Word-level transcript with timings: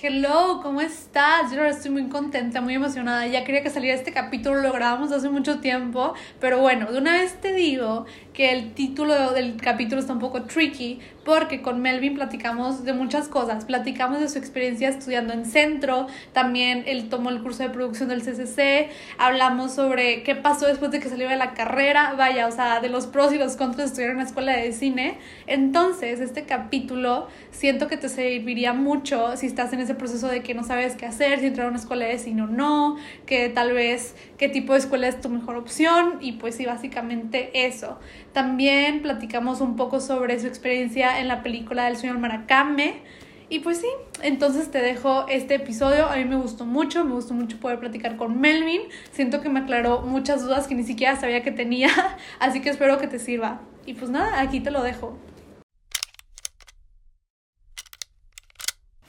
Hello, 0.00 0.60
¿cómo 0.62 0.80
estás? 0.80 1.52
Yo 1.52 1.64
estoy 1.64 1.90
muy 1.90 2.08
contenta, 2.08 2.60
muy 2.60 2.74
emocionada. 2.74 3.26
Ya 3.26 3.44
quería 3.44 3.62
que 3.62 3.70
saliera 3.70 3.96
este 3.96 4.12
capítulo, 4.12 4.60
lo 4.60 4.72
grabamos 4.72 5.12
hace 5.12 5.28
mucho 5.28 5.60
tiempo, 5.60 6.14
pero 6.40 6.58
bueno, 6.60 6.90
de 6.90 6.98
una 6.98 7.12
vez 7.12 7.40
te 7.40 7.52
digo 7.52 8.06
que 8.32 8.52
el 8.52 8.72
título 8.72 9.32
del 9.32 9.56
capítulo 9.58 10.00
está 10.00 10.12
un 10.14 10.18
poco 10.18 10.42
tricky 10.44 10.98
porque 11.24 11.62
con 11.62 11.80
Melvin 11.80 12.14
platicamos 12.14 12.84
de 12.84 12.92
muchas 12.92 13.28
cosas. 13.28 13.64
Platicamos 13.64 14.20
de 14.20 14.28
su 14.28 14.38
experiencia 14.38 14.88
estudiando 14.88 15.32
en 15.32 15.44
centro, 15.44 16.06
también 16.32 16.84
él 16.86 17.08
tomó 17.08 17.30
el 17.30 17.42
curso 17.42 17.62
de 17.62 17.70
producción 17.70 18.08
del 18.08 18.22
CCC, 18.22 18.90
hablamos 19.18 19.72
sobre 19.72 20.22
qué 20.22 20.34
pasó 20.34 20.66
después 20.66 20.90
de 20.90 21.00
que 21.00 21.08
salió 21.08 21.28
de 21.28 21.36
la 21.36 21.54
carrera, 21.54 22.14
vaya, 22.16 22.46
o 22.46 22.52
sea, 22.52 22.80
de 22.80 22.88
los 22.88 23.06
pros 23.06 23.32
y 23.32 23.38
los 23.38 23.56
contras 23.56 23.76
de 23.76 23.84
estudiar 23.84 24.10
en 24.10 24.16
una 24.16 24.24
escuela 24.24 24.56
de 24.56 24.72
cine. 24.72 25.18
Entonces, 25.46 26.20
este 26.20 26.44
capítulo 26.44 27.28
siento 27.50 27.88
que 27.88 27.96
te 27.96 28.08
serviría 28.08 28.72
mucho 28.72 29.36
si 29.36 29.46
estás 29.46 29.72
en 29.72 29.80
ese 29.80 29.94
proceso 29.94 30.28
de 30.28 30.42
que 30.42 30.54
no 30.54 30.64
sabes 30.64 30.96
qué 30.96 31.06
hacer, 31.06 31.40
si 31.40 31.46
entrar 31.46 31.66
a 31.66 31.70
una 31.70 31.78
escuela 31.78 32.06
de 32.06 32.18
cine 32.18 32.42
o 32.42 32.46
no, 32.46 32.96
que 33.26 33.48
tal 33.48 33.72
vez 33.72 34.16
qué 34.38 34.48
tipo 34.48 34.72
de 34.72 34.80
escuela 34.80 35.08
es 35.08 35.20
tu 35.20 35.28
mejor 35.28 35.56
opción 35.56 36.18
y 36.20 36.32
pues 36.32 36.56
sí, 36.56 36.66
básicamente 36.66 37.66
eso. 37.66 37.98
También 38.32 39.02
platicamos 39.02 39.60
un 39.60 39.76
poco 39.76 40.00
sobre 40.00 40.38
su 40.40 40.46
experiencia 40.46 41.11
en 41.20 41.28
la 41.28 41.42
película 41.42 41.84
del 41.84 41.96
señor 41.96 42.18
Maracame. 42.18 43.02
Y 43.48 43.58
pues 43.58 43.82
sí, 43.82 43.88
entonces 44.22 44.70
te 44.70 44.78
dejo 44.78 45.26
este 45.28 45.56
episodio. 45.56 46.06
A 46.06 46.16
mí 46.16 46.24
me 46.24 46.36
gustó 46.36 46.64
mucho, 46.64 47.04
me 47.04 47.12
gustó 47.12 47.34
mucho 47.34 47.58
poder 47.58 47.78
platicar 47.78 48.16
con 48.16 48.40
Melvin. 48.40 48.80
Siento 49.10 49.42
que 49.42 49.50
me 49.50 49.60
aclaró 49.60 50.00
muchas 50.00 50.42
dudas 50.42 50.66
que 50.66 50.74
ni 50.74 50.84
siquiera 50.84 51.16
sabía 51.16 51.42
que 51.42 51.52
tenía, 51.52 51.90
así 52.40 52.62
que 52.62 52.70
espero 52.70 52.98
que 52.98 53.08
te 53.08 53.18
sirva. 53.18 53.60
Y 53.84 53.92
pues 53.94 54.10
nada, 54.10 54.40
aquí 54.40 54.60
te 54.60 54.70
lo 54.70 54.82
dejo. 54.82 55.18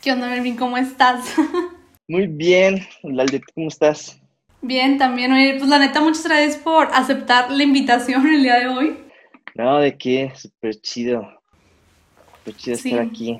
¿Qué 0.02 0.12
onda, 0.12 0.28
Melvin? 0.28 0.58
¿Cómo 0.58 0.78
estás? 0.78 1.36
Muy 2.10 2.28
bien, 2.28 2.86
Lalde, 3.04 3.42
¿cómo 3.56 3.70
estás? 3.70 4.20
Bien, 4.62 4.98
también. 4.98 5.32
Oye, 5.32 5.56
pues 5.58 5.70
la 5.70 5.80
neta, 5.80 6.02
muchas 6.02 6.26
gracias 6.26 6.58
por 6.58 6.88
aceptar 6.94 7.50
la 7.50 7.64
invitación 7.64 8.28
el 8.28 8.44
día 8.44 8.60
de 8.60 8.68
hoy. 8.68 8.98
No, 9.56 9.80
de 9.80 9.98
qué, 9.98 10.34
súper 10.36 10.76
chido. 10.82 11.43
Súper 12.44 12.56
chido 12.56 12.76
estar 12.76 13.00
aquí. 13.00 13.40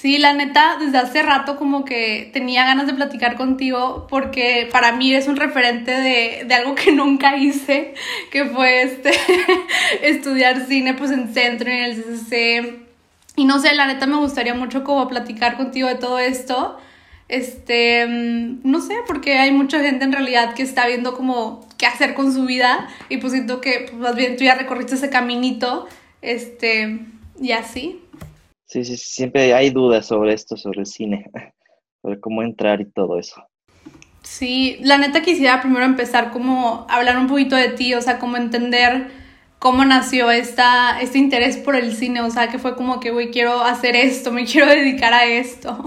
Sí, 0.00 0.18
la 0.18 0.32
neta, 0.32 0.76
desde 0.78 0.96
hace 0.96 1.22
rato 1.22 1.56
como 1.56 1.84
que 1.84 2.30
tenía 2.32 2.64
ganas 2.64 2.86
de 2.86 2.94
platicar 2.94 3.34
contigo 3.34 4.06
porque 4.08 4.68
para 4.70 4.92
mí 4.92 5.10
eres 5.10 5.26
un 5.26 5.34
referente 5.34 5.90
de, 5.90 6.44
de 6.46 6.54
algo 6.54 6.76
que 6.76 6.92
nunca 6.94 7.36
hice, 7.36 7.94
que 8.30 8.44
fue 8.44 8.82
este, 8.82 9.10
estudiar 10.02 10.66
cine 10.68 10.94
pues 10.94 11.10
en 11.10 11.34
centro, 11.34 11.68
en 11.68 11.82
el 11.82 11.96
CCC. 11.96 12.86
Y 13.34 13.44
no 13.44 13.58
sé, 13.58 13.74
la 13.74 13.86
neta 13.86 14.06
me 14.06 14.18
gustaría 14.18 14.54
mucho 14.54 14.84
como 14.84 15.08
platicar 15.08 15.56
contigo 15.56 15.88
de 15.88 15.96
todo 15.96 16.20
esto. 16.20 16.78
Este, 17.28 18.06
mm, 18.06 18.60
no 18.62 18.80
sé, 18.80 18.94
porque 19.04 19.38
hay 19.38 19.50
mucha 19.50 19.80
gente 19.80 20.04
en 20.04 20.12
realidad 20.12 20.54
que 20.54 20.62
está 20.62 20.86
viendo 20.86 21.14
como 21.14 21.66
qué 21.76 21.86
hacer 21.86 22.14
con 22.14 22.32
su 22.32 22.44
vida 22.44 22.88
y 23.08 23.16
pues 23.16 23.32
siento 23.32 23.60
que 23.60 23.88
pues, 23.90 23.94
más 23.94 24.14
bien 24.14 24.36
tú 24.36 24.44
ya 24.44 24.54
recorriste 24.54 24.94
ese 24.94 25.10
caminito, 25.10 25.88
este, 26.22 27.00
y 27.40 27.52
así. 27.52 28.02
Sí, 28.66 28.84
sí, 28.84 28.96
siempre 28.96 29.54
hay 29.54 29.70
dudas 29.70 30.06
sobre 30.06 30.34
esto, 30.34 30.56
sobre 30.56 30.80
el 30.80 30.86
cine, 30.86 31.30
sobre 32.02 32.20
cómo 32.20 32.42
entrar 32.42 32.80
y 32.80 32.90
todo 32.90 33.18
eso. 33.18 33.42
Sí, 34.22 34.78
la 34.80 34.98
neta 34.98 35.22
quisiera 35.22 35.60
primero 35.60 35.84
empezar 35.84 36.30
como 36.32 36.86
hablar 36.90 37.16
un 37.16 37.28
poquito 37.28 37.56
de 37.56 37.70
ti, 37.70 37.94
o 37.94 38.02
sea, 38.02 38.18
como 38.18 38.36
entender 38.36 39.10
cómo 39.58 39.84
nació 39.84 40.30
esta, 40.30 41.00
este 41.00 41.18
interés 41.18 41.56
por 41.56 41.76
el 41.76 41.94
cine, 41.96 42.20
o 42.20 42.30
sea, 42.30 42.48
que 42.48 42.58
fue 42.58 42.76
como 42.76 43.00
que, 43.00 43.10
güey, 43.10 43.30
quiero 43.30 43.62
hacer 43.62 43.96
esto, 43.96 44.30
me 44.32 44.44
quiero 44.50 44.66
dedicar 44.66 45.14
a 45.14 45.24
esto. 45.24 45.84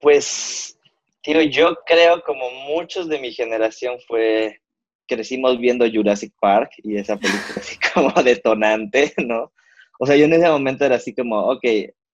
Pues, 0.00 0.78
tío, 1.22 1.42
yo 1.42 1.76
creo 1.86 2.22
como 2.22 2.50
muchos 2.68 3.08
de 3.08 3.18
mi 3.18 3.32
generación 3.32 3.96
fue 4.06 4.60
crecimos 5.06 5.58
viendo 5.58 5.86
Jurassic 5.90 6.32
Park 6.40 6.72
y 6.82 6.96
esa 6.96 7.16
película 7.16 7.56
así 7.56 7.76
como 7.94 8.10
detonante, 8.22 9.12
¿no? 9.18 9.52
O 9.98 10.06
sea, 10.06 10.16
yo 10.16 10.24
en 10.24 10.32
ese 10.32 10.48
momento 10.48 10.84
era 10.84 10.96
así 10.96 11.14
como, 11.14 11.38
ok, 11.50 11.64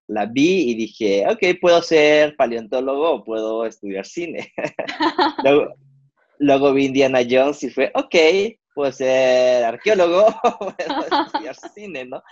la 0.08 0.26
vi 0.26 0.70
y 0.70 0.74
dije, 0.74 1.24
ok, 1.28 1.60
puedo 1.60 1.80
ser 1.82 2.34
paleontólogo 2.36 3.10
o 3.12 3.24
puedo 3.24 3.64
estudiar 3.64 4.04
cine. 4.04 4.52
luego, 5.44 5.74
luego, 6.38 6.72
vi 6.72 6.86
Indiana 6.86 7.20
Jones 7.28 7.62
y 7.62 7.70
fue, 7.70 7.92
ok, 7.94 8.16
puedo 8.74 8.92
ser 8.92 9.64
arqueólogo 9.64 10.26
o 10.26 10.58
puedo 10.76 11.24
estudiar 11.24 11.54
cine, 11.74 12.04
¿no? 12.06 12.22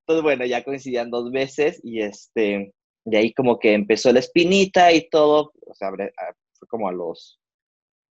Entonces, 0.00 0.22
bueno, 0.22 0.46
ya 0.46 0.64
coincidían 0.64 1.10
dos 1.10 1.30
veces 1.30 1.80
y 1.84 2.00
este, 2.00 2.72
de 3.04 3.16
ahí 3.16 3.32
como 3.32 3.58
que 3.58 3.74
empezó 3.74 4.12
la 4.12 4.20
espinita 4.20 4.92
y 4.92 5.08
todo, 5.08 5.52
o 5.66 5.74
sea, 5.74 5.90
fue 5.90 6.68
como 6.68 6.88
a 6.88 6.92
los, 6.92 7.38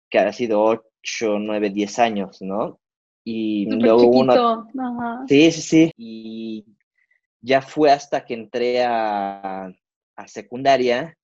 que 0.09 0.19
ha 0.19 0.33
sido 0.33 0.63
8, 0.63 1.39
9, 1.39 1.69
10 1.69 1.99
años, 1.99 2.41
¿no? 2.41 2.79
Y 3.23 3.67
luego 3.71 4.07
uno... 4.07 4.67
Sí, 5.27 5.51
sí, 5.51 5.61
sí. 5.61 5.91
Y 5.95 6.65
ya 7.43 7.61
fue 7.61 7.91
hasta 7.91 8.25
que 8.25 8.33
entré 8.33 8.83
a, 8.83 9.71
a 10.15 10.27
secundaria 10.27 11.15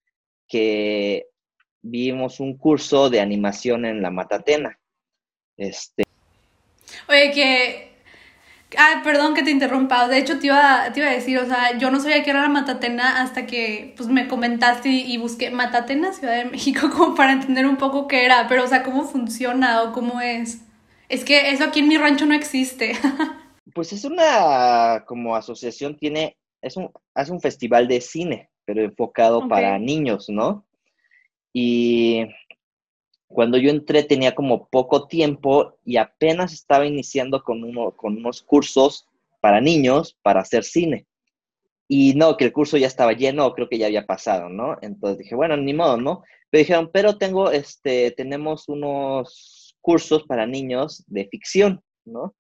que 0.48 1.26
vimos 1.82 2.40
un 2.40 2.58
curso 2.58 3.10
de 3.10 3.22
animación 3.22 3.86
en 3.86 4.02
la 4.02 4.12
Matatena. 4.12 4.78
Este. 5.58 6.04
Oye, 7.08 7.32
que 7.32 7.90
Ah, 8.78 9.02
perdón 9.04 9.34
que 9.34 9.44
te 9.44 9.52
interrumpa. 9.52 10.08
De 10.08 10.18
hecho, 10.20 10.38
te 10.40 10.48
iba, 10.48 10.92
te 10.94 11.00
iba 11.00 11.10
a 11.10 11.14
decir, 11.14 11.40
o 11.40 11.46
sea, 11.46 11.78
yo 11.78 11.90
no 11.90 12.00
sabía 12.00 12.24
que 12.24 12.30
era 12.30 12.42
la 12.42 12.50
Matatena 12.50 13.22
hasta 13.22 13.48
que 13.48 13.94
pues, 13.98 14.10
me 14.10 14.28
comentaste 14.28 14.90
y, 14.90 15.18
busqué 15.18 15.50
Matatena, 15.50 16.14
Ciudad 16.14 16.36
de 16.38 16.46
México, 16.46 16.90
como 16.96 17.16
para 17.16 17.34
entender 17.34 17.66
un 17.66 17.78
poco 17.78 18.08
qué 18.08 18.26
era, 18.26 18.48
pero, 18.48 18.64
o 18.64 18.68
sea, 18.68 18.84
cómo 18.84 19.06
funciona 19.06 19.84
o 19.84 19.94
cómo 19.94 20.22
es. 20.22 20.60
Es 21.10 21.26
que 21.26 21.50
eso 21.52 21.64
aquí 21.64 21.80
en 21.80 21.88
mi 21.88 21.98
rancho 21.98 22.26
no 22.26 22.36
existe. 22.36 22.94
pues 23.74 23.94
es 23.94 24.06
una, 24.06 25.04
como 25.08 25.36
asociación, 25.36 25.98
tiene, 25.98 26.38
es 26.62 26.78
un, 26.78 26.92
hace 27.14 27.32
un 27.32 27.42
festival 27.42 27.88
de 27.88 28.02
cine, 28.02 28.50
pero 28.66 28.82
enfocado 28.82 29.48
para 29.48 29.78
niños, 29.80 30.30
¿no? 30.30 30.66
Y 31.54 32.26
cuando 33.28 33.58
yo 33.58 33.70
entré 33.70 34.04
tenía 34.04 34.34
como 34.34 34.68
poco 34.68 35.08
tiempo 35.08 35.78
y 35.86 35.98
apenas 35.98 36.54
estaba 36.54 36.86
iniciando 36.86 37.44
con, 37.44 37.64
uno, 37.64 37.92
con 37.92 38.18
unos 38.18 38.42
cursos 38.42 39.08
para 39.40 39.62
niños 39.62 40.18
para 40.22 40.42
hacer 40.42 40.64
cine. 40.64 41.06
Y 41.88 42.14
no, 42.14 42.38
que 42.38 42.46
el 42.46 42.54
curso 42.54 42.78
ya 42.78 42.88
estaba 42.88 43.14
lleno, 43.14 43.52
creo 43.54 43.68
que 43.68 43.78
ya 43.78 43.88
había 43.88 44.06
pasado, 44.06 44.50
¿no? 44.50 44.78
Entonces 44.82 45.20
dije, 45.20 45.36
bueno, 45.36 45.58
ni 45.58 45.74
modo, 45.74 45.98
¿no? 45.98 46.24
Pero 46.50 46.60
dijeron, 46.60 46.90
pero 46.94 47.18
tengo, 47.18 47.52
este, 47.52 48.12
tenemos 48.12 48.70
unos 48.70 49.76
cursos 49.82 50.24
para 50.24 50.46
niños 50.46 51.04
de 51.08 51.28
ficción, 51.28 51.82
¿no? 52.06 52.36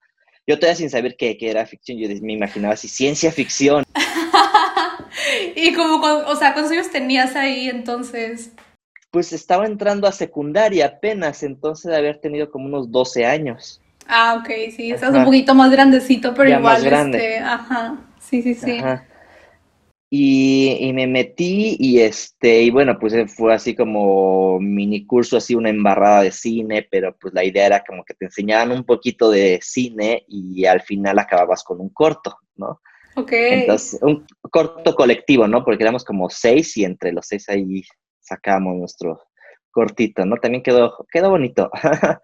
Yo 0.50 0.58
todavía 0.58 0.78
sin 0.78 0.90
saber 0.90 1.16
qué, 1.16 1.38
qué 1.38 1.52
era 1.52 1.64
ficción, 1.68 2.00
yo 2.00 2.10
me 2.24 2.34
imaginaba 2.34 2.74
así, 2.74 2.88
ciencia 2.88 3.32
ficción. 3.32 3.84
y 5.56 5.74
como, 5.76 6.04
o 6.04 6.36
sea, 6.36 6.54
¿cuántos 6.54 6.72
años 6.72 6.90
tenías 6.90 7.36
ahí 7.36 7.70
entonces? 7.70 8.52
pues 9.12 9.32
estaba 9.32 9.66
entrando 9.66 10.08
a 10.08 10.12
secundaria 10.12 10.86
apenas, 10.86 11.44
entonces 11.44 11.92
de 11.92 11.98
haber 11.98 12.20
tenido 12.20 12.50
como 12.50 12.66
unos 12.66 12.92
12 12.92 13.26
años. 13.26 13.80
Ah, 14.08 14.40
ok, 14.40 14.50
sí, 14.76 14.92
estás 14.92 15.14
un 15.14 15.24
poquito 15.24 15.54
más 15.54 15.70
grandecito, 15.70 16.34
pero 16.34 16.50
igual, 16.50 16.64
más 16.64 16.84
grande. 16.84 17.18
Este, 17.18 17.40
ajá, 17.40 17.98
sí, 18.20 18.42
sí, 18.42 18.56
sí. 18.56 18.78
Y, 20.12 20.78
y, 20.80 20.92
me 20.92 21.06
metí 21.06 21.75
y 21.78 22.00
este, 22.00 22.64
y 22.64 22.72
bueno, 22.72 22.97
pues 23.00 23.14
fue 23.31 23.53
así 23.53 23.75
como 23.75 24.59
mini 24.59 25.06
curso, 25.06 25.38
así 25.38 25.53
una 25.53 25.70
embarrada 25.70 26.24
de 26.24 26.31
cine, 26.31 26.88
pero 26.90 27.16
pues 27.16 27.31
la 27.34 27.44
idea 27.44 27.68
era 27.68 27.84
como 27.84 28.03
que 28.03 28.16
te 28.16 28.25
enseñaban 28.25 28.72
un 28.72 28.86
poquito 28.86 29.30
de 29.30 29.59
cine 29.62 30.25
y 30.28 30.66
al 30.66 30.81
final 30.81 31.20
acababas 31.20 31.64
con 31.64 31.80
un 31.80 31.90
corto, 31.90 32.38
¿no? 32.56 32.81
Ok. 33.16 33.31
Entonces, 33.34 34.00
un 34.02 34.25
corto 34.50 34.96
colectivo, 34.96 35.47
¿no? 35.47 35.64
Porque 35.64 35.84
éramos 35.84 36.03
como 36.03 36.28
seis 36.30 36.76
y 36.78 36.86
entre 36.86 37.12
los 37.12 37.28
seis 37.28 37.47
ahí 37.50 37.84
sacamos 38.20 38.78
nuestro 38.78 39.22
cortito, 39.72 40.26
¿no? 40.26 40.38
También 40.38 40.64
quedó, 40.64 41.06
quedó 41.11 41.29
bonito. 41.29 41.70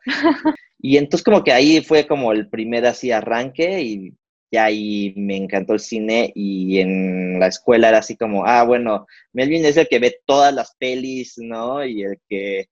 y 0.79 0.97
entonces 0.97 1.23
como 1.23 1.43
que 1.43 1.51
ahí 1.51 1.81
fue 1.81 2.07
como 2.07 2.31
el 2.31 2.49
primer 2.49 2.85
así 2.85 3.11
arranque 3.11 3.81
y 3.81 4.13
ya 4.51 4.65
ahí 4.65 5.13
me 5.15 5.35
encantó 5.37 5.73
el 5.73 5.79
cine 5.79 6.31
y 6.35 6.79
en 6.79 7.39
la 7.39 7.47
escuela 7.47 7.89
era 7.89 7.99
así 7.99 8.15
como, 8.15 8.45
ah, 8.45 8.63
bueno, 8.63 9.05
Melvin 9.33 9.65
es 9.65 9.77
el 9.77 9.87
que 9.87 9.99
ve 9.99 10.19
todas 10.25 10.53
las 10.53 10.75
pelis, 10.77 11.35
¿no? 11.37 11.83
Y 11.85 12.03
el 12.03 12.19
que 12.29 12.69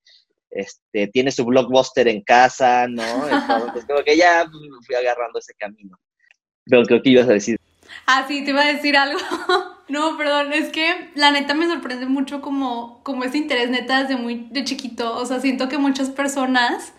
este, 0.50 1.08
tiene 1.08 1.30
su 1.30 1.44
blockbuster 1.44 2.08
en 2.08 2.22
casa, 2.22 2.86
¿no? 2.88 3.02
Entonces 3.28 3.84
como 3.88 4.02
que 4.04 4.16
ya 4.16 4.48
fui 4.86 4.94
agarrando 4.94 5.38
ese 5.38 5.54
camino. 5.54 5.98
Pero 6.64 6.84
creo 6.84 7.02
que 7.02 7.10
ibas 7.10 7.28
a 7.28 7.32
decir. 7.32 7.58
Ah, 8.06 8.24
sí, 8.26 8.44
te 8.44 8.50
iba 8.50 8.62
a 8.62 8.72
decir 8.72 8.96
algo. 8.96 9.18
no, 9.88 10.16
perdón, 10.16 10.52
es 10.52 10.70
que 10.70 11.10
la 11.14 11.30
neta 11.30 11.54
me 11.54 11.66
sorprende 11.66 12.06
mucho 12.06 12.40
como, 12.40 13.02
como 13.02 13.24
ese 13.24 13.38
interés 13.38 13.68
neta 13.70 14.02
desde 14.02 14.16
muy 14.16 14.48
de 14.50 14.64
chiquito. 14.64 15.16
O 15.16 15.26
sea, 15.26 15.40
siento 15.40 15.68
que 15.68 15.78
muchas 15.78 16.10
personas 16.10 16.94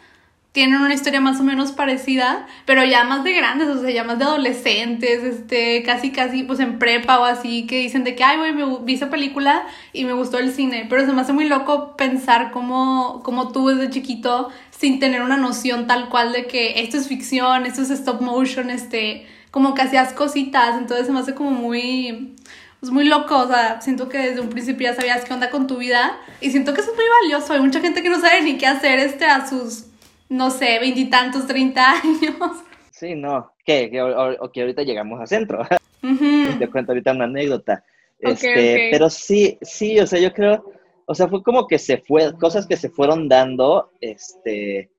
tienen 0.55 0.79
una 0.79 0.93
historia 0.93 1.19
más 1.19 1.41
o 1.41 1.43
menos 1.43 1.73
parecida, 1.73 2.47
pero 2.63 2.85
ya 2.85 3.03
más 3.03 3.25
de 3.25 3.33
grandes, 3.33 3.67
o 3.67 3.81
sea, 3.81 3.91
ya 3.91 4.05
más 4.05 4.19
de 4.19 4.23
adolescentes, 4.23 5.21
este, 5.21 5.83
casi, 5.83 6.13
casi, 6.13 6.43
pues 6.43 6.61
en 6.61 6.79
prepa 6.79 7.19
o 7.19 7.25
así, 7.25 7.67
que 7.67 7.79
dicen 7.79 8.05
de 8.05 8.15
que, 8.15 8.23
ay, 8.23 8.37
güey, 8.37 8.53
me 8.53 8.79
vi 8.85 8.93
esa 8.93 9.09
película 9.09 9.67
y 9.91 10.05
me 10.05 10.13
gustó 10.13 10.37
el 10.37 10.53
cine, 10.53 10.87
pero 10.89 11.05
se 11.05 11.11
me 11.11 11.19
hace 11.19 11.33
muy 11.33 11.43
loco 11.43 11.97
pensar 11.97 12.51
cómo, 12.51 13.21
cómo 13.21 13.51
tú 13.51 13.67
desde 13.67 13.89
chiquito, 13.89 14.47
sin 14.71 15.01
tener 15.01 15.23
una 15.23 15.35
noción 15.35 15.87
tal 15.87 16.07
cual 16.07 16.31
de 16.31 16.47
que 16.47 16.79
esto 16.79 16.95
es 16.95 17.09
ficción, 17.09 17.65
esto 17.65 17.81
es 17.81 17.89
stop 17.89 18.21
motion, 18.21 18.69
este, 18.69 19.27
como 19.51 19.73
que 19.73 19.81
hacías 19.81 20.13
cositas, 20.13 20.77
entonces 20.77 21.05
se 21.05 21.11
me 21.11 21.19
hace 21.19 21.35
como 21.35 21.51
muy, 21.51 22.33
pues 22.79 22.93
muy 22.93 23.03
loco, 23.03 23.39
o 23.39 23.47
sea, 23.49 23.81
siento 23.81 24.07
que 24.07 24.19
desde 24.19 24.39
un 24.39 24.47
principio 24.47 24.89
ya 24.89 24.95
sabías 24.95 25.25
qué 25.25 25.33
onda 25.33 25.49
con 25.49 25.67
tu 25.67 25.75
vida 25.75 26.17
y 26.39 26.51
siento 26.51 26.73
que 26.73 26.79
eso 26.79 26.91
es 26.91 26.95
muy 26.95 27.05
valioso, 27.23 27.51
hay 27.51 27.59
mucha 27.59 27.81
gente 27.81 28.01
que 28.01 28.09
no 28.09 28.21
sabe 28.21 28.41
ni 28.41 28.57
qué 28.57 28.67
hacer, 28.67 28.99
este, 28.99 29.25
a 29.25 29.45
sus 29.45 29.87
no 30.30 30.51
sé, 30.51 30.80
veintitantos, 30.80 31.48
treinta 31.48 31.92
años. 31.92 32.63
Sí, 32.92 33.16
no, 33.16 33.54
que, 33.66 33.89
que, 33.92 34.00
ahorita 34.00 34.83
llegamos 34.83 35.22
a 35.22 35.27
centro. 35.27 35.62
Te 36.60 36.69
cuento 36.69 36.92
ahorita 36.92 37.12
una 37.12 37.25
anécdota. 37.25 37.83
Este, 38.19 38.89
Pero 38.92 39.10
sí, 39.10 39.57
sí, 39.62 40.00
o 40.00 40.07
sea, 40.07 40.19
yo 40.19 40.33
creo, 40.33 40.63
o 41.06 41.13
sea, 41.13 41.27
fue 41.27 41.44
como 41.44 41.68
que 41.68 41.77
se 41.77 41.98
fue, 41.98 42.33
cosas 42.38 42.66
que 42.66 42.77
se 42.77 42.89
fueron 42.89 43.27
dando, 43.27 43.92
este, 44.00 44.89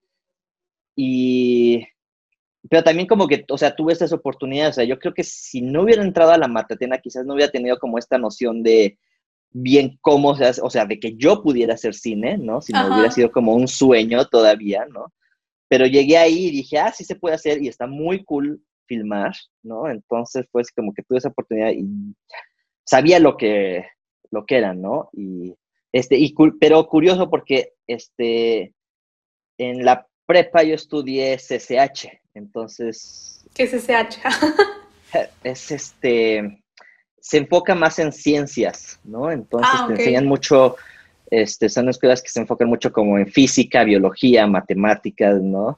y, 0.95 1.87
pero 2.69 2.83
también 2.83 3.09
como 3.09 3.27
que, 3.27 3.45
o 3.49 3.59
sea, 3.59 3.75
tuve 3.75 3.93
estas 3.93 4.13
oportunidades, 4.13 4.73
o 4.73 4.75
sea, 4.77 4.85
yo 4.85 4.99
creo 4.99 5.15
que 5.15 5.25
si 5.25 5.63
no 5.63 5.83
hubiera 5.83 6.03
entrado 6.03 6.33
a 6.33 6.39
la 6.39 6.49
matatena, 6.49 6.99
quizás 6.99 7.25
no 7.25 7.35
hubiera 7.35 7.51
tenido 7.51 7.79
como 7.79 7.99
esta 7.99 8.19
noción 8.19 8.63
de 8.63 8.99
bien 9.59 9.99
cómo 10.03 10.37
se 10.37 10.45
hace, 10.45 10.61
o 10.63 10.69
sea, 10.69 10.85
de 10.85 11.01
que 11.01 11.17
yo 11.17 11.43
pudiera 11.43 11.75
hacer 11.75 11.95
cine, 11.95 12.37
¿no? 12.37 12.61
Si 12.61 12.73
no 12.75 12.89
hubiera 12.89 13.11
sido 13.11 13.33
como 13.33 13.55
un 13.55 13.67
sueño 13.67 14.27
todavía, 14.27 14.85
¿no? 14.87 15.13
Pero 15.69 15.87
llegué 15.87 16.19
ahí 16.19 16.49
y 16.49 16.51
dije, 16.51 16.79
ah, 16.79 16.93
sí 16.93 17.05
se 17.05 17.17
puede 17.17 17.37
hacer 17.37 17.63
y 17.63 17.69
está 17.69 17.87
muy 17.87 18.23
cool 18.25 18.63
filmar, 18.87 19.35
¿no? 19.63 19.89
Entonces, 19.89 20.45
pues 20.53 20.71
como 20.71 20.93
que 20.93 21.03
tuve 21.03 21.19
esa 21.19 21.31
oportunidad 21.31 21.71
y 21.71 21.87
sabía 22.85 23.19
lo 23.19 23.39
que, 23.39 23.87
lo 24.31 24.45
que 24.45 24.59
era, 24.59 24.75
¿no? 24.75 25.09
Y, 25.15 25.55
este, 25.91 26.19
y, 26.19 26.35
pero 26.61 26.87
curioso 26.87 27.31
porque, 27.31 27.73
este, 27.87 28.75
en 29.57 29.85
la 29.87 30.07
prepa 30.27 30.65
yo 30.65 30.75
estudié 30.75 31.39
CCH, 31.39 32.09
entonces... 32.35 33.47
¿Qué 33.55 33.63
es 33.63 33.71
CCH? 33.71 34.19
es 35.45 35.71
este, 35.71 36.63
se 37.27 37.39
enfoca 37.39 37.75
más 37.75 37.99
en 37.99 38.13
ciencias, 38.13 39.01
¿no? 39.03 39.33
Entonces 39.33 39.69
ah, 39.73 39.87
te 39.89 39.95
enseñan 39.95 40.27
mucho 40.27 40.77
este, 41.29 41.69
son 41.69 41.89
escuelas 41.89 42.23
que 42.23 42.29
se 42.29 42.39
enfocan 42.39 42.69
mucho 42.69 42.93
como 42.93 43.19
en 43.19 43.27
física, 43.27 43.83
biología, 43.83 44.47
matemáticas, 44.47 45.43
¿no? 45.43 45.77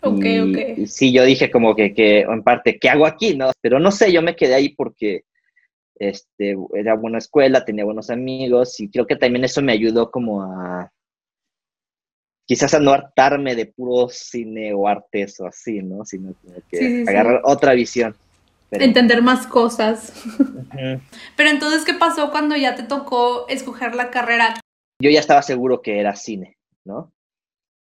Ok, 0.00 0.24
y, 0.24 0.38
ok. 0.38 0.78
Y 0.78 0.86
sí, 0.86 1.12
yo 1.12 1.24
dije 1.24 1.50
como 1.50 1.76
que, 1.76 1.92
que, 1.92 2.20
en 2.20 2.42
parte, 2.42 2.78
¿qué 2.78 2.88
hago 2.88 3.04
aquí, 3.04 3.36
no? 3.36 3.52
Pero 3.60 3.78
no 3.78 3.90
sé, 3.90 4.10
yo 4.10 4.22
me 4.22 4.34
quedé 4.34 4.54
ahí 4.54 4.70
porque 4.70 5.24
este, 5.96 6.56
era 6.74 6.94
buena 6.94 7.18
escuela, 7.18 7.66
tenía 7.66 7.84
buenos 7.84 8.08
amigos 8.08 8.80
y 8.80 8.88
creo 8.88 9.06
que 9.06 9.16
también 9.16 9.44
eso 9.44 9.60
me 9.60 9.72
ayudó 9.72 10.10
como 10.10 10.42
a, 10.42 10.90
quizás 12.46 12.72
a 12.72 12.80
no 12.80 12.92
hartarme 12.92 13.54
de 13.54 13.66
puro 13.66 14.08
cine 14.08 14.72
o 14.72 14.88
artes 14.88 15.38
o 15.40 15.46
así, 15.46 15.82
¿no? 15.82 16.06
Sino 16.06 16.32
que 16.70 17.04
agarrar 17.06 17.42
otra 17.44 17.74
visión. 17.74 18.16
Entender 18.70 19.22
más 19.22 19.46
cosas. 19.46 20.12
Pero 21.36 21.50
entonces, 21.50 21.84
¿qué 21.84 21.94
pasó 21.94 22.30
cuando 22.30 22.56
ya 22.56 22.74
te 22.74 22.82
tocó 22.82 23.48
escoger 23.48 23.94
la 23.94 24.10
carrera? 24.10 24.60
yo 25.00 25.10
ya 25.10 25.20
estaba 25.20 25.42
seguro 25.42 25.80
que 25.80 26.00
era 26.00 26.16
cine, 26.16 26.56
¿no? 26.84 27.12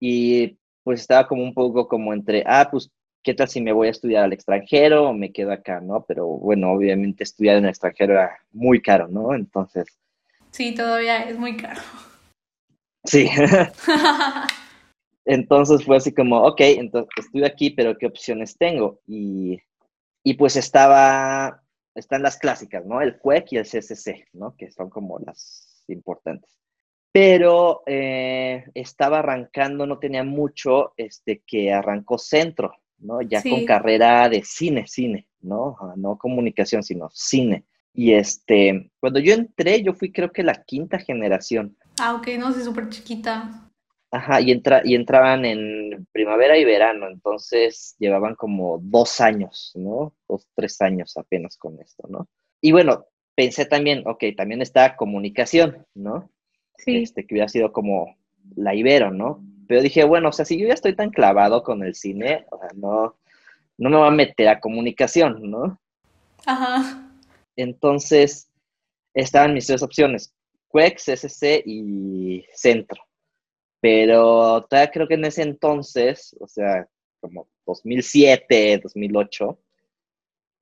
Y 0.01 0.59
pues 0.85 1.01
estaba 1.01 1.27
como 1.27 1.43
un 1.43 1.55
poco 1.55 1.89
como 1.89 2.13
entre, 2.13 2.43
ah, 2.47 2.69
pues, 2.71 2.91
¿qué 3.23 3.35
tal 3.35 3.49
si 3.49 3.61
me 3.61 3.73
voy 3.73 3.89
a 3.89 3.93
estudiar 3.93 4.25
al 4.25 4.33
extranjero 4.33 5.09
o 5.09 5.13
me 5.13 5.33
quedo 5.33 5.53
acá, 5.53 5.81
¿no? 5.81 6.05
Pero 6.07 6.27
bueno, 6.27 6.73
obviamente 6.73 7.25
estudiar 7.25 7.57
en 7.57 7.65
el 7.65 7.71
extranjero 7.71 8.15
era 8.15 8.39
muy 8.53 8.81
caro, 8.81 9.09
¿no? 9.09 9.35
Entonces... 9.35 9.87
Sí, 10.51 10.75
todavía 10.75 11.29
es 11.29 11.39
muy 11.39 11.57
caro. 11.57 11.81
Sí. 13.05 13.29
entonces 15.25 15.85
fue 15.85 15.99
así 15.99 16.13
como, 16.13 16.43
ok, 16.43 16.61
entonces 16.61 17.11
estoy 17.19 17.45
aquí, 17.45 17.71
pero 17.71 17.97
¿qué 17.97 18.07
opciones 18.07 18.57
tengo? 18.57 19.01
Y, 19.07 19.61
y 20.23 20.35
pues 20.35 20.57
estaba, 20.57 21.63
están 21.95 22.23
las 22.23 22.39
clásicas, 22.39 22.85
¿no? 22.87 23.01
El 23.01 23.19
CUEC 23.19 23.53
y 23.53 23.57
el 23.57 23.65
CCC, 23.65 24.29
¿no? 24.33 24.57
Que 24.57 24.71
son 24.71 24.91
como 24.91 25.19
las 25.19 25.85
importantes 25.89 26.59
pero 27.13 27.83
eh, 27.87 28.65
estaba 28.75 29.21
arrancando, 29.21 29.87
no 29.87 29.99
tenía 29.99 30.25
mucho, 30.25 30.93
este, 30.97 31.43
que 31.47 31.73
arrancó 31.73 32.19
centro, 32.19 32.73
¿no? 32.99 33.23
Ya 33.23 33.43
con 33.43 33.65
carrera 33.65 34.29
de 34.29 34.45
cine, 34.45 34.87
cine, 34.87 35.27
¿no? 35.41 35.77
No 35.97 36.19
comunicación, 36.19 36.83
sino 36.83 37.09
cine. 37.13 37.65
Y 37.95 38.13
este, 38.13 38.93
cuando 39.01 39.19
yo 39.19 39.35
entré, 39.35 39.83
yo 39.83 39.95
fui 39.95 40.13
creo 40.13 40.31
que 40.31 40.43
la 40.43 40.63
quinta 40.65 40.99
generación. 40.99 41.77
Ah, 41.99 42.15
ok, 42.15 42.29
no, 42.39 42.53
sí, 42.53 42.63
súper 42.63 42.89
chiquita. 42.89 43.68
Ajá, 44.11 44.41
y, 44.41 44.53
entra, 44.53 44.81
y 44.85 44.95
entraban 44.95 45.45
en 45.45 46.07
primavera 46.13 46.57
y 46.57 46.65
verano, 46.65 47.09
entonces 47.09 47.95
llevaban 47.99 48.35
como 48.35 48.79
dos 48.81 49.21
años, 49.21 49.73
¿no? 49.75 50.15
Dos, 50.27 50.47
tres 50.55 50.81
años 50.81 51.17
apenas 51.19 51.59
con 51.59 51.79
esto, 51.81 52.09
¿no? 52.09 52.27
Y 52.63 52.73
bueno, 52.73 53.05
pensé 53.35 53.67
también, 53.67 54.03
ok, 54.07 54.25
también 54.37 54.63
está 54.63 54.97
comunicación, 54.97 55.87
¿no? 55.95 56.31
este, 56.87 57.27
que 57.27 57.35
hubiera 57.35 57.49
sido 57.49 57.73
como 57.73 58.17
la 58.57 58.75
Ibero, 58.75 59.11
¿no? 59.11 59.45
Pero 59.67 59.83
dije, 59.83 60.05
bueno, 60.05 60.31
o 60.31 60.33
sea, 60.33 60.45
si 60.45 60.59
yo 60.59 60.67
ya 60.67 60.75
estoy 60.75 60.95
tan 60.95 61.11
clavado 61.11 61.63
con 61.63 61.83
el 61.83 61.95
cine, 61.95 62.47
o 62.51 62.59
sea, 62.59 62.71
no, 62.75 63.17
no 63.77 63.91
me 63.91 63.97
va 63.97 64.09
a 64.09 64.13
meter 64.13 64.49
a 64.49 64.61
comunicación, 64.61 65.51
¿no? 65.51 65.79
Ajá. 66.47 67.13
Entonces, 67.57 68.49
estaban 69.13 69.53
mis 69.53 69.67
tres 69.67 69.83
opciones, 69.83 70.33
CUEX, 70.69 71.09
SC 71.09 71.63
y 71.67 72.45
Centro. 72.53 73.03
Pero 73.81 74.67
todavía 74.69 74.91
creo 74.91 75.09
que 75.09 75.15
en 75.15 75.25
ese 75.25 75.43
entonces, 75.43 76.37
o 76.41 76.49
sea, 76.49 76.87
como 77.21 77.49
2007, 77.67 78.81
2008, 78.83 79.59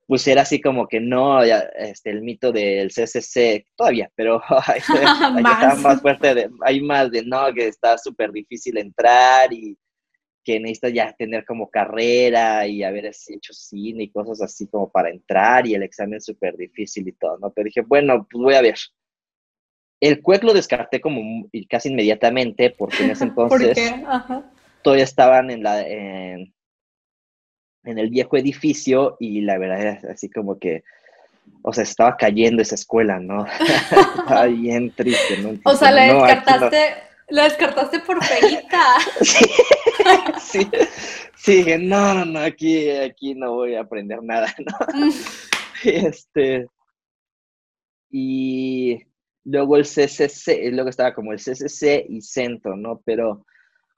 pues 0.06 0.26
era 0.28 0.42
así 0.42 0.60
como 0.60 0.86
que 0.86 1.00
no, 1.00 1.42
este, 1.42 2.10
el 2.10 2.22
mito 2.22 2.52
del 2.52 2.90
CCC, 2.90 3.66
todavía, 3.76 4.10
pero 4.14 4.40
hay, 4.66 4.80
más. 5.42 5.80
más 5.80 6.00
fuerte, 6.00 6.34
de, 6.34 6.50
hay 6.62 6.80
más 6.80 7.10
de 7.10 7.24
no, 7.24 7.52
que 7.52 7.68
está 7.68 7.98
súper 7.98 8.30
difícil 8.32 8.78
entrar 8.78 9.52
y 9.52 9.76
que 10.44 10.60
necesitas 10.60 10.92
ya 10.92 11.12
tener 11.12 11.44
como 11.44 11.68
carrera 11.68 12.68
y 12.68 12.84
haber 12.84 13.06
hecho 13.06 13.52
cine 13.52 14.04
y 14.04 14.12
cosas 14.12 14.40
así 14.42 14.68
como 14.68 14.88
para 14.88 15.10
entrar 15.10 15.66
y 15.66 15.74
el 15.74 15.82
examen 15.82 16.20
súper 16.20 16.56
difícil 16.56 17.08
y 17.08 17.12
todo, 17.12 17.36
¿no? 17.38 17.50
Pero 17.50 17.64
dije, 17.64 17.80
bueno, 17.80 18.28
pues 18.30 18.42
voy 18.42 18.54
a 18.54 18.62
ver. 18.62 18.76
El 20.00 20.20
CUEC 20.20 20.44
lo 20.44 20.52
descarté 20.52 21.00
como 21.00 21.48
casi 21.68 21.88
inmediatamente 21.88 22.70
porque 22.70 23.04
en 23.04 23.10
ese 23.10 23.24
entonces 23.24 23.78
todavía 24.82 25.04
estaban 25.04 25.50
en 25.50 25.62
la, 25.62 25.80
en, 25.80 26.54
en 27.86 27.98
el 27.98 28.10
viejo 28.10 28.36
edificio 28.36 29.16
y 29.18 29.40
la 29.40 29.58
verdad 29.58 29.80
es 29.80 30.04
así 30.04 30.28
como 30.28 30.58
que, 30.58 30.84
o 31.62 31.72
sea, 31.72 31.84
estaba 31.84 32.16
cayendo 32.16 32.60
esa 32.60 32.74
escuela, 32.74 33.18
¿no? 33.18 33.46
estaba 34.18 34.44
bien 34.46 34.90
triste, 34.92 35.38
¿no? 35.38 35.58
o 35.64 35.74
sea, 35.74 35.90
la 35.90 36.12
descartaste, 36.12 36.94
la 37.28 37.44
descartaste 37.44 38.00
por 38.00 38.22
feita. 38.22 38.84
sí, 39.22 39.46
sí, 40.40 40.68
sí, 41.36 41.64
no, 41.78 42.14
no, 42.14 42.24
no, 42.24 42.40
aquí, 42.40 42.90
aquí 42.90 43.34
no 43.34 43.54
voy 43.54 43.76
a 43.76 43.80
aprender 43.80 44.22
nada, 44.22 44.52
¿no? 44.58 45.06
Mm. 45.06 45.10
este, 45.84 46.66
y 48.10 48.98
luego 49.46 49.76
el 49.76 49.84
CCC, 49.84 50.70
luego 50.72 50.90
estaba 50.90 51.14
como 51.14 51.32
el 51.32 51.38
CCC 51.38 52.04
y 52.08 52.20
centro, 52.20 52.76
¿no? 52.76 53.00
Pero 53.04 53.46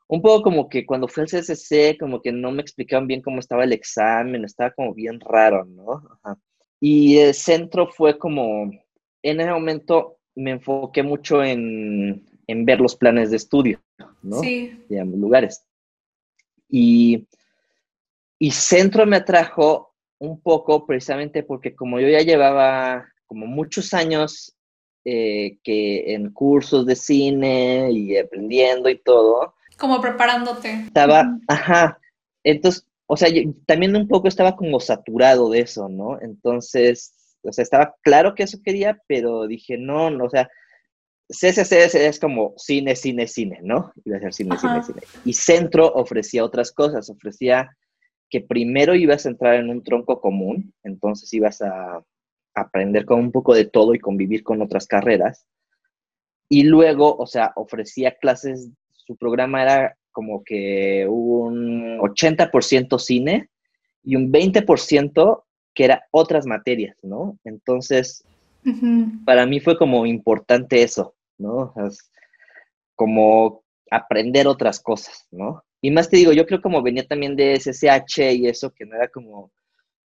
un 0.06 0.22
poco 0.22 0.42
como 0.42 0.68
que 0.68 0.86
cuando 0.86 1.08
fui 1.08 1.22
al 1.22 1.28
CCC, 1.28 1.98
como 1.98 2.20
que 2.20 2.32
no 2.32 2.52
me 2.52 2.62
explicaban 2.62 3.06
bien 3.06 3.22
cómo 3.22 3.40
estaba 3.40 3.64
el 3.64 3.72
examen, 3.72 4.44
estaba 4.44 4.70
como 4.70 4.94
bien 4.94 5.18
raro, 5.20 5.64
¿no? 5.64 6.02
Y 6.80 7.18
el 7.18 7.34
centro 7.34 7.88
fue 7.88 8.18
como, 8.18 8.70
en 9.22 9.40
ese 9.40 9.50
momento 9.50 10.18
me 10.34 10.52
enfoqué 10.52 11.02
mucho 11.02 11.42
en, 11.42 12.24
ver 12.46 12.80
los 12.80 12.96
planes 12.96 13.30
de 13.30 13.36
estudio, 13.36 13.82
¿no? 14.22 14.40
Sí. 14.40 14.84
En 14.90 15.20
lugares. 15.20 15.64
Y, 16.68 17.26
y 18.38 18.50
centro 18.50 19.06
me 19.06 19.16
atrajo 19.16 19.94
un 20.18 20.40
poco 20.40 20.86
precisamente 20.86 21.42
porque 21.42 21.74
como 21.74 22.00
yo 22.00 22.08
ya 22.08 22.20
llevaba 22.20 23.08
como 23.26 23.46
muchos 23.46 23.94
años 23.94 24.57
eh, 25.04 25.58
que 25.62 26.14
en 26.14 26.32
cursos 26.32 26.86
de 26.86 26.96
cine 26.96 27.90
y 27.92 28.16
aprendiendo 28.16 28.88
y 28.88 28.98
todo, 28.98 29.54
como 29.78 30.00
preparándote. 30.00 30.70
Estaba, 30.86 31.38
ajá. 31.46 31.98
Entonces, 32.42 32.86
o 33.06 33.16
sea, 33.16 33.30
también 33.64 33.96
un 33.96 34.08
poco 34.08 34.28
estaba 34.28 34.56
como 34.56 34.80
saturado 34.80 35.50
de 35.50 35.60
eso, 35.60 35.88
¿no? 35.88 36.20
Entonces, 36.20 37.14
o 37.42 37.52
sea, 37.52 37.62
estaba 37.62 37.94
claro 38.02 38.34
que 38.34 38.42
eso 38.42 38.58
quería, 38.62 39.00
pero 39.06 39.46
dije, 39.46 39.78
no, 39.78 40.10
no, 40.10 40.24
o 40.24 40.30
sea, 40.30 40.50
CCC 41.28 41.94
es 42.06 42.18
como 42.18 42.54
cine, 42.56 42.96
cine, 42.96 43.26
cine, 43.26 43.60
¿no? 43.62 43.92
Iba 44.04 44.16
a 44.16 44.20
ser 44.20 44.34
cine, 44.34 44.58
cine, 44.58 44.82
cine. 44.82 45.00
Y 45.24 45.34
Centro 45.34 45.86
ofrecía 45.86 46.44
otras 46.44 46.72
cosas, 46.72 47.08
ofrecía 47.08 47.70
que 48.30 48.40
primero 48.40 48.94
ibas 48.94 49.24
a 49.24 49.30
entrar 49.30 49.54
en 49.54 49.70
un 49.70 49.82
tronco 49.82 50.20
común, 50.20 50.74
entonces 50.82 51.32
ibas 51.32 51.62
a 51.62 52.02
aprender 52.60 53.04
con 53.04 53.20
un 53.20 53.32
poco 53.32 53.54
de 53.54 53.64
todo 53.64 53.94
y 53.94 53.98
convivir 53.98 54.42
con 54.42 54.62
otras 54.62 54.86
carreras. 54.86 55.46
Y 56.48 56.64
luego, 56.64 57.16
o 57.16 57.26
sea, 57.26 57.52
ofrecía 57.56 58.16
clases, 58.16 58.70
su 58.92 59.16
programa 59.16 59.62
era 59.62 59.96
como 60.10 60.42
que 60.42 61.06
un 61.08 61.98
80% 61.98 62.98
cine 62.98 63.50
y 64.02 64.16
un 64.16 64.32
20% 64.32 65.44
que 65.74 65.84
era 65.84 66.04
otras 66.10 66.46
materias, 66.46 66.96
¿no? 67.02 67.38
Entonces, 67.44 68.24
para 69.24 69.46
mí 69.46 69.60
fue 69.60 69.78
como 69.78 70.06
importante 70.06 70.82
eso, 70.82 71.14
¿no? 71.38 71.72
como 72.94 73.62
aprender 73.90 74.48
otras 74.48 74.80
cosas, 74.80 75.28
¿no? 75.30 75.62
Y 75.80 75.92
más 75.92 76.10
te 76.10 76.16
digo, 76.16 76.32
yo 76.32 76.46
creo 76.46 76.60
como 76.60 76.82
venía 76.82 77.06
también 77.06 77.36
de 77.36 77.54
SSH 77.54 78.32
y 78.32 78.48
eso, 78.48 78.72
que 78.72 78.84
no 78.84 78.96
era 78.96 79.06
como 79.06 79.52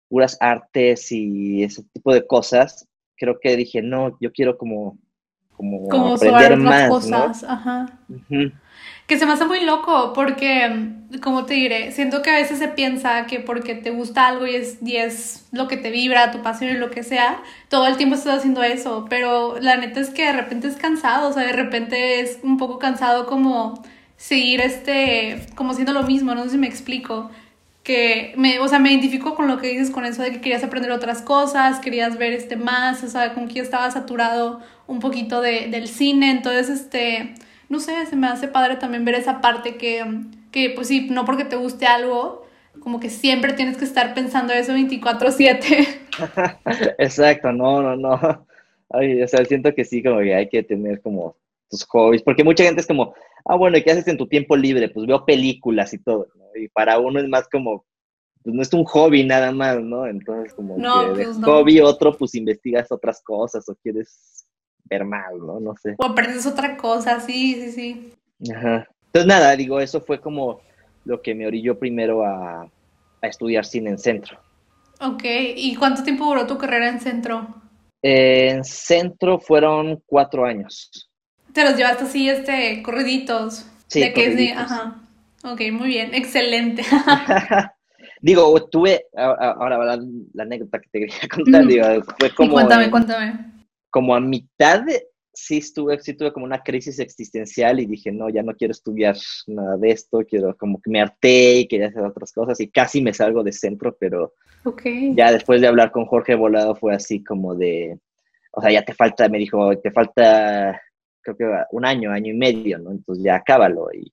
puras 0.08 0.36
artes 0.40 1.10
y 1.12 1.62
ese 1.62 1.82
tipo 1.92 2.12
de 2.12 2.26
cosas, 2.26 2.86
creo 3.16 3.38
que 3.40 3.56
dije, 3.56 3.82
no, 3.82 4.16
yo 4.20 4.32
quiero 4.32 4.56
como, 4.58 4.98
como, 5.56 6.14
aprender 6.14 6.56
más, 6.56 6.88
cosas, 6.88 7.44
ajá. 7.44 7.98
Que 9.06 9.18
se 9.18 9.26
me 9.26 9.32
hace 9.32 9.44
muy 9.44 9.60
loco 9.64 10.12
porque, 10.14 10.92
como 11.22 11.44
te 11.44 11.54
diré, 11.54 11.92
siento 11.92 12.22
que 12.22 12.30
a 12.30 12.36
veces 12.36 12.58
se 12.58 12.68
piensa 12.68 13.26
que 13.26 13.40
porque 13.40 13.74
te 13.74 13.90
gusta 13.90 14.28
algo 14.28 14.46
y 14.46 14.54
es, 14.54 14.78
y 14.82 14.96
es 14.96 15.46
lo 15.52 15.68
que 15.68 15.76
te 15.76 15.90
vibra, 15.90 16.30
tu 16.30 16.42
pasión 16.42 16.70
y 16.70 16.78
lo 16.78 16.90
que 16.90 17.02
sea, 17.02 17.42
todo 17.68 17.86
el 17.86 17.96
tiempo 17.96 18.14
estás 18.14 18.38
haciendo 18.38 18.62
eso, 18.62 19.06
pero 19.08 19.58
la 19.60 19.76
neta 19.76 20.00
es 20.00 20.10
que 20.10 20.26
de 20.26 20.32
repente 20.32 20.68
es 20.68 20.76
cansado, 20.76 21.28
o 21.28 21.32
sea, 21.32 21.44
de 21.44 21.52
repente 21.52 22.20
es 22.20 22.40
un 22.42 22.56
poco 22.56 22.78
cansado 22.78 23.26
como 23.26 23.82
seguir 24.16 24.60
este, 24.60 25.46
como 25.54 25.74
siendo 25.74 25.92
lo 25.92 26.02
mismo, 26.02 26.34
no 26.34 26.44
sé 26.44 26.50
si 26.50 26.58
me 26.58 26.66
explico 26.66 27.30
que 27.84 28.32
me, 28.36 28.58
o 28.60 28.66
sea, 28.66 28.78
me 28.78 28.90
identifico 28.90 29.34
con 29.34 29.46
lo 29.46 29.58
que 29.58 29.68
dices 29.68 29.90
con 29.90 30.06
eso 30.06 30.22
de 30.22 30.32
que 30.32 30.40
querías 30.40 30.64
aprender 30.64 30.90
otras 30.90 31.20
cosas, 31.20 31.80
querías 31.80 32.16
ver 32.16 32.32
este 32.32 32.56
más, 32.56 33.04
o 33.04 33.08
sea, 33.08 33.34
como 33.34 33.46
que 33.46 33.60
estaba 33.60 33.90
saturado 33.90 34.60
un 34.86 35.00
poquito 35.00 35.42
de, 35.42 35.68
del 35.68 35.86
cine, 35.86 36.30
entonces, 36.30 36.70
este, 36.70 37.34
no 37.68 37.80
sé, 37.80 38.06
se 38.06 38.16
me 38.16 38.26
hace 38.26 38.48
padre 38.48 38.76
también 38.76 39.04
ver 39.04 39.14
esa 39.14 39.42
parte 39.42 39.76
que, 39.76 40.02
que 40.50 40.70
pues 40.70 40.88
sí, 40.88 41.08
no 41.10 41.26
porque 41.26 41.44
te 41.44 41.56
guste 41.56 41.86
algo, 41.86 42.46
como 42.80 43.00
que 43.00 43.10
siempre 43.10 43.52
tienes 43.52 43.76
que 43.76 43.84
estar 43.84 44.14
pensando 44.14 44.54
eso 44.54 44.72
24/7. 44.72 45.86
Exacto, 46.98 47.52
no, 47.52 47.82
no, 47.82 47.96
no. 47.96 48.46
Ay, 48.90 49.22
o 49.22 49.28
sea, 49.28 49.44
siento 49.44 49.74
que 49.74 49.84
sí, 49.84 50.02
como 50.02 50.20
que 50.20 50.34
hay 50.34 50.48
que 50.48 50.62
tener 50.62 51.02
como 51.02 51.36
tus 51.68 51.84
hobbies, 51.84 52.22
porque 52.22 52.44
mucha 52.44 52.64
gente 52.64 52.80
es 52.80 52.86
como, 52.86 53.14
ah, 53.44 53.56
bueno, 53.56 53.76
¿y 53.76 53.82
qué 53.82 53.90
haces 53.90 54.08
en 54.08 54.16
tu 54.16 54.26
tiempo 54.26 54.56
libre? 54.56 54.88
Pues 54.88 55.06
veo 55.06 55.26
películas 55.26 55.92
y 55.92 55.98
todo, 55.98 56.28
¿no? 56.34 56.43
Y 56.54 56.68
para 56.68 56.98
uno 56.98 57.20
es 57.20 57.28
más 57.28 57.48
como, 57.48 57.84
pues 58.42 58.54
no 58.54 58.62
es 58.62 58.72
un 58.72 58.84
hobby 58.84 59.24
nada 59.24 59.52
más, 59.52 59.80
¿no? 59.80 60.06
Entonces, 60.06 60.52
como 60.54 60.76
que 60.76 61.18
de 61.18 61.24
pues 61.24 61.38
hobby 61.42 61.80
otro, 61.80 62.16
pues 62.16 62.34
investigas 62.34 62.90
otras 62.90 63.22
cosas 63.22 63.68
o 63.68 63.74
quieres 63.76 64.46
ver 64.84 65.04
más, 65.04 65.32
¿no? 65.34 65.60
No 65.60 65.74
sé. 65.76 65.94
O 65.98 66.04
aprendes 66.06 66.46
otra 66.46 66.76
cosa, 66.76 67.20
sí, 67.20 67.54
sí, 67.54 67.72
sí. 67.72 68.52
Ajá. 68.54 68.88
Entonces, 69.06 69.26
nada, 69.26 69.54
digo, 69.56 69.80
eso 69.80 70.00
fue 70.00 70.20
como 70.20 70.60
lo 71.04 71.22
que 71.22 71.34
me 71.34 71.46
orilló 71.46 71.78
primero 71.78 72.24
a, 72.24 72.62
a 72.62 73.26
estudiar 73.26 73.64
cine 73.64 73.90
en 73.90 73.98
centro. 73.98 74.38
Ok, 75.00 75.22
¿y 75.56 75.74
cuánto 75.76 76.02
tiempo 76.02 76.24
duró 76.24 76.46
tu 76.46 76.56
carrera 76.56 76.88
en 76.88 77.00
centro? 77.00 77.62
en 78.06 78.62
centro 78.64 79.40
fueron 79.40 80.02
cuatro 80.04 80.44
años. 80.44 81.08
Te 81.54 81.64
los 81.64 81.74
llevaste 81.74 82.04
así, 82.04 82.28
este, 82.28 82.82
corriditos. 82.82 83.66
Sí, 83.86 84.00
de 84.00 84.12
que 84.12 84.26
es 84.26 84.56
ajá. 84.56 85.03
Ok, 85.44 85.60
muy 85.72 85.88
bien, 85.88 86.14
excelente. 86.14 86.82
digo, 88.22 88.68
tuve, 88.68 89.06
ahora 89.14 89.78
la, 89.78 89.98
la, 90.32 90.42
anécdota 90.42 90.80
que 90.80 90.88
te 90.90 91.00
quería 91.00 91.28
contar, 91.30 91.66
digo, 91.66 91.84
fue 92.18 92.30
como... 92.34 92.52
cuéntame, 92.52 92.90
cuéntame. 92.90 93.52
Como 93.90 94.14
a 94.14 94.20
mitad 94.20 94.82
de, 94.82 95.06
sí 95.34 95.58
estuve, 95.58 96.00
sí 96.00 96.14
tuve 96.14 96.32
como 96.32 96.46
una 96.46 96.62
crisis 96.62 96.98
existencial 96.98 97.78
y 97.78 97.86
dije, 97.86 98.10
no, 98.10 98.30
ya 98.30 98.42
no 98.42 98.54
quiero 98.54 98.72
estudiar 98.72 99.16
nada 99.46 99.76
de 99.76 99.90
esto, 99.90 100.24
quiero 100.28 100.56
como 100.56 100.80
que 100.80 100.90
me 100.90 101.02
harté 101.02 101.58
y 101.58 101.68
quería 101.68 101.88
hacer 101.88 102.02
otras 102.02 102.32
cosas 102.32 102.58
y 102.60 102.70
casi 102.70 103.02
me 103.02 103.12
salgo 103.12 103.42
de 103.42 103.52
centro, 103.52 103.94
pero 104.00 104.32
okay. 104.64 105.14
ya 105.14 105.30
después 105.30 105.60
de 105.60 105.68
hablar 105.68 105.92
con 105.92 106.06
Jorge 106.06 106.34
Volado 106.34 106.74
fue 106.74 106.94
así 106.94 107.22
como 107.22 107.54
de, 107.54 107.98
o 108.52 108.62
sea, 108.62 108.72
ya 108.72 108.82
te 108.82 108.94
falta, 108.94 109.28
me 109.28 109.38
dijo, 109.38 109.76
te 109.78 109.90
falta 109.90 110.80
creo 111.24 111.36
que 111.36 111.44
un 111.72 111.84
año, 111.84 112.12
año 112.12 112.32
y 112.32 112.36
medio, 112.36 112.78
¿no? 112.78 112.92
Entonces 112.92 113.24
ya 113.24 113.36
acábalo. 113.36 113.88
Y, 113.92 114.12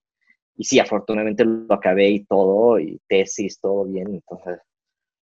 y 0.61 0.63
sí, 0.63 0.77
afortunadamente 0.77 1.43
lo 1.43 1.73
acabé 1.73 2.09
y 2.11 2.23
todo, 2.23 2.79
y 2.79 2.99
tesis, 3.07 3.59
todo 3.59 3.85
bien, 3.85 4.09
entonces... 4.09 4.59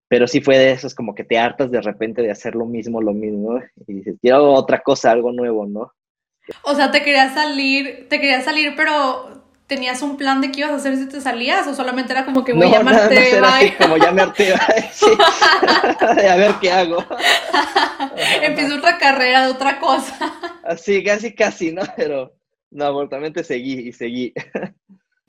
Pero 0.09 0.27
sí 0.27 0.41
fue 0.41 0.57
de 0.57 0.71
esos 0.71 0.93
como 0.93 1.15
que 1.15 1.23
te 1.23 1.39
hartas 1.39 1.71
de 1.71 1.79
repente 1.79 2.21
de 2.21 2.29
hacer 2.29 2.55
lo 2.55 2.65
mismo, 2.65 3.01
lo 3.01 3.13
mismo, 3.13 3.57
y 3.87 3.93
dices, 3.93 4.17
quiero 4.21 4.51
otra 4.51 4.81
cosa, 4.81 5.11
algo 5.11 5.31
nuevo, 5.31 5.65
¿no? 5.65 5.93
O 6.63 6.75
sea, 6.75 6.91
te 6.91 7.01
querías 7.03 7.33
salir, 7.33 8.09
te 8.09 8.19
querías 8.19 8.43
salir, 8.43 8.73
pero 8.75 9.45
¿Tenías 9.65 10.01
un 10.01 10.17
plan 10.17 10.41
de 10.41 10.51
qué 10.51 10.59
ibas 10.59 10.73
a 10.73 10.75
hacer 10.75 10.97
si 10.97 11.07
te 11.07 11.21
salías 11.21 11.65
o 11.67 11.73
solamente 11.73 12.11
era 12.11 12.25
como 12.25 12.43
que 12.43 12.51
voy 12.51 12.67
a 12.67 12.71
llamarte? 12.79 13.15
No, 13.15 13.21
era 13.21 13.55
así 13.55 13.71
como 13.71 13.95
ya 13.95 14.11
me 14.11 14.21
harté, 14.23 14.53
sí. 14.91 15.05
a 16.29 16.35
ver 16.35 16.55
qué 16.59 16.69
hago. 16.69 16.97
Empiezo 18.41 18.75
otra 18.75 18.97
carrera 18.97 19.45
de 19.45 19.53
otra 19.53 19.79
cosa. 19.79 20.33
Así, 20.65 21.01
casi, 21.01 21.33
casi, 21.33 21.71
¿no? 21.71 21.83
Pero 21.95 22.35
no, 22.71 22.85
abortamente 22.85 23.43
seguí 23.45 23.87
y 23.87 23.93
seguí. 23.93 24.33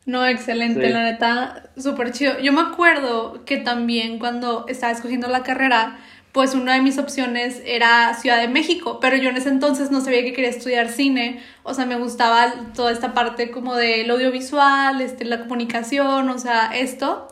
No, 0.07 0.27
excelente, 0.27 0.91
la 0.91 1.03
neta, 1.05 1.71
súper 1.79 2.13
chido. 2.13 2.39
Yo 2.41 2.53
me 2.53 2.61
acuerdo 2.61 3.45
que 3.47 3.57
también 3.57 4.19
cuando 4.19 4.67
estaba 4.69 4.93
escogiendo 4.93 5.29
la 5.29 5.43
carrera, 5.43 5.99
pues 6.33 6.55
una 6.55 6.75
de 6.75 6.83
mis 6.83 6.99
opciones 6.99 7.63
era 7.65 8.13
Ciudad 8.15 8.39
de 8.39 8.49
México, 8.49 8.99
pero 9.01 9.17
yo 9.17 9.31
en 9.31 9.37
ese 9.39 9.49
entonces 9.49 9.91
no 9.91 10.03
sabía 10.03 10.23
que 10.23 10.35
quería 10.35 10.51
estudiar 10.51 10.89
cine, 10.91 11.41
o 11.63 11.73
sea, 11.73 11.87
me 11.87 11.97
gustaba 11.97 12.53
toda 12.75 12.93
esta 12.93 13.15
parte 13.15 13.51
como 13.51 13.77
del 13.77 14.11
audiovisual, 14.11 15.01
este, 15.01 15.25
la 15.25 15.41
comunicación, 15.41 16.29
o 16.29 16.39
sea, 16.39 16.77
esto, 16.77 17.29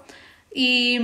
y, 0.55 0.99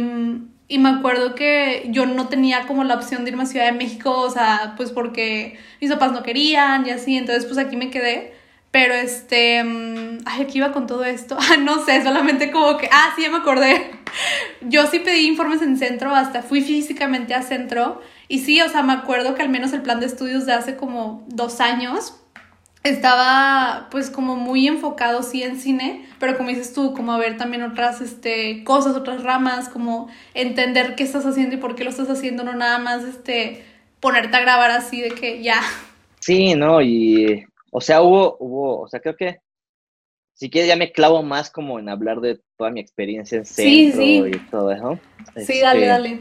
y 0.69 0.79
me 0.79 0.89
acuerdo 0.89 1.35
que 1.35 1.87
yo 1.91 2.07
no 2.07 2.29
tenía 2.29 2.67
como 2.67 2.85
la 2.85 2.95
opción 2.95 3.25
de 3.25 3.31
irme 3.31 3.43
a 3.43 3.47
Ciudad 3.47 3.67
de 3.67 3.73
México, 3.73 4.19
o 4.21 4.31
sea, 4.31 4.75
pues 4.77 4.91
porque 4.91 5.59
mis 5.81 5.91
papás 5.91 6.13
no 6.13 6.23
querían 6.23 6.87
y 6.87 6.91
así, 6.91 7.17
entonces 7.17 7.45
pues 7.47 7.59
aquí 7.59 7.77
me 7.77 7.91
quedé. 7.91 8.38
Pero 8.81 8.95
este, 8.95 9.65
mm, 9.65 10.19
ay, 10.25 10.43
aquí 10.43 10.59
iba 10.59 10.71
con 10.71 10.87
todo 10.87 11.05
esto. 11.05 11.37
Ah, 11.51 11.57
no 11.57 11.85
sé, 11.85 12.01
solamente 12.05 12.53
como 12.53 12.79
que, 12.79 12.89
ah, 12.93 13.13
sí, 13.17 13.23
ya 13.23 13.31
me 13.31 13.39
acordé. 13.39 13.91
Yo 14.61 14.87
sí 14.87 15.01
pedí 15.01 15.27
informes 15.27 15.63
en 15.63 15.77
centro, 15.77 16.15
hasta 16.15 16.43
fui 16.43 16.61
físicamente 16.61 17.35
a 17.35 17.43
centro. 17.43 18.01
Y 18.29 18.39
sí, 18.39 18.61
o 18.61 18.69
sea, 18.69 18.85
me 18.85 18.93
acuerdo 18.93 19.35
que 19.35 19.43
al 19.43 19.49
menos 19.49 19.73
el 19.73 19.83
plan 19.83 19.99
de 19.99 20.07
estudios 20.07 20.47
de 20.47 20.53
hace 20.53 20.77
como 20.77 21.27
dos 21.27 21.61
años 21.61 22.21
estaba 22.85 23.89
pues 23.91 24.11
como 24.11 24.37
muy 24.37 24.69
enfocado 24.69 25.25
sí 25.25 25.43
en 25.43 25.59
cine, 25.59 26.07
pero 26.21 26.37
como 26.37 26.51
dices 26.51 26.73
tú, 26.73 26.95
como 26.95 27.13
a 27.13 27.19
ver 27.19 27.37
también 27.37 27.65
otras 27.65 28.01
este, 28.01 28.63
cosas, 28.63 28.95
otras 28.95 29.25
ramas, 29.25 29.69
como 29.69 30.09
entender 30.35 30.95
qué 30.95 31.03
estás 31.03 31.27
haciendo 31.27 31.57
y 31.57 31.59
por 31.59 31.75
qué 31.75 31.83
lo 31.83 31.91
estás 31.91 32.11
haciendo, 32.11 32.45
no 32.45 32.55
nada 32.55 32.79
más 32.79 33.03
este, 33.03 33.65
ponerte 33.99 34.37
a 34.37 34.41
grabar 34.41 34.71
así 34.71 35.01
de 35.01 35.11
que 35.11 35.43
ya. 35.43 35.61
Sí, 36.21 36.55
no, 36.55 36.81
y 36.81 37.48
o 37.71 37.81
sea, 37.81 38.03
hubo, 38.03 38.37
hubo, 38.41 38.81
o 38.81 38.89
sea, 38.89 39.01
creo 39.01 39.17
que 39.17 39.41
si 40.35 40.51
quieres 40.51 40.69
ya 40.69 40.77
me 40.77 40.93
clavo 40.93 41.23
más 41.23 41.51
como 41.51 41.79
en 41.79 41.89
hablar 41.89 42.21
de 42.21 42.41
toda 42.57 42.71
mi 42.71 42.81
experiencia 42.81 43.39
en 43.39 43.45
centro 43.45 44.03
y 44.29 44.39
todo 44.51 44.71
eso. 44.71 45.01
Sí, 45.37 45.61
dale, 45.61 45.81
este, 45.81 45.87
dale. 45.87 46.21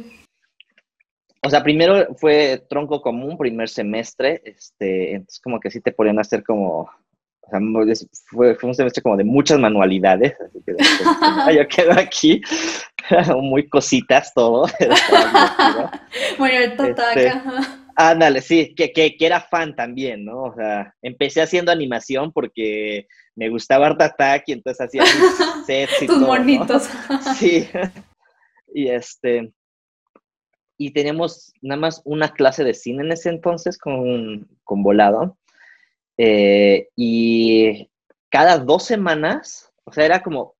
O 1.45 1.49
sea, 1.49 1.63
primero 1.63 2.15
fue 2.15 2.65
tronco 2.67 3.01
común, 3.01 3.37
primer 3.37 3.69
semestre, 3.69 4.41
este, 4.43 5.13
entonces 5.13 5.39
como 5.39 5.59
que 5.59 5.69
sí 5.69 5.81
te 5.81 5.91
ponían 5.91 6.17
a 6.17 6.21
hacer 6.21 6.43
como, 6.43 6.79
o 6.81 7.49
sea, 7.49 7.59
fue, 8.31 8.55
fue 8.55 8.69
un 8.69 8.75
semestre 8.75 9.03
como 9.03 9.15
de 9.15 9.23
muchas 9.23 9.59
manualidades, 9.59 10.35
así 10.41 10.59
que 10.65 10.75
yo 11.55 11.67
quedo 11.67 11.91
aquí, 11.91 12.41
muy 13.41 13.69
cositas 13.69 14.33
todo. 14.33 14.65
bueno, 16.39 16.57
el 16.57 16.71
este, 16.71 17.31
Ándale, 17.99 18.41
sí, 18.41 18.75
que, 18.75 18.91
que, 18.91 19.15
era 19.19 19.41
fan 19.41 19.75
también, 19.75 20.23
¿no? 20.23 20.43
O 20.43 20.53
sea, 20.53 20.93
empecé 21.01 21.41
haciendo 21.41 21.71
animación 21.71 22.31
porque 22.31 23.07
me 23.35 23.49
gustaba 23.49 23.87
Art 23.87 23.99
Attack 23.99 24.43
y 24.45 24.51
entonces 24.51 24.85
hacía 24.85 25.01
mis 25.01 25.65
sets 25.65 26.03
y 26.03 26.05
Tus 26.05 26.19
monitos. 26.19 26.87
Sí. 27.39 27.67
Y 28.71 28.89
este. 28.89 29.51
Y 30.77 30.91
teníamos 30.91 31.51
nada 31.63 31.81
más 31.81 32.03
una 32.05 32.31
clase 32.33 32.63
de 32.63 32.75
cine 32.75 33.01
en 33.01 33.13
ese 33.13 33.29
entonces 33.29 33.79
con, 33.79 34.47
con 34.63 34.83
Volado. 34.83 35.39
Eh, 36.17 36.89
y 36.95 37.89
cada 38.29 38.59
dos 38.59 38.83
semanas, 38.83 39.71
o 39.85 39.91
sea, 39.91 40.05
era 40.05 40.21
como, 40.21 40.53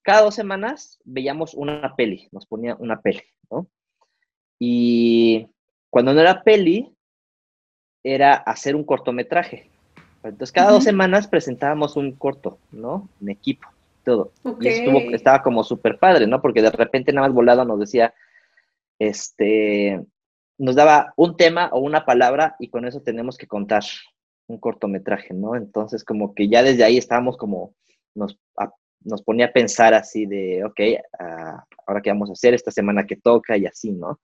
cada 0.00 0.22
dos 0.22 0.34
semanas 0.34 0.98
veíamos 1.04 1.52
una 1.52 1.94
peli, 1.94 2.26
nos 2.32 2.46
ponía 2.46 2.74
una 2.76 3.02
peli, 3.02 3.22
¿no? 3.50 3.68
Y 4.58 5.46
cuando 5.90 6.14
no 6.14 6.20
era 6.20 6.42
peli, 6.42 6.94
era 8.02 8.34
hacer 8.34 8.74
un 8.74 8.84
cortometraje. 8.84 9.68
Entonces, 10.22 10.52
cada 10.52 10.70
dos 10.70 10.84
semanas 10.84 11.26
presentábamos 11.26 11.96
un 11.96 12.12
corto, 12.12 12.58
¿no? 12.70 13.08
En 13.20 13.30
equipo, 13.30 13.68
todo. 14.04 14.32
Y 14.60 14.68
estuvo, 14.68 14.98
estaba 15.12 15.42
como 15.42 15.64
súper 15.64 15.98
padre, 15.98 16.26
¿no? 16.26 16.40
Porque 16.40 16.62
de 16.62 16.70
repente 16.70 17.12
nada 17.12 17.26
más 17.26 17.34
volado 17.34 17.64
nos 17.64 17.80
decía, 17.80 18.14
este, 18.98 20.04
nos 20.58 20.76
daba 20.76 21.14
un 21.16 21.36
tema 21.36 21.70
o 21.72 21.80
una 21.80 22.04
palabra 22.04 22.54
y 22.58 22.68
con 22.68 22.86
eso 22.86 23.00
tenemos 23.00 23.38
que 23.38 23.46
contar 23.46 23.82
un 24.46 24.58
cortometraje, 24.58 25.32
¿no? 25.32 25.56
Entonces, 25.56 26.04
como 26.04 26.34
que 26.34 26.48
ya 26.48 26.62
desde 26.62 26.84
ahí 26.84 26.98
estábamos 26.98 27.38
como, 27.38 27.74
nos, 28.14 28.38
nos 29.02 29.22
ponía 29.22 29.46
a 29.46 29.52
pensar 29.52 29.94
así 29.94 30.26
de, 30.26 30.64
ok, 30.64 30.80
uh, 31.18 31.60
ahora 31.86 32.02
qué 32.02 32.10
vamos 32.10 32.28
a 32.28 32.34
hacer 32.34 32.52
esta 32.52 32.70
semana 32.70 33.06
que 33.06 33.16
toca 33.16 33.56
y 33.56 33.64
así, 33.64 33.90
¿no? 33.90 34.20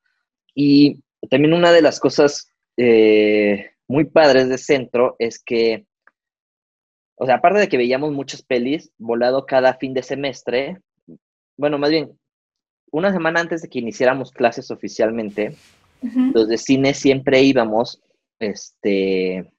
Y 0.54 1.02
también 1.26 1.54
una 1.54 1.72
de 1.72 1.82
las 1.82 2.00
cosas 2.00 2.52
eh, 2.76 3.70
muy 3.88 4.04
padres 4.04 4.48
de 4.48 4.58
Centro 4.58 5.16
es 5.18 5.42
que, 5.42 5.86
o 7.16 7.26
sea, 7.26 7.36
aparte 7.36 7.60
de 7.60 7.68
que 7.68 7.76
veíamos 7.76 8.12
muchas 8.12 8.42
pelis, 8.42 8.92
volado 8.98 9.46
cada 9.46 9.74
fin 9.74 9.94
de 9.94 10.02
semestre, 10.02 10.80
bueno, 11.56 11.78
más 11.78 11.90
bien, 11.90 12.18
una 12.90 13.12
semana 13.12 13.40
antes 13.40 13.62
de 13.62 13.68
que 13.68 13.78
iniciáramos 13.78 14.30
clases 14.30 14.70
oficialmente, 14.70 15.56
los 16.34 16.46
de 16.48 16.58
cine 16.58 16.94
siempre 16.94 17.42
íbamos, 17.42 18.00
este, 18.38 19.50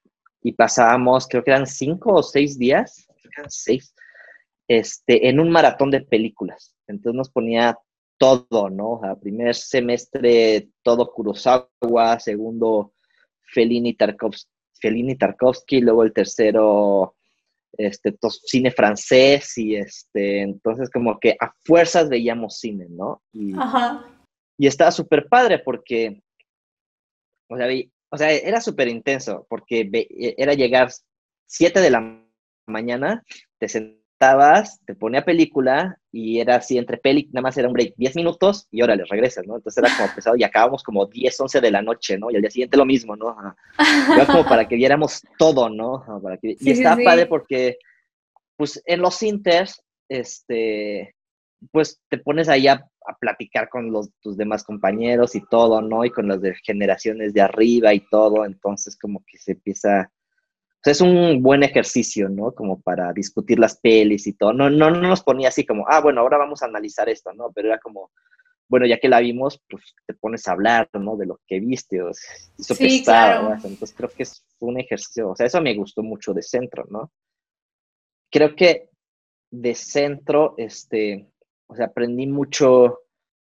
y 0.41 0.51
pasábamos, 0.53 1.27
creo 1.27 1.43
que 1.43 1.51
eran 1.51 1.67
cinco 1.67 2.13
o 2.13 2.23
seis 2.23 2.57
días, 2.57 3.05
creo 3.07 3.31
que 3.31 3.41
eran 3.41 3.51
seis, 3.51 3.93
este, 4.67 5.27
en 5.29 5.39
un 5.39 5.49
maratón 5.49 5.91
de 5.91 6.01
películas. 6.01 6.75
Entonces 6.87 7.17
nos 7.17 7.29
ponía 7.29 7.77
todo, 8.17 8.69
¿no? 8.69 9.01
A 9.03 9.15
primer 9.19 9.55
semestre 9.55 10.69
todo 10.83 11.11
Kurosawa, 11.11 12.19
segundo 12.19 12.93
Fellini 13.41 13.93
Tarkovsky, 13.93 14.49
Fellini 14.79 15.15
Tarkovsky 15.15 15.81
luego 15.81 16.03
el 16.03 16.13
tercero 16.13 17.15
este, 17.77 18.17
cine 18.43 18.71
francés 18.71 19.57
y 19.57 19.75
este, 19.75 20.41
entonces 20.41 20.89
como 20.89 21.19
que 21.19 21.35
a 21.39 21.53
fuerzas 21.63 22.09
veíamos 22.09 22.57
cine, 22.57 22.87
¿no? 22.89 23.21
Y, 23.31 23.53
Ajá. 23.57 24.05
y 24.57 24.67
estaba 24.67 24.91
súper 24.91 25.27
padre 25.27 25.59
porque, 25.59 26.21
o 27.49 27.57
sea, 27.57 27.67
o 28.09 28.17
sea 28.17 28.31
era 28.31 28.61
súper 28.61 28.87
intenso 28.87 29.45
porque 29.49 29.89
era 30.37 30.53
llegar 30.53 30.91
7 31.45 31.79
de 31.79 31.89
la 31.89 32.23
mañana, 32.67 33.23
te 33.59 33.67
estabas, 34.17 34.81
te 34.83 34.95
ponía 34.95 35.23
película 35.23 35.99
y 36.11 36.39
era 36.39 36.55
así 36.55 36.79
entre 36.79 36.97
peli, 36.97 37.29
nada 37.31 37.43
más 37.43 37.57
era 37.57 37.67
un 37.67 37.73
break 37.75 37.93
10 37.97 38.15
minutos 38.15 38.67
y 38.71 38.81
ahora 38.81 38.95
le 38.95 39.05
regresas, 39.05 39.45
¿no? 39.45 39.55
Entonces 39.55 39.83
era 39.83 39.95
como 39.95 40.13
pesado 40.15 40.35
y 40.35 40.43
acabamos 40.43 40.81
como 40.81 41.05
10, 41.05 41.39
11 41.39 41.61
de 41.61 41.69
la 41.71 41.83
noche, 41.83 42.17
¿no? 42.17 42.31
Y 42.31 42.35
al 42.35 42.41
día 42.41 42.49
siguiente 42.49 42.77
lo 42.77 42.85
mismo, 42.85 43.15
¿no? 43.15 43.37
Era 44.15 44.25
como 44.25 44.43
para 44.43 44.67
que 44.67 44.75
viéramos 44.75 45.21
todo, 45.37 45.69
¿no? 45.69 46.03
Para 46.23 46.37
que... 46.37 46.57
y 46.59 46.71
estaba 46.71 46.99
padre 47.03 47.27
porque, 47.27 47.77
pues 48.55 48.81
en 48.87 49.01
los 49.01 49.21
inters, 49.21 49.83
este, 50.09 51.13
pues 51.71 52.01
te 52.09 52.17
pones 52.17 52.49
ahí 52.49 52.67
a, 52.67 52.73
a, 53.05 53.17
platicar 53.19 53.69
con 53.69 53.91
los, 53.91 54.09
tus 54.19 54.35
demás 54.35 54.63
compañeros 54.63 55.35
y 55.35 55.43
todo, 55.45 55.79
¿no? 55.83 56.03
Y 56.03 56.09
con 56.09 56.27
las 56.27 56.41
de 56.41 56.55
generaciones 56.63 57.35
de 57.35 57.41
arriba 57.41 57.93
y 57.93 57.99
todo, 58.09 58.45
entonces 58.45 58.97
como 58.97 59.23
que 59.27 59.37
se 59.37 59.51
empieza 59.51 60.11
es 60.91 61.01
un 61.01 61.41
buen 61.41 61.63
ejercicio, 61.63 62.29
¿no? 62.29 62.51
Como 62.51 62.81
para 62.81 63.13
discutir 63.13 63.59
las 63.59 63.77
pelis 63.77 64.27
y 64.27 64.33
todo. 64.33 64.53
No, 64.53 64.69
no, 64.69 64.89
no 64.89 65.01
nos 65.01 65.23
ponía 65.23 65.49
así 65.49 65.65
como, 65.65 65.85
ah, 65.87 66.01
bueno, 66.01 66.21
ahora 66.21 66.37
vamos 66.37 66.61
a 66.61 66.65
analizar 66.65 67.09
esto, 67.09 67.33
¿no? 67.33 67.51
Pero 67.53 67.69
era 67.69 67.79
como, 67.79 68.11
bueno, 68.69 68.85
ya 68.85 68.99
que 68.99 69.07
la 69.07 69.19
vimos, 69.19 69.61
pues 69.69 69.95
te 70.05 70.13
pones 70.13 70.47
a 70.47 70.51
hablar, 70.51 70.89
¿no? 70.93 71.15
De 71.15 71.25
lo 71.25 71.39
que 71.47 71.59
viste, 71.59 72.01
o 72.01 72.09
eso 72.09 72.75
sí, 72.75 73.03
claro. 73.03 73.53
Entonces 73.53 73.93
creo 73.95 74.09
que 74.09 74.23
es 74.23 74.43
un 74.59 74.79
ejercicio, 74.79 75.29
o 75.29 75.35
sea, 75.35 75.45
eso 75.45 75.61
me 75.61 75.75
gustó 75.75 76.03
mucho 76.03 76.33
de 76.33 76.41
centro, 76.41 76.85
¿no? 76.89 77.11
Creo 78.29 78.55
que 78.55 78.89
de 79.51 79.73
centro, 79.73 80.55
este, 80.57 81.27
o 81.67 81.75
sea, 81.75 81.87
aprendí 81.87 82.27
mucho, 82.27 82.99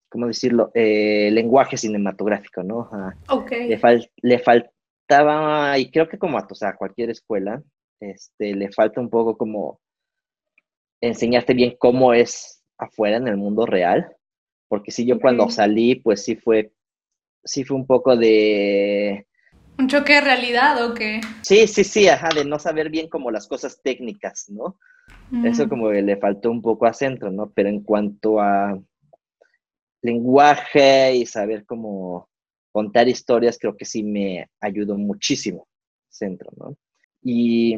¿cómo 0.09 0.29
decirlo? 0.29 0.71
Eh, 0.75 1.31
lenguaje 1.33 1.77
cinematográfico, 1.77 2.63
¿no? 2.63 2.89
ok. 3.29 3.51
Le, 3.51 3.79
fal 3.79 4.11
le, 4.23 4.39
fal 4.39 4.71
estaba, 5.09 5.79
y 5.79 5.91
creo 5.91 6.07
que 6.07 6.19
como 6.19 6.37
a, 6.37 6.43
o 6.43 6.79
cualquier 6.79 7.09
escuela, 7.09 7.63
este, 7.99 8.55
le 8.55 8.71
falta 8.71 9.01
un 9.01 9.09
poco 9.09 9.39
como 9.39 9.81
enseñarte 11.01 11.55
bien 11.55 11.77
cómo 11.79 12.13
es 12.13 12.63
afuera 12.77 13.17
en 13.17 13.27
el 13.27 13.39
mundo 13.39 13.65
real, 13.65 14.15
porque 14.69 14.91
si 14.91 15.07
yo 15.07 15.19
cuando 15.19 15.49
salí, 15.49 15.95
pues 15.95 16.25
sí 16.25 16.37
fue, 16.37 16.73
sí 17.43 17.65
fue 17.65 17.79
un 17.79 17.87
poco 17.87 18.17
de... 18.19 19.27
¿Un 19.79 19.89
choque 19.89 20.15
de 20.15 20.21
realidad 20.21 20.85
o 20.85 20.93
qué? 20.93 21.23
Sí, 21.41 21.67
sí, 21.67 21.85
sí, 21.85 22.07
ajá, 22.09 22.29
de 22.35 22.45
no 22.45 22.59
saber 22.59 22.91
bien 22.91 23.09
como 23.09 23.31
las 23.31 23.49
cosas 23.49 23.81
técnicas, 23.83 24.51
¿no? 24.51 24.79
Eso 25.45 25.69
como 25.69 25.91
que 25.91 26.03
le 26.03 26.17
faltó 26.19 26.51
un 26.51 26.61
poco 26.61 26.85
a 26.85 26.93
centro, 26.93 27.31
¿no? 27.31 27.51
Pero 27.55 27.69
en 27.69 27.83
cuanto 27.83 28.41
a 28.41 28.79
lenguaje 30.03 31.17
y 31.17 31.27
saber 31.27 31.65
cómo 31.65 32.29
contar 32.79 33.09
historias 33.09 33.59
creo 33.59 33.77
que 33.77 33.85
sí 33.85 34.05
me 34.05 34.49
ayudó 34.61 34.97
muchísimo, 34.97 35.67
Centro, 36.09 36.49
¿no? 36.57 36.77
Y 37.25 37.77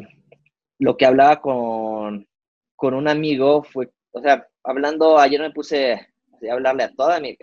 lo 0.77 0.95
que 0.95 1.07
hablaba 1.07 1.41
con, 1.41 2.27
con 2.75 2.93
un 2.93 3.07
amigo 3.07 3.63
fue, 3.63 3.89
o 4.11 4.21
sea, 4.21 4.47
hablando, 4.63 5.17
ayer 5.17 5.41
me 5.41 5.49
puse 5.49 5.93
a 5.93 6.07
hablarle 6.51 6.83
a 6.83 6.93
toda 6.93 7.19
mi, 7.19 7.35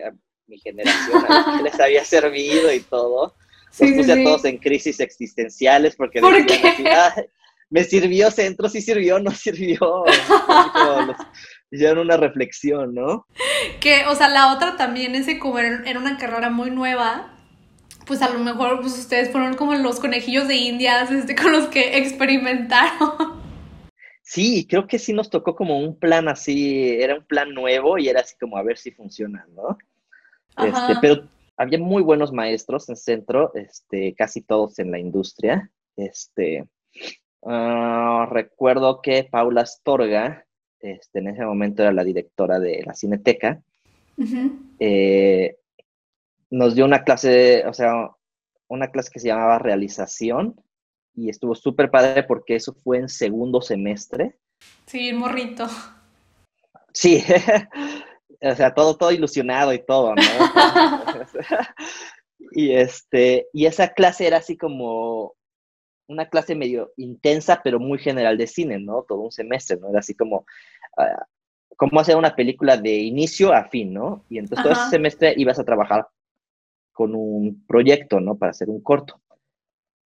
mi 0.47 0.57
generación, 0.59 1.21
a 1.27 1.57
que 1.57 1.63
les 1.63 1.77
había 1.81 2.05
servido 2.05 2.73
y 2.73 2.79
todo. 2.79 3.35
Los 3.79 3.91
puse 3.91 4.13
a 4.13 4.23
todos 4.23 4.45
en 4.45 4.57
crisis 4.57 5.01
existenciales 5.01 5.97
porque 5.97 6.21
¿Por 6.21 6.33
me 7.69 7.83
sirvió 7.83 8.31
centro, 8.31 8.69
sí 8.69 8.81
sirvió, 8.81 9.19
no 9.19 9.31
sirvió. 9.31 10.05
hicieron 11.71 11.99
una 11.99 12.15
reflexión, 12.15 12.95
¿no? 12.95 13.27
Que, 13.81 14.05
o 14.07 14.15
sea, 14.15 14.29
la 14.29 14.53
otra 14.53 14.77
también, 14.77 15.13
ese 15.13 15.37
como 15.39 15.59
era 15.59 15.99
una 15.99 16.17
carrera 16.17 16.49
muy 16.49 16.71
nueva, 16.71 17.38
pues 18.09 18.23
a 18.23 18.33
lo 18.33 18.39
mejor 18.39 18.81
pues 18.81 18.97
ustedes 18.97 19.31
fueron 19.31 19.53
como 19.53 19.75
los 19.75 19.99
conejillos 19.99 20.47
de 20.47 20.55
indias 20.55 21.11
este, 21.11 21.35
con 21.35 21.53
los 21.53 21.67
que 21.67 21.99
experimentaron. 21.99 23.39
Sí, 24.23 24.67
creo 24.67 24.87
que 24.87 24.99
sí 24.99 25.13
nos 25.13 25.29
tocó 25.29 25.55
como 25.55 25.79
un 25.79 25.97
plan 25.97 26.27
así, 26.27 26.89
era 26.99 27.15
un 27.15 27.23
plan 27.23 27.53
nuevo 27.53 27.97
y 27.97 28.09
era 28.09 28.21
así 28.21 28.35
como 28.37 28.57
a 28.57 28.63
ver 28.63 28.77
si 28.77 28.91
funciona, 28.91 29.47
¿no? 29.55 29.77
Este, 30.63 30.99
pero 31.01 31.23
había 31.55 31.79
muy 31.79 32.03
buenos 32.03 32.31
maestros 32.31 32.89
en 32.89 32.95
centro, 32.95 33.51
este, 33.55 34.13
casi 34.13 34.41
todos 34.41 34.77
en 34.77 34.91
la 34.91 34.99
industria. 34.99 35.71
Este, 35.95 36.67
ah, 37.43 38.27
recuerdo 38.31 39.01
que 39.01 39.23
Paula 39.23 39.61
Astorga, 39.61 40.45
este, 40.79 41.19
en 41.19 41.29
ese 41.29 41.45
momento 41.45 41.81
era 41.81 41.91
la 41.91 42.03
directora 42.03 42.59
de 42.59 42.83
la 42.85 42.93
Cineteca, 42.93 43.63
nos 46.51 46.75
dio 46.75 46.85
una 46.85 47.03
clase, 47.03 47.65
o 47.67 47.73
sea, 47.73 48.09
una 48.67 48.91
clase 48.91 49.11
que 49.11 49.19
se 49.19 49.27
llamaba 49.27 49.59
realización 49.59 50.55
y 51.15 51.29
estuvo 51.29 51.55
súper 51.55 51.91
padre 51.91 52.23
porque 52.23 52.55
eso 52.55 52.73
fue 52.83 52.97
en 52.97 53.09
segundo 53.09 53.61
semestre. 53.61 54.37
Sí, 54.85 55.13
morrito. 55.13 55.67
Sí, 56.93 57.23
o 58.41 58.55
sea, 58.55 58.73
todo, 58.73 58.97
todo 58.97 59.11
ilusionado 59.11 59.73
y 59.73 59.85
todo, 59.85 60.15
¿no? 60.15 60.21
y 62.51 62.73
este, 62.73 63.47
y 63.53 63.65
esa 63.65 63.89
clase 63.89 64.27
era 64.27 64.37
así 64.37 64.57
como 64.57 65.35
una 66.07 66.27
clase 66.27 66.55
medio 66.55 66.91
intensa, 66.97 67.61
pero 67.63 67.79
muy 67.79 67.99
general 67.99 68.37
de 68.37 68.47
cine, 68.47 68.79
¿no? 68.79 69.05
Todo 69.07 69.21
un 69.21 69.31
semestre, 69.31 69.77
¿no? 69.77 69.89
Era 69.89 69.99
así 69.99 70.15
como, 70.15 70.45
uh, 70.97 71.75
cómo 71.77 71.99
hacer 71.99 72.15
una 72.15 72.35
película 72.35 72.77
de 72.77 72.95
inicio 72.95 73.53
a 73.53 73.65
fin, 73.65 73.93
¿no? 73.93 74.25
Y 74.29 74.39
entonces 74.39 74.63
todo 74.63 74.73
ese 74.73 74.89
semestre 74.89 75.35
ibas 75.37 75.59
a 75.59 75.63
trabajar 75.63 76.07
con 76.99 77.15
un 77.15 77.65
proyecto, 77.65 78.19
¿no? 78.19 78.37
Para 78.37 78.49
hacer 78.49 78.69
un 78.69 78.81
corto. 78.81 79.21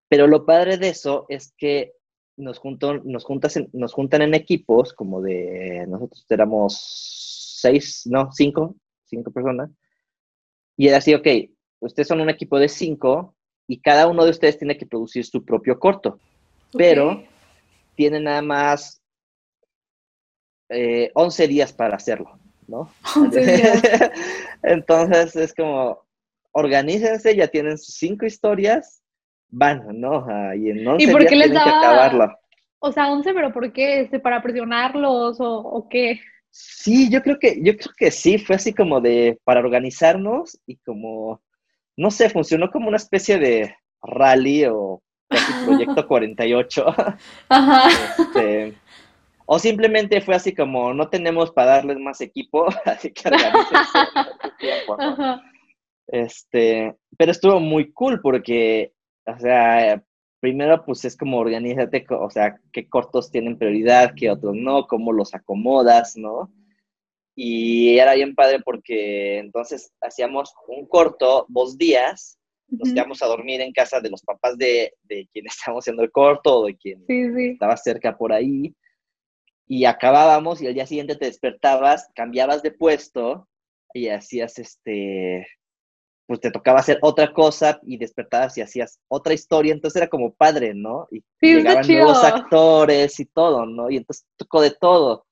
Pero 0.08 0.28
lo 0.28 0.46
padre 0.46 0.78
de 0.78 0.90
eso 0.90 1.26
es 1.28 1.52
que 1.58 1.94
nos, 2.38 2.62
nos, 3.04 3.24
juntas 3.24 3.60
nos 3.74 3.94
juntan 3.96 4.22
en 4.22 4.36
equipos, 4.36 4.94
como 4.94 5.20
de, 5.20 5.88
nosotros 5.88 6.24
éramos 6.30 7.58
seis, 7.60 8.04
no, 8.06 8.32
cinco, 8.32 8.76
cinco 9.06 9.32
personas. 9.32 9.72
Y 10.78 10.88
era 10.88 10.98
así, 10.98 11.16
ok, 11.16 11.28
ustedes 11.80 12.08
son 12.08 12.22
un 12.22 12.30
equipo 12.30 12.60
de 12.60 12.70
cinco 12.70 13.34
y 13.68 13.82
cada 13.82 14.06
uno 14.06 14.24
de 14.24 14.30
ustedes 14.30 14.60
tiene 14.60 14.78
que 14.78 14.86
producir 14.86 15.26
su 15.26 15.44
propio 15.44 15.80
corto. 15.80 16.20
Pero 16.74 17.24
tiene 17.96 18.20
nada 18.20 18.44
más 18.44 19.02
eh, 20.70 21.10
11 21.16 21.48
días 21.48 21.74
para 21.74 21.96
hacerlo, 21.96 22.38
¿no? 22.68 22.94
Entonces 24.62 25.36
es 25.36 25.56
como, 25.56 26.03
organícense, 26.54 27.36
ya 27.36 27.48
tienen 27.48 27.78
sus 27.78 27.96
cinco 27.96 28.26
historias, 28.26 29.04
van, 29.50 29.84
¿no? 30.00 30.26
y 30.56 30.70
en 30.70 30.88
11 30.88 31.04
¿Y 31.04 31.12
por 31.12 31.26
qué 31.26 31.36
les 31.36 31.52
daba... 31.52 31.66
que 31.66 31.78
acabarlo. 31.78 32.38
O 32.80 32.92
sea, 32.92 33.12
11, 33.12 33.34
pero 33.34 33.54
¿por 33.54 33.72
qué? 33.72 34.02
¿Este, 34.02 34.20
¿Para 34.20 34.42
presionarlos 34.42 35.40
o, 35.40 35.60
o, 35.60 35.88
qué? 35.88 36.20
Sí, 36.50 37.10
yo 37.10 37.22
creo 37.22 37.40
que, 37.40 37.60
yo 37.64 37.78
creo 37.78 37.94
que 37.98 38.12
sí, 38.12 38.38
fue 38.38 38.56
así 38.56 38.74
como 38.74 39.00
de, 39.02 39.40
para 39.44 39.60
organizarnos 39.60 40.60
y 40.66 40.78
como, 40.78 41.42
no 41.96 42.12
sé, 42.12 42.30
funcionó 42.30 42.70
como 42.70 42.88
una 42.90 42.98
especie 42.98 43.38
de 43.40 43.76
rally 44.02 44.66
o 44.66 45.02
casi 45.30 45.52
proyecto 45.66 46.08
48. 46.08 46.86
Ajá. 47.50 47.90
Este, 48.20 48.74
o 49.46 49.60
simplemente 49.60 50.22
fue 50.22 50.36
así 50.36 50.54
como, 50.54 50.94
no 50.94 51.10
tenemos 51.10 51.52
para 51.52 51.72
darles 51.72 52.00
más 52.00 52.22
equipo, 52.22 52.68
así 52.86 53.12
que 53.12 53.30
tiempo, 54.60 54.98
Este, 56.08 56.96
pero 57.18 57.32
estuvo 57.32 57.60
muy 57.60 57.92
cool 57.94 58.22
porque, 58.22 58.94
o 59.26 59.38
sea, 59.40 60.04
primero 60.40 60.84
pues 60.86 61.06
es 61.06 61.16
como 61.16 61.40
organízate, 61.40 62.06
o 62.10 62.30
sea, 62.30 62.60
qué 62.72 62.90
cortos 62.90 63.32
tienen 63.32 63.58
prioridad, 63.58 64.14
qué 64.16 64.30
otros 64.30 64.56
no, 64.56 64.88
cómo 64.88 65.14
los 65.14 65.34
acomodas, 65.34 66.18
¿no? 66.18 66.52
Y 67.36 67.98
era 67.98 68.14
bien 68.14 68.36
padre 68.36 68.60
porque 68.64 69.40
entonces 69.40 69.94
hacíamos 70.02 70.54
un 70.68 70.86
corto 70.88 71.46
dos 71.48 71.78
días, 71.78 72.38
nos 72.68 72.92
quedamos 72.92 73.22
a 73.22 73.28
dormir 73.28 73.62
en 73.62 73.72
casa 73.72 74.02
de 74.02 74.10
los 74.10 74.22
papás 74.22 74.58
de, 74.58 74.94
de 75.04 75.28
quien 75.32 75.46
estábamos 75.48 75.84
haciendo 75.84 76.04
el 76.04 76.12
corto 76.12 76.60
o 76.60 76.66
de 76.66 76.76
quien 76.76 77.04
estaba 77.08 77.78
cerca 77.78 78.18
por 78.18 78.34
ahí. 78.34 78.76
Y 79.66 79.86
acabábamos 79.86 80.62
y 80.62 80.68
al 80.68 80.74
día 80.74 80.86
siguiente 80.86 81.16
te 81.16 81.26
despertabas, 81.26 82.10
cambiabas 82.16 82.62
de 82.62 82.72
puesto 82.72 83.48
y 83.94 84.10
hacías 84.10 84.60
este, 84.60 85.48
pues 86.26 86.40
te 86.40 86.52
tocaba 86.52 86.80
hacer 86.80 87.00
otra 87.02 87.34
cosa 87.34 87.80
y 87.84 87.98
despertabas 87.98 88.58
y 88.58 88.62
hacías 88.62 89.00
otra 89.08 89.34
historia, 89.34 89.74
entonces 89.74 90.02
era 90.02 90.10
como 90.10 90.34
padre, 90.34 90.74
¿no? 90.74 91.08
Y 91.12 91.24
llegaban 91.42 91.86
nuevos 91.86 92.24
actores 92.24 93.20
y 93.20 93.26
todo, 93.26 93.66
¿no? 93.66 93.90
Y 93.90 93.98
entonces 93.98 94.26
tocó 94.38 94.62
de 94.62 94.72
todo. 94.72 95.26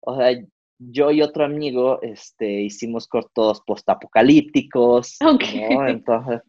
O 0.00 0.16
sea, 0.16 0.30
yo 0.78 1.10
y 1.10 1.20
otro 1.22 1.44
amigo 1.44 2.00
este, 2.02 2.62
hicimos 2.62 3.06
cortos 3.06 3.60
postapocalípticos, 3.66 5.16
okay. 5.26 5.74
¿no? 5.74 5.88
Entonces, 5.88 6.40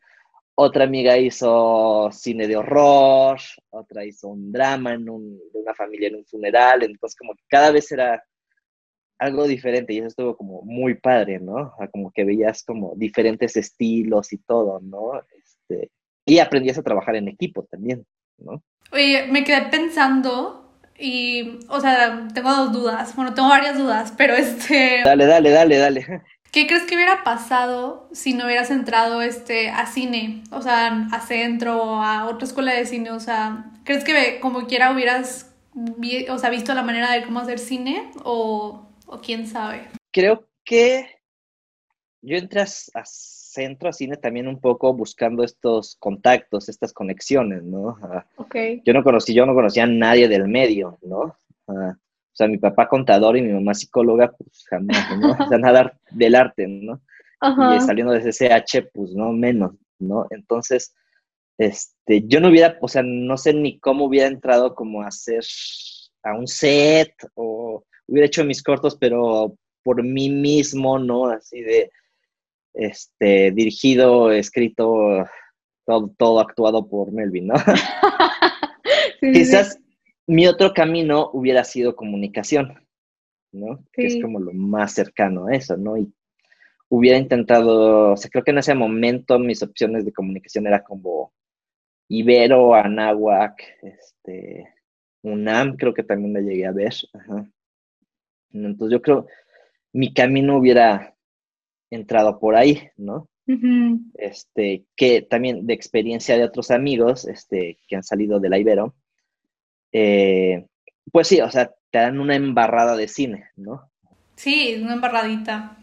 otra 0.56 0.84
amiga 0.84 1.18
hizo 1.18 2.10
cine 2.12 2.48
de 2.48 2.58
horror, 2.58 3.40
otra 3.72 4.06
hizo 4.06 4.28
un 4.28 4.52
drama 4.52 4.94
en 4.94 5.10
un, 5.10 5.38
de 5.52 5.60
una 5.60 5.74
familia 5.74 6.10
en 6.10 6.18
un 6.18 6.26
funeral, 6.26 6.84
entonces 6.84 7.18
como 7.18 7.34
que 7.34 7.44
cada 7.48 7.72
vez 7.72 7.92
era 7.92 8.24
algo 9.22 9.48
diferente 9.48 9.94
y 9.94 10.00
eso 10.00 10.08
estuvo 10.08 10.36
como 10.36 10.64
muy 10.64 10.96
padre, 10.96 11.40
¿no? 11.40 11.74
como 11.92 12.12
que 12.12 12.24
veías 12.24 12.64
como 12.64 12.94
diferentes 12.96 13.56
estilos 13.56 14.34
y 14.34 14.40
todo, 14.40 14.80
¿no? 14.82 15.12
Este, 15.38 15.92
y 16.26 16.40
aprendías 16.40 16.80
a 16.80 16.84
trabajar 16.84 17.16
en 17.16 17.28
equipo 17.28 17.64
también, 17.66 18.04
¿no? 18.40 18.64
Oye, 18.92 19.28
me 19.32 19.44
quedé 19.44 19.70
pensando 19.70 20.74
y, 20.98 21.60
o 21.70 21.80
sea, 21.80 22.28
tengo 22.34 22.50
dos 22.50 22.74
dudas, 22.74 23.16
bueno, 23.16 23.36
tengo 23.36 23.50
varias 23.50 23.78
dudas, 23.78 24.12
pero 24.18 24.34
este... 24.34 25.02
Dale, 25.06 25.28
dale, 25.28 25.52
dale, 25.52 25.78
dale. 25.78 26.06
¿Qué 26.52 26.66
crees 26.66 26.84
que 26.84 26.96
hubiera 26.96 27.24
pasado 27.24 28.10
si 28.12 28.34
no 28.34 28.46
hubieras 28.46 28.72
entrado 28.72 29.22
este, 29.22 29.70
a 29.70 29.86
cine? 29.86 30.44
O 30.52 30.64
sea, 30.64 31.08
a 31.12 31.22
centro 31.22 31.82
o 31.82 32.02
a 32.02 32.26
otra 32.26 32.46
escuela 32.46 32.74
de 32.74 32.86
cine. 32.86 33.12
O 33.12 33.22
sea, 33.22 33.72
¿crees 33.86 34.04
que 34.04 34.40
como 34.42 34.68
quiera 34.68 34.92
hubieras 34.92 35.48
o 36.30 36.38
sea, 36.38 36.50
visto 36.50 36.74
la 36.74 36.84
manera 36.84 37.14
de 37.14 37.24
cómo 37.24 37.40
hacer 37.40 37.58
cine? 37.58 38.12
O, 38.26 38.91
o 39.12 39.20
quién 39.20 39.46
sabe? 39.46 39.90
Creo 40.12 40.48
que 40.64 41.06
yo 42.22 42.38
entré 42.38 42.62
a, 42.62 42.66
centro, 42.66 43.90
a 43.90 43.94
cine 43.94 44.16
también 44.16 44.48
un 44.48 44.60
poco 44.60 44.94
buscando 44.94 45.44
estos 45.44 45.98
contactos, 46.00 46.70
estas 46.70 46.94
conexiones, 46.94 47.64
¿no? 47.64 47.98
okay. 48.38 48.82
Yo 48.86 48.94
no 48.94 49.04
conocí, 49.04 49.34
yo 49.34 49.46
no 49.46 49.54
conocía 49.54 49.84
a 49.84 49.88
nadie 49.88 50.28
del 50.28 50.48
medio, 50.48 50.98
¿no? 51.02 51.36
O 51.68 52.34
sea, 52.34 52.48
mi 52.48 52.58
papá 52.58 52.88
contador 52.88 53.36
y 53.38 53.42
mi 53.42 53.52
mamá 53.52 53.74
psicóloga, 53.74 54.32
pues 54.32 54.66
jamás, 54.70 55.18
¿no? 55.20 55.32
O 55.34 55.48
sea, 55.50 55.58
nada 55.58 56.00
del 56.12 56.36
arte, 56.36 56.68
¿no? 56.68 57.02
Y 57.76 57.82
saliendo 57.82 58.14
de 58.14 58.22
CCH, 58.22 58.92
pues 58.94 59.14
no 59.14 59.34
menos, 59.34 59.74
¿no? 60.00 60.28
Entonces, 60.30 60.96
este, 61.58 62.24
yo 62.28 62.40
no 62.40 62.50
hubiera, 62.50 62.78
o 62.80 62.88
sea, 62.88 63.02
no 63.04 63.36
sé 63.36 63.54
ni 63.54 63.80
cómo 63.80 64.06
hubiera 64.06 64.28
entrado 64.28 64.74
como 64.76 65.02
a 65.02 65.08
hacer 65.08 65.44
a 66.24 66.34
un 66.34 66.48
set 66.48 67.14
o 67.34 67.84
hubiera 68.12 68.28
hecho 68.28 68.44
mis 68.44 68.62
cortos, 68.62 68.98
pero 69.00 69.56
por 69.84 70.04
mí 70.04 70.30
mismo, 70.30 71.00
¿no? 71.00 71.28
Así 71.28 71.62
de, 71.62 71.92
este, 72.74 73.52
dirigido, 73.52 74.32
escrito, 74.32 75.26
todo, 75.86 76.14
todo 76.18 76.40
actuado 76.42 76.88
por 76.90 77.12
Melvin, 77.12 77.48
¿no? 77.48 77.56
Quizás 79.22 79.80
mi 80.28 80.46
otro 80.46 80.74
camino 80.74 81.30
hubiera 81.32 81.64
sido 81.64 81.96
comunicación, 81.96 82.86
¿no? 83.54 83.84
Que 83.94 84.08
es 84.08 84.22
como 84.22 84.40
lo 84.40 84.52
más 84.52 84.94
cercano 84.94 85.48
a 85.48 85.56
eso, 85.56 85.78
¿no? 85.78 85.98
Y 85.98 86.14
hubiera 86.90 87.18
intentado, 87.18 88.12
o 88.12 88.18
sea, 88.18 88.30
creo 88.30 88.44
que 88.44 88.52
en 88.52 88.58
ese 88.58 88.76
momento 88.76 89.40
mis 89.40 89.64
opciones 89.64 90.04
de 90.04 90.12
comunicación 90.12 90.68
era 90.68 90.84
como 90.84 91.34
Ibero, 92.10 92.76
Anáhuac, 92.76 93.64
este, 93.84 94.68
UNAM, 95.24 95.78
creo 95.78 95.94
que 95.94 96.04
también 96.04 96.34
la 96.34 96.42
llegué 96.42 96.66
a 96.66 96.72
ver. 96.72 96.94
Entonces 98.54 98.92
yo 98.92 99.02
creo 99.02 99.28
mi 99.94 100.14
camino 100.14 100.58
hubiera 100.58 101.16
entrado 101.90 102.40
por 102.40 102.56
ahí, 102.56 102.90
¿no? 102.98 103.28
Este, 104.14 104.86
que 104.96 105.24
también 105.24 105.68
de 105.68 105.74
experiencia 105.74 106.38
de 106.38 106.46
otros 106.46 106.72
amigos, 106.72 107.26
este, 107.28 107.78
que 107.86 107.98
han 107.98 108.04
salido 108.04 108.40
de 108.40 108.50
la 108.50 108.58
Ibero, 108.58 108.96
eh, 109.92 110.66
pues 111.12 111.28
sí, 111.28 111.42
o 111.42 111.52
sea, 111.52 111.70
te 111.90 112.00
dan 112.00 112.20
una 112.22 112.38
embarrada 112.38 112.96
de 112.96 113.10
cine, 113.10 113.50
¿no? 113.58 113.92
Sí, 114.38 114.80
una 114.82 114.94
embarradita. 114.94 115.78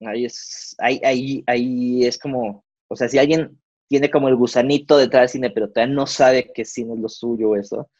Ahí 0.00 0.26
es, 0.26 0.76
ahí, 0.78 1.00
ahí, 1.04 1.42
ahí 1.46 2.04
es 2.04 2.18
como, 2.18 2.64
o 2.86 2.94
sea, 2.94 3.08
si 3.08 3.18
alguien 3.18 3.58
tiene 3.88 4.08
como 4.08 4.28
el 4.28 4.36
gusanito 4.36 4.96
detrás 4.96 5.22
del 5.22 5.28
cine, 5.28 5.50
pero 5.50 5.70
todavía 5.70 5.92
no 5.92 6.06
sabe 6.06 6.52
qué 6.54 6.64
cine 6.64 6.94
es 6.94 7.00
lo 7.00 7.08
suyo, 7.08 7.56
eso, 7.56 7.90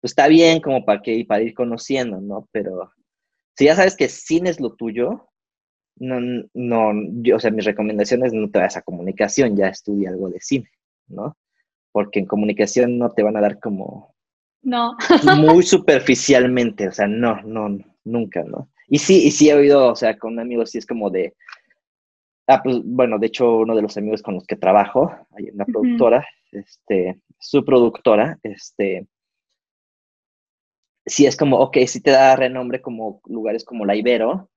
pues 0.00 0.12
está 0.12 0.28
bien 0.28 0.60
como 0.60 0.82
para 0.84 1.02
que, 1.02 1.26
para 1.28 1.42
ir 1.42 1.52
conociendo, 1.52 2.22
¿no? 2.22 2.48
Pero 2.52 2.90
si 3.56 3.64
ya 3.64 3.76
sabes 3.76 3.96
que 3.96 4.08
cine 4.08 4.50
es 4.50 4.60
lo 4.60 4.74
tuyo, 4.74 5.28
no, 5.96 6.20
no, 6.52 6.92
yo, 7.22 7.36
o 7.36 7.40
sea, 7.40 7.50
mis 7.50 7.64
recomendaciones 7.64 8.32
no 8.32 8.50
te 8.50 8.58
vas 8.58 8.76
a 8.76 8.82
comunicación, 8.82 9.56
ya 9.56 9.68
estudia 9.68 10.10
algo 10.10 10.28
de 10.28 10.40
cine, 10.40 10.70
¿no? 11.08 11.36
Porque 11.92 12.18
en 12.18 12.26
comunicación 12.26 12.98
no 12.98 13.10
te 13.10 13.22
van 13.22 13.36
a 13.36 13.40
dar 13.40 13.58
como 13.58 14.14
no. 14.66 14.96
Muy 15.38 15.62
superficialmente, 15.62 16.88
o 16.88 16.92
sea, 16.92 17.06
no, 17.06 17.40
no, 17.42 17.78
nunca, 18.04 18.42
¿no? 18.42 18.68
Y 18.88 18.98
sí, 18.98 19.26
y 19.26 19.30
sí 19.30 19.48
he 19.48 19.54
oído, 19.54 19.92
o 19.92 19.96
sea, 19.96 20.18
con 20.18 20.38
amigos 20.38 20.70
sí 20.70 20.78
es 20.78 20.86
como 20.86 21.08
de, 21.08 21.34
ah, 22.48 22.60
pues, 22.62 22.80
bueno, 22.84 23.18
de 23.18 23.28
hecho, 23.28 23.58
uno 23.58 23.74
de 23.74 23.82
los 23.82 23.96
amigos 23.96 24.22
con 24.22 24.34
los 24.34 24.46
que 24.46 24.56
trabajo, 24.56 25.12
hay 25.36 25.50
una 25.50 25.64
productora, 25.64 26.26
este, 26.52 27.20
su 27.38 27.64
productora, 27.64 28.38
este, 28.42 29.06
sí 31.06 31.26
es 31.26 31.36
como, 31.36 31.58
ok, 31.58 31.78
sí 31.86 32.00
te 32.00 32.10
da 32.10 32.36
renombre 32.36 32.82
como 32.82 33.20
lugares 33.26 33.64
como 33.64 33.86
la 33.86 33.94
Ibero, 33.94 34.50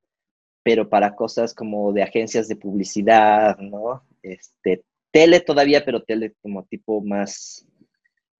pero 0.63 0.89
para 0.89 1.15
cosas 1.15 1.53
como 1.53 1.93
de 1.93 2.03
agencias 2.03 2.47
de 2.47 2.55
publicidad, 2.55 3.57
¿no? 3.59 4.03
Este, 4.21 4.83
tele 5.11 5.39
todavía, 5.39 5.85
pero 5.85 6.03
tele 6.03 6.33
como 6.41 6.65
tipo 6.65 7.01
más 7.01 7.65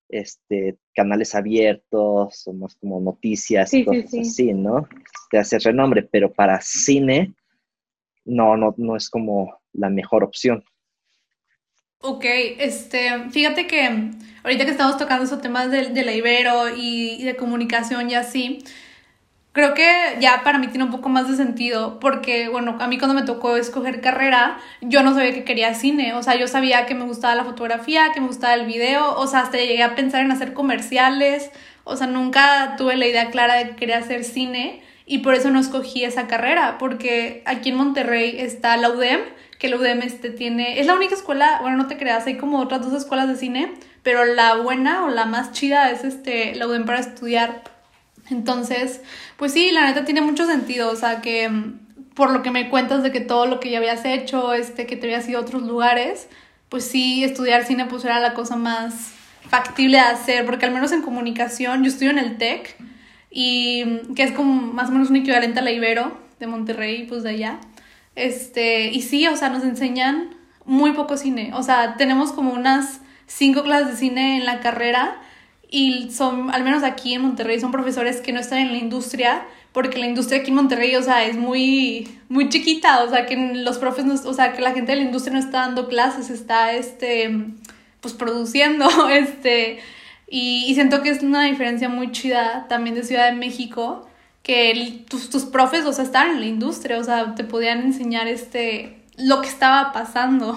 este, 0.10 0.78
canales 0.94 1.36
abiertos, 1.36 2.48
o 2.48 2.54
más 2.54 2.76
como 2.76 3.00
noticias 3.00 3.74
y 3.74 3.86
cosas 3.86 4.14
así, 4.14 4.54
¿no? 4.54 4.88
Te 5.30 5.38
hace 5.38 5.60
renombre, 5.60 6.04
pero 6.04 6.34
para 6.34 6.60
cine 6.62 7.34
no, 8.26 8.58
no, 8.58 8.74
no 8.78 8.96
es 8.96 9.10
como 9.10 9.60
la 9.74 9.90
mejor 9.90 10.24
opción. 10.24 10.64
Ok, 12.02 12.24
este, 12.60 13.30
fíjate 13.30 13.68
que 13.68 14.12
ahorita 14.44 14.64
que 14.66 14.72
estamos 14.72 14.98
tocando 14.98 15.26
esos 15.26 15.42
temas 15.42 15.70
de, 15.70 15.90
de 15.90 16.04
la 16.04 16.14
Ibero 16.14 16.70
y, 16.76 17.18
y 17.20 17.24
de 17.24 17.36
comunicación 17.36 18.10
y 18.10 18.16
así, 18.16 18.64
creo 19.52 19.74
que 19.74 20.16
ya 20.22 20.44
para 20.46 20.60
mí 20.60 20.68
tiene 20.68 20.86
un 20.86 20.92
poco 20.92 21.10
más 21.10 21.28
de 21.28 21.36
sentido, 21.36 22.00
porque, 22.00 22.48
bueno, 22.48 22.78
a 22.80 22.88
mí 22.88 22.98
cuando 22.98 23.16
me 23.16 23.24
tocó 23.24 23.58
escoger 23.58 24.00
carrera, 24.00 24.60
yo 24.80 25.04
no 25.04 25.14
sabía 25.14 25.34
que 25.34 25.44
quería 25.44 25.74
cine, 25.74 26.14
o 26.14 26.24
sea, 26.24 26.36
yo 26.36 26.48
sabía 26.48 26.86
que 26.86 26.96
me 26.96 27.04
gustaba 27.04 27.36
la 27.36 27.44
fotografía, 27.44 28.12
que 28.14 28.22
me 28.22 28.28
gustaba 28.28 28.54
el 28.54 28.66
video, 28.66 29.16
o 29.18 29.28
sea, 29.28 29.42
hasta 29.42 29.58
llegué 29.58 29.84
a 29.84 29.96
pensar 29.96 30.22
en 30.24 30.32
hacer 30.32 30.54
comerciales, 30.54 31.52
o 31.84 31.98
sea, 31.98 32.08
nunca 32.08 32.76
tuve 32.78 32.96
la 32.96 33.08
idea 33.08 33.30
clara 33.30 33.56
de 33.56 33.72
que 33.72 33.76
quería 33.76 33.98
hacer 33.98 34.24
cine 34.24 34.82
y 35.06 35.18
por 35.18 35.34
eso 35.34 35.50
no 35.50 35.60
escogí 35.60 36.06
esa 36.06 36.28
carrera, 36.28 36.78
porque 36.78 37.44
aquí 37.46 37.72
en 37.72 37.76
Monterrey 37.76 38.38
está 38.40 38.78
la 38.78 38.90
UDEM, 38.90 39.20
que 39.60 39.70
la 39.70 39.76
UDEM 39.76 40.02
este 40.02 40.32
tiene, 40.32 40.80
es 40.80 40.88
la 40.88 40.96
única 40.96 41.14
escuela, 41.14 41.60
bueno, 41.62 41.78
no 41.78 41.88
te 41.88 41.98
creas, 41.98 42.26
hay 42.26 42.38
como 42.38 42.60
otras 42.60 42.82
dos 42.82 42.94
escuelas 42.94 43.28
de 43.28 43.36
cine, 43.36 43.74
pero 44.02 44.26
la 44.26 44.56
buena 44.56 45.06
o 45.06 45.10
la 45.10 45.26
más 45.26 45.52
chida 45.52 45.92
es 45.92 46.04
este, 46.04 46.56
la 46.56 46.66
UDEM 46.68 46.86
para 46.86 47.00
estudiar 47.00 47.62
entonces, 48.30 49.02
pues 49.38 49.54
sí, 49.54 49.72
la 49.72 49.86
neta 49.86 50.06
tiene 50.06 50.22
mucho 50.22 50.46
sentido, 50.46 50.92
o 50.92 50.96
sea, 50.96 51.22
que 51.22 51.50
mm, 51.50 51.80
por 52.14 52.32
lo 52.32 52.42
que 52.42 52.52
me 52.52 52.70
cuentas 52.70 53.04
de 53.04 53.12
que 53.12 53.22
todo 53.22 53.46
lo 53.46 53.60
que 53.60 53.70
ya 53.70 53.78
habías 53.80 54.06
hecho, 54.06 54.54
este, 54.54 54.86
que 54.86 54.96
te 54.96 55.08
habías 55.08 55.28
ido 55.28 55.40
a 55.40 55.42
otros 55.42 55.64
lugares, 55.64 56.28
pues 56.70 56.86
sí, 56.86 57.24
estudiar 57.24 57.66
cine 57.66 57.86
pues 57.86 58.06
era 58.06 58.20
la 58.20 58.34
cosa 58.34 58.56
más 58.56 59.14
factible 59.50 59.98
de 59.98 60.04
hacer, 60.04 60.46
porque 60.46 60.66
al 60.66 60.72
menos 60.72 60.92
en 60.92 61.02
comunicación, 61.02 61.84
yo 61.84 61.90
estudio 61.90 62.12
en 62.12 62.20
el 62.20 62.38
TEC, 62.38 62.76
y 63.32 63.84
mm, 63.86 64.14
que 64.14 64.24
es 64.24 64.32
como 64.32 64.54
más 64.74 64.90
o 64.90 64.92
menos 64.92 65.10
un 65.10 65.18
equivalente 65.18 65.60
a 65.60 65.64
la 65.64 65.72
Ibero 65.72 66.18
de 66.40 66.48
Monterrey, 66.48 67.06
pues 67.08 67.24
de 67.24 67.32
allá. 67.32 67.60
Este, 68.20 68.88
y 68.88 69.02
sí, 69.02 69.28
o 69.28 69.38
sea, 69.38 69.50
nos 69.50 69.64
enseñan 69.64 70.36
muy 70.66 70.92
poco 70.92 71.16
cine, 71.16 71.52
o 71.54 71.64
sea, 71.64 71.96
tenemos 71.96 72.34
como 72.34 72.54
unas 72.54 73.00
cinco 73.28 73.64
clases 73.64 73.92
de 73.92 73.96
cine 73.96 74.38
en 74.38 74.46
la 74.46 74.60
carrera 74.60 75.22
y 75.72 76.12
son, 76.12 76.52
al 76.52 76.66
menos 76.66 76.84
aquí 76.84 77.14
en 77.14 77.22
Monterrey, 77.22 77.62
son 77.62 77.72
profesores 77.72 78.20
que 78.20 78.34
no 78.34 78.42
están 78.42 78.60
en 78.60 78.74
la 78.74 78.78
industria, 78.78 79.46
porque 79.72 80.00
la 80.00 80.08
industria 80.08 80.42
aquí 80.42 80.50
en 80.50 80.58
Monterrey, 80.58 80.96
o 80.98 81.02
sea, 81.02 81.24
es 81.26 81.38
muy, 81.38 82.10
muy 82.28 82.50
chiquita, 82.50 83.04
o 83.06 83.10
sea, 83.10 83.26
que 83.26 83.38
los 83.38 83.78
profes, 83.78 84.26
o 84.26 84.34
sea, 84.34 84.52
que 84.52 84.62
la 84.62 84.74
gente 84.74 84.92
de 84.92 84.98
la 84.98 85.04
industria 85.04 85.34
no 85.34 85.40
está 85.40 85.60
dando 85.60 85.88
clases, 85.88 86.30
está, 86.30 86.74
este, 86.74 87.32
pues 88.02 88.14
produciendo, 88.14 88.90
este, 89.10 89.80
y, 90.28 90.66
y 90.68 90.74
siento 90.74 91.02
que 91.04 91.10
es 91.12 91.24
una 91.24 91.44
diferencia 91.44 91.88
muy 91.88 92.12
chida 92.12 92.66
también 92.68 92.96
de 92.98 93.04
Ciudad 93.04 93.30
de 93.32 93.38
México, 93.38 94.09
que 94.44 95.06
tus, 95.10 95.30
tus 95.30 95.46
profes, 95.46 95.86
o 95.86 95.94
sea, 95.94 96.06
estaban 96.06 96.32
en 96.32 96.40
la 96.40 96.46
industria, 96.48 97.00
o 97.00 97.04
sea, 97.04 97.36
te 97.36 97.44
podían 97.44 97.82
enseñar, 97.82 98.28
este, 98.28 99.04
lo 99.18 99.42
que 99.42 99.48
estaba 99.48 99.92
pasando. 99.92 100.56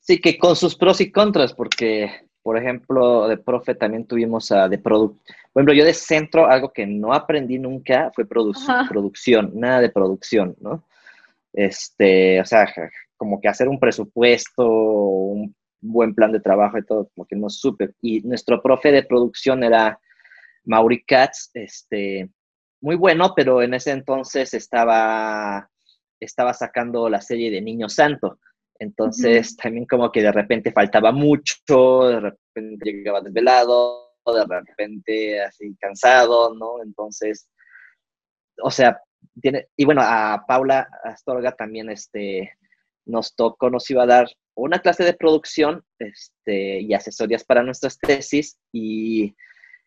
Sí, 0.00 0.20
que 0.20 0.38
con 0.38 0.56
sus 0.56 0.74
pros 0.74 1.00
y 1.00 1.10
contras, 1.10 1.52
porque 1.52 2.10
por 2.42 2.56
ejemplo, 2.56 3.28
de 3.28 3.36
profe 3.36 3.74
también 3.74 4.06
tuvimos 4.06 4.50
a 4.50 4.68
de 4.68 4.78
producto. 4.78 5.20
Por 5.52 5.60
ejemplo, 5.60 5.74
yo 5.74 5.84
de 5.84 5.94
centro, 5.94 6.46
algo 6.46 6.72
que 6.72 6.86
no 6.86 7.12
aprendí 7.12 7.58
nunca 7.58 8.10
fue 8.14 8.26
producción, 8.26 9.52
nada 9.54 9.80
de 9.80 9.90
producción, 9.90 10.56
¿no? 10.60 10.84
Este, 11.52 12.40
o 12.40 12.44
sea, 12.44 12.66
como 13.16 13.40
que 13.40 13.48
hacer 13.48 13.68
un 13.68 13.78
presupuesto, 13.78 14.66
un 14.66 15.54
buen 15.80 16.14
plan 16.14 16.32
de 16.32 16.40
trabajo 16.40 16.78
y 16.78 16.84
todo, 16.84 17.10
como 17.14 17.26
que 17.26 17.36
no 17.36 17.50
supe. 17.50 17.90
Y 18.00 18.20
nuestro 18.22 18.62
profe 18.62 18.90
de 18.90 19.02
producción 19.02 19.62
era 19.62 19.98
Mauri 20.64 21.04
Katz, 21.04 21.50
este, 21.52 22.30
muy 22.80 22.96
bueno, 22.96 23.32
pero 23.34 23.62
en 23.62 23.74
ese 23.74 23.90
entonces 23.92 24.54
estaba, 24.54 25.68
estaba 26.18 26.54
sacando 26.54 27.08
la 27.08 27.20
serie 27.20 27.50
de 27.50 27.60
Niño 27.60 27.88
Santo. 27.88 28.38
Entonces, 28.78 29.56
también 29.56 29.86
como 29.86 30.10
que 30.10 30.22
de 30.22 30.32
repente 30.32 30.72
faltaba 30.72 31.12
mucho, 31.12 32.08
de 32.08 32.20
repente 32.20 32.92
llegaba 32.92 33.20
desvelado, 33.20 34.14
de 34.26 34.44
repente 34.46 35.42
así 35.42 35.76
cansado, 35.78 36.54
¿no? 36.54 36.82
Entonces, 36.82 37.48
o 38.62 38.70
sea, 38.70 39.00
tiene, 39.40 39.68
y 39.76 39.84
bueno, 39.84 40.00
a 40.02 40.44
Paula 40.46 40.88
Astorga 41.04 41.52
también 41.52 41.90
este, 41.90 42.52
nos 43.04 43.34
tocó, 43.34 43.68
nos 43.70 43.88
iba 43.90 44.04
a 44.04 44.06
dar 44.06 44.28
una 44.54 44.80
clase 44.80 45.04
de 45.04 45.14
producción 45.14 45.84
este, 45.98 46.80
y 46.80 46.94
asesorías 46.94 47.44
para 47.44 47.62
nuestras 47.62 47.98
tesis 47.98 48.58
y 48.72 49.34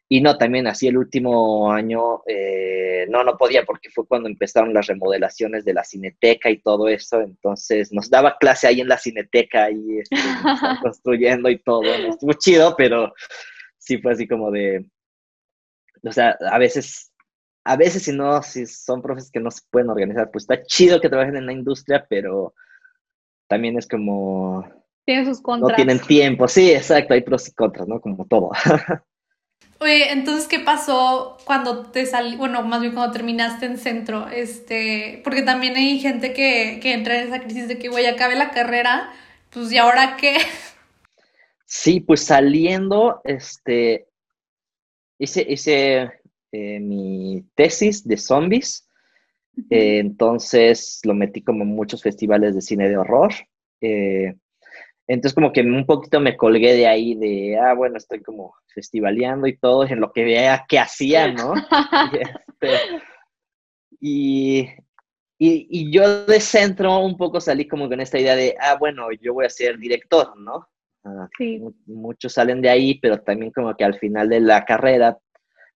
y 0.09 0.21
no, 0.21 0.37
también 0.37 0.67
así 0.67 0.87
el 0.87 0.97
último 0.97 1.71
año, 1.71 2.21
eh, 2.27 3.07
no, 3.09 3.23
no 3.23 3.37
podía 3.37 3.63
porque 3.63 3.89
fue 3.89 4.05
cuando 4.05 4.29
empezaron 4.29 4.73
las 4.73 4.87
remodelaciones 4.87 5.65
de 5.65 5.73
la 5.73 5.83
cineteca 5.83 6.49
y 6.49 6.61
todo 6.61 6.87
eso, 6.87 7.21
entonces 7.21 7.91
nos 7.91 8.09
daba 8.09 8.37
clase 8.37 8.67
ahí 8.67 8.81
en 8.81 8.89
la 8.89 8.97
cineteca 8.97 9.71
y 9.71 9.99
este, 9.99 10.15
construyendo 10.81 11.49
y 11.49 11.59
todo, 11.59 11.83
estuvo 11.83 12.33
chido, 12.33 12.75
pero 12.77 13.13
sí 13.77 13.97
fue 13.97 14.11
así 14.11 14.27
como 14.27 14.51
de, 14.51 14.85
o 16.03 16.11
sea, 16.11 16.37
a 16.51 16.57
veces, 16.57 17.11
a 17.63 17.77
veces 17.77 18.03
si 18.03 18.11
no, 18.11 18.41
si 18.43 18.65
son 18.65 19.01
profes 19.01 19.31
que 19.31 19.39
no 19.39 19.49
se 19.49 19.61
pueden 19.71 19.89
organizar, 19.89 20.29
pues 20.31 20.43
está 20.43 20.61
chido 20.63 20.99
que 20.99 21.09
trabajen 21.09 21.37
en 21.37 21.45
la 21.45 21.53
industria, 21.53 22.05
pero 22.09 22.53
también 23.47 23.77
es 23.77 23.87
como... 23.87 24.63
Tienen 25.05 25.25
sus 25.25 25.41
contras. 25.41 25.71
No 25.71 25.75
tienen 25.75 25.99
tiempo, 25.99 26.47
sí, 26.47 26.71
exacto, 26.71 27.13
hay 27.13 27.21
pros 27.21 27.47
y 27.47 27.53
contras, 27.53 27.87
¿no? 27.87 27.99
Como 27.99 28.25
todo. 28.27 28.51
Oye, 29.83 30.13
entonces, 30.13 30.47
¿qué 30.47 30.59
pasó 30.59 31.37
cuando 31.43 31.87
te 31.87 32.05
salí, 32.05 32.37
bueno, 32.37 32.63
más 32.63 32.79
bien 32.79 32.93
cuando 32.93 33.11
terminaste 33.11 33.65
en 33.65 33.77
centro? 33.77 34.29
Este, 34.29 35.19
porque 35.25 35.41
también 35.41 35.75
hay 35.75 35.99
gente 35.99 36.31
que, 36.31 36.79
que 36.81 36.93
entra 36.93 37.19
en 37.19 37.27
esa 37.27 37.41
crisis 37.41 37.67
de 37.67 37.77
que, 37.77 37.89
güey, 37.89 38.05
acabe 38.05 38.35
la 38.35 38.51
carrera, 38.51 39.11
pues, 39.49 39.73
¿y 39.73 39.77
ahora 39.77 40.15
qué? 40.15 40.37
Sí, 41.65 41.99
pues 41.99 42.23
saliendo, 42.23 43.19
este, 43.25 44.07
hice, 45.19 45.45
hice 45.49 46.11
eh, 46.53 46.79
mi 46.79 47.43
tesis 47.53 48.07
de 48.07 48.15
zombies, 48.15 48.87
eh, 49.69 49.97
entonces 49.99 51.01
lo 51.03 51.13
metí 51.13 51.41
como 51.41 51.63
en 51.63 51.75
muchos 51.75 52.01
festivales 52.01 52.55
de 52.55 52.61
cine 52.61 52.87
de 52.87 52.95
horror. 52.95 53.33
Eh, 53.81 54.35
entonces 55.07 55.33
como 55.33 55.51
que 55.51 55.61
un 55.61 55.85
poquito 55.85 56.19
me 56.19 56.37
colgué 56.37 56.73
de 56.73 56.87
ahí 56.87 57.15
de, 57.15 57.57
ah, 57.57 57.73
bueno, 57.73 57.97
estoy 57.97 58.21
como 58.21 58.55
festivaleando 58.73 59.47
y 59.47 59.57
todo, 59.57 59.85
en 59.85 59.99
lo 59.99 60.11
que 60.11 60.23
vea 60.23 60.65
qué 60.67 60.79
hacía, 60.79 61.31
¿no? 61.31 61.53
y, 63.99 64.67
este, 65.43 65.67
y, 65.69 65.91
yo 65.91 66.25
de 66.25 66.39
centro 66.39 66.99
un 66.99 67.17
poco 67.17 67.41
salí 67.41 67.67
como 67.67 67.89
con 67.89 67.99
esta 67.99 68.19
idea 68.19 68.35
de, 68.35 68.55
ah, 68.59 68.75
bueno, 68.79 69.07
yo 69.21 69.33
voy 69.33 69.45
a 69.45 69.49
ser 69.49 69.77
director, 69.77 70.37
¿no? 70.37 70.67
Ah, 71.03 71.27
sí. 71.37 71.61
Muchos 71.85 72.33
salen 72.33 72.61
de 72.61 72.69
ahí, 72.69 72.99
pero 72.99 73.19
también 73.19 73.51
como 73.51 73.75
que 73.75 73.83
al 73.83 73.99
final 73.99 74.29
de 74.29 74.39
la 74.39 74.63
carrera, 74.63 75.17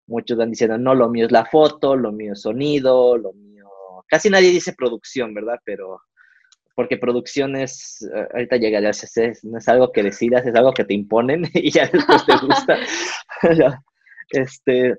muchos 0.07 0.37
van 0.37 0.51
diciendo, 0.51 0.77
no, 0.77 0.95
lo 0.95 1.09
mío 1.09 1.25
es 1.25 1.31
la 1.31 1.45
foto, 1.45 1.95
lo 1.95 2.11
mío 2.11 2.33
es 2.33 2.41
sonido, 2.41 3.17
lo 3.17 3.33
mío... 3.33 3.67
Casi 4.07 4.29
nadie 4.29 4.51
dice 4.51 4.73
producción, 4.73 5.33
¿verdad? 5.33 5.59
Pero 5.65 5.99
porque 6.77 6.97
producción 6.97 7.55
es, 7.55 8.07
eh, 8.13 8.27
ahorita 8.35 8.57
llegaré, 8.57 8.87
es, 8.89 9.43
no 9.43 9.57
es 9.57 9.67
algo 9.67 9.91
que 9.91 10.03
decidas, 10.03 10.45
es 10.45 10.53
algo 10.53 10.71
que 10.73 10.85
te 10.85 10.93
imponen 10.93 11.45
y 11.55 11.71
ya 11.71 11.87
después 11.87 12.23
te 12.23 12.37
gusta. 12.37 12.77
este, 14.29 14.95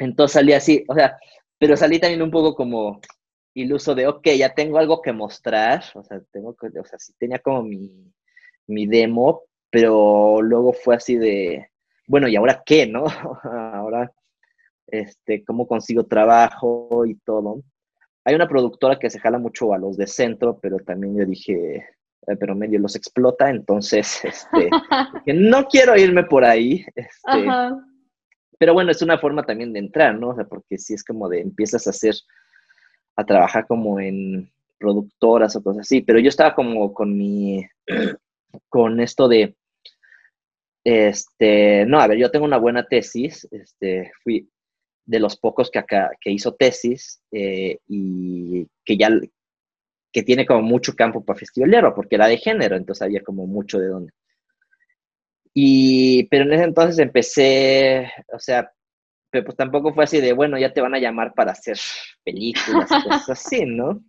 entonces 0.00 0.32
salí 0.32 0.52
así, 0.52 0.84
o 0.88 0.94
sea, 0.96 1.16
pero 1.60 1.76
salí 1.76 2.00
también 2.00 2.22
un 2.22 2.32
poco 2.32 2.56
como 2.56 3.00
iluso 3.54 3.94
de, 3.94 4.08
ok, 4.08 4.30
ya 4.36 4.52
tengo 4.52 4.78
algo 4.78 5.00
que 5.00 5.12
mostrar, 5.12 5.84
o 5.94 6.02
sea, 6.02 6.20
tengo 6.32 6.56
o 6.58 6.84
sea, 6.84 6.98
sí 6.98 7.12
tenía 7.16 7.38
como 7.38 7.62
mi, 7.62 8.12
mi 8.66 8.86
demo, 8.86 9.44
pero 9.70 10.42
luego 10.42 10.72
fue 10.72 10.96
así 10.96 11.16
de, 11.16 11.70
bueno, 12.08 12.26
¿y 12.26 12.34
ahora 12.34 12.64
qué, 12.66 12.88
no? 12.88 13.04
ahora, 13.44 14.10
este, 14.88 15.44
¿cómo 15.44 15.68
consigo 15.68 16.02
trabajo 16.02 17.06
y 17.06 17.14
todo? 17.14 17.62
Hay 18.24 18.34
una 18.34 18.48
productora 18.48 18.98
que 18.98 19.10
se 19.10 19.18
jala 19.18 19.38
mucho 19.38 19.72
a 19.72 19.78
los 19.78 19.96
de 19.96 20.06
centro, 20.06 20.58
pero 20.60 20.78
también 20.78 21.16
yo 21.16 21.24
dije, 21.24 21.86
pero 22.38 22.54
medio 22.54 22.78
los 22.78 22.96
explota, 22.96 23.50
entonces, 23.50 24.20
este, 24.24 24.70
que 25.24 25.32
no 25.32 25.66
quiero 25.66 25.96
irme 25.96 26.24
por 26.24 26.44
ahí. 26.44 26.84
Este, 26.94 27.48
pero 28.58 28.74
bueno, 28.74 28.90
es 28.90 29.00
una 29.02 29.18
forma 29.18 29.44
también 29.44 29.72
de 29.72 29.78
entrar, 29.78 30.18
¿no? 30.18 30.30
O 30.30 30.34
sea, 30.34 30.44
porque 30.44 30.76
si 30.78 30.94
es 30.94 31.02
como 31.02 31.28
de 31.28 31.40
empiezas 31.40 31.86
a 31.86 31.90
hacer, 31.90 32.14
a 33.16 33.24
trabajar 33.24 33.66
como 33.66 34.00
en 34.00 34.50
productoras 34.78 35.56
o 35.56 35.62
cosas 35.62 35.80
así, 35.80 36.02
pero 36.02 36.18
yo 36.18 36.28
estaba 36.28 36.54
como 36.54 36.92
con 36.92 37.16
mi, 37.16 37.66
con 38.68 39.00
esto 39.00 39.28
de, 39.28 39.56
este, 40.84 41.84
no, 41.86 42.00
a 42.00 42.06
ver, 42.06 42.18
yo 42.18 42.30
tengo 42.30 42.44
una 42.44 42.58
buena 42.58 42.86
tesis, 42.86 43.46
este, 43.50 44.12
fui, 44.22 44.48
de 45.04 45.18
los 45.18 45.36
pocos 45.36 45.70
que 45.70 45.78
acá 45.78 46.10
que 46.20 46.30
hizo 46.30 46.54
tesis 46.54 47.22
eh, 47.32 47.78
y 47.88 48.66
que 48.84 48.96
ya 48.96 49.10
que 50.12 50.22
tiene 50.22 50.44
como 50.46 50.62
mucho 50.62 50.94
campo 50.94 51.24
para 51.24 51.38
festivalero, 51.38 51.94
porque 51.94 52.16
era 52.16 52.26
de 52.26 52.38
género, 52.38 52.76
entonces 52.76 53.02
había 53.02 53.22
como 53.22 53.46
mucho 53.46 53.78
de 53.78 53.88
dónde. 53.88 54.12
Y, 55.54 56.24
pero 56.24 56.44
en 56.44 56.52
ese 56.52 56.64
entonces 56.64 56.98
empecé, 56.98 58.10
o 58.32 58.38
sea, 58.38 58.72
pero 59.30 59.44
pues 59.44 59.56
tampoco 59.56 59.94
fue 59.94 60.04
así 60.04 60.20
de, 60.20 60.32
bueno, 60.32 60.58
ya 60.58 60.72
te 60.72 60.80
van 60.80 60.94
a 60.94 60.98
llamar 60.98 61.32
para 61.34 61.52
hacer 61.52 61.78
películas, 62.24 62.88
cosas 62.88 63.30
así, 63.30 63.64
¿no? 63.64 64.02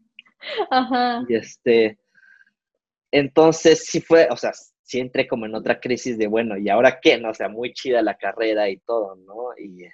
Ajá. 0.72 1.24
Y 1.28 1.36
este, 1.36 2.00
entonces 3.12 3.86
sí 3.86 4.02
fue, 4.02 4.28
o 4.32 4.38
sea, 4.38 4.52
sí 4.82 5.00
entré 5.00 5.28
como 5.28 5.46
en 5.46 5.56
otra 5.56 5.80
crisis 5.80 6.18
de, 6.18 6.28
bueno, 6.28 6.58
¿y 6.58 6.70
ahora 6.70 7.00
qué? 7.00 7.18
No, 7.18 7.30
o 7.30 7.34
sea, 7.34 7.50
muy 7.50 7.74
chida 7.74 8.02
la 8.02 8.16
carrera 8.16 8.70
y 8.70 8.78
todo, 8.78 9.16
¿no? 9.16 9.52
Y 9.58 9.86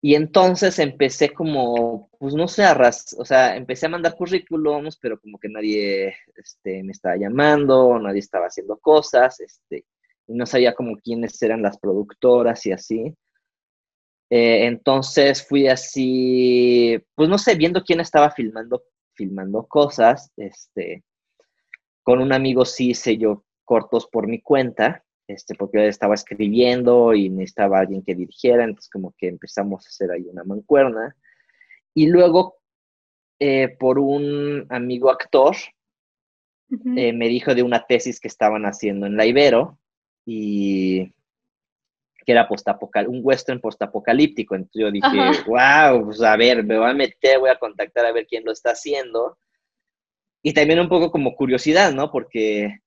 y 0.00 0.14
entonces 0.14 0.78
empecé 0.78 1.34
como, 1.34 2.08
pues 2.18 2.34
no 2.34 2.46
sé, 2.46 2.64
a 2.64 2.78
o 3.18 3.24
sea, 3.24 3.56
empecé 3.56 3.86
a 3.86 3.90
mandar 3.90 4.14
currículums, 4.14 4.96
pero 4.96 5.18
como 5.20 5.38
que 5.38 5.48
nadie 5.48 6.14
este, 6.36 6.84
me 6.84 6.92
estaba 6.92 7.16
llamando, 7.16 7.98
nadie 7.98 8.20
estaba 8.20 8.46
haciendo 8.46 8.78
cosas, 8.78 9.40
este, 9.40 9.86
y 10.28 10.34
no 10.34 10.46
sabía 10.46 10.74
como 10.74 10.96
quiénes 10.98 11.40
eran 11.42 11.62
las 11.62 11.78
productoras 11.78 12.64
y 12.66 12.72
así. 12.72 13.14
Eh, 14.30 14.66
entonces 14.66 15.44
fui 15.44 15.68
así, 15.68 17.02
pues 17.14 17.28
no 17.28 17.38
sé, 17.38 17.56
viendo 17.56 17.82
quién 17.82 17.98
estaba 18.00 18.30
filmando, 18.30 18.84
filmando 19.14 19.66
cosas, 19.66 20.30
este, 20.36 21.02
con 22.04 22.20
un 22.20 22.32
amigo 22.32 22.64
sí 22.64 22.90
hice 22.90 23.18
yo 23.18 23.44
cortos 23.64 24.06
por 24.06 24.28
mi 24.28 24.40
cuenta, 24.40 25.04
este, 25.28 25.54
porque 25.54 25.78
yo 25.78 25.84
estaba 25.84 26.14
escribiendo 26.14 27.14
y 27.14 27.28
necesitaba 27.28 27.80
alguien 27.80 28.02
que 28.02 28.14
dirigiera, 28.14 28.64
entonces 28.64 28.90
como 28.90 29.14
que 29.16 29.28
empezamos 29.28 29.84
a 29.84 29.88
hacer 29.88 30.10
ahí 30.10 30.22
una 30.22 30.42
mancuerna. 30.42 31.14
Y 31.94 32.06
luego, 32.06 32.56
eh, 33.38 33.76
por 33.78 33.98
un 33.98 34.66
amigo 34.70 35.10
actor, 35.10 35.54
eh, 36.96 37.12
me 37.12 37.28
dijo 37.28 37.54
de 37.54 37.62
una 37.62 37.86
tesis 37.86 38.20
que 38.20 38.28
estaban 38.28 38.64
haciendo 38.64 39.06
en 39.06 39.16
la 39.16 39.26
Ibero 39.26 39.78
y 40.24 41.12
que 42.24 42.32
era 42.32 42.48
un 43.08 43.20
western 43.22 43.60
postapocalíptico. 43.60 44.54
Entonces 44.54 44.80
yo 44.80 44.90
dije, 44.90 45.44
wow, 45.46 46.04
pues 46.04 46.22
a 46.22 46.36
ver, 46.36 46.62
me 46.64 46.78
voy 46.78 46.90
a 46.90 46.94
meter, 46.94 47.38
voy 47.38 47.50
a 47.50 47.58
contactar 47.58 48.04
a 48.04 48.12
ver 48.12 48.26
quién 48.26 48.44
lo 48.44 48.52
está 48.52 48.72
haciendo. 48.72 49.38
Y 50.42 50.52
también 50.52 50.80
un 50.80 50.88
poco 50.88 51.10
como 51.10 51.34
curiosidad, 51.34 51.92
¿no? 51.92 52.10
Porque 52.10 52.80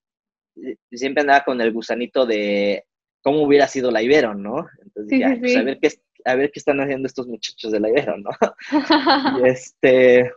siempre 0.90 1.22
andaba 1.22 1.44
con 1.44 1.60
el 1.60 1.72
gusanito 1.72 2.26
de 2.26 2.84
cómo 3.22 3.42
hubiera 3.42 3.68
sido 3.68 3.90
la 3.90 4.02
Ibero, 4.02 4.34
¿no? 4.34 4.66
Entonces 4.82 5.06
dije, 5.08 5.36
pues, 5.40 5.56
a 5.56 5.62
ver 5.62 5.78
qué 5.80 5.90
a 6.24 6.34
ver 6.36 6.52
qué 6.52 6.60
están 6.60 6.80
haciendo 6.80 7.06
estos 7.06 7.26
muchachos 7.26 7.72
de 7.72 7.80
la 7.80 7.88
Ibero, 7.88 8.16
¿no? 8.18 8.30
y 9.42 9.48
este 9.48 10.30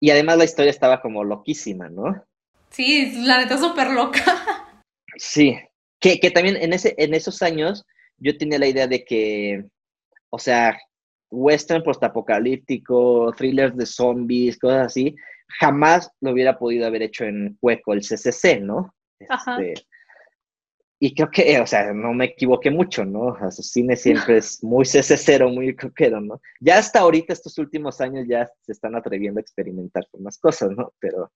y 0.00 0.10
además 0.10 0.38
la 0.38 0.44
historia 0.44 0.70
estaba 0.70 1.00
como 1.00 1.24
loquísima, 1.24 1.88
¿no? 1.88 2.24
Sí, 2.70 3.24
la 3.24 3.38
neta 3.38 3.56
súper 3.56 3.90
loca. 3.90 4.22
Sí, 5.16 5.56
que, 6.00 6.18
que 6.18 6.30
también 6.30 6.56
en, 6.56 6.72
ese, 6.72 6.94
en 6.98 7.14
esos 7.14 7.40
años 7.40 7.86
yo 8.18 8.36
tenía 8.36 8.58
la 8.58 8.66
idea 8.66 8.86
de 8.86 9.04
que, 9.04 9.64
o 10.30 10.38
sea, 10.38 10.76
western 11.30 11.82
postapocalíptico, 11.82 13.32
thrillers 13.36 13.76
de 13.76 13.86
zombies, 13.86 14.58
cosas 14.58 14.86
así, 14.86 15.14
jamás 15.60 16.10
lo 16.20 16.32
hubiera 16.32 16.58
podido 16.58 16.86
haber 16.86 17.02
hecho 17.02 17.24
en 17.24 17.56
Cueco, 17.60 17.92
el 17.92 18.00
CCC, 18.00 18.60
¿no? 18.60 18.94
Este, 19.28 19.74
y 21.00 21.14
creo 21.14 21.30
que, 21.30 21.60
o 21.60 21.66
sea, 21.66 21.92
no 21.92 22.14
me 22.14 22.26
equivoqué 22.26 22.70
mucho, 22.70 23.04
¿no? 23.04 23.36
O 23.40 23.50
su 23.50 23.62
cine 23.62 23.96
siempre 23.96 24.38
es 24.38 24.62
muy 24.62 24.84
CC0, 24.84 25.52
muy 25.52 25.74
coquero, 25.76 26.20
¿no? 26.20 26.40
Ya 26.60 26.78
hasta 26.78 27.00
ahorita, 27.00 27.32
estos 27.32 27.58
últimos 27.58 28.00
años, 28.00 28.26
ya 28.28 28.50
se 28.62 28.72
están 28.72 28.94
atreviendo 28.94 29.38
a 29.38 29.42
experimentar 29.42 30.06
con 30.10 30.22
más 30.22 30.38
cosas, 30.38 30.70
¿no? 30.70 30.92
Pero 31.00 31.30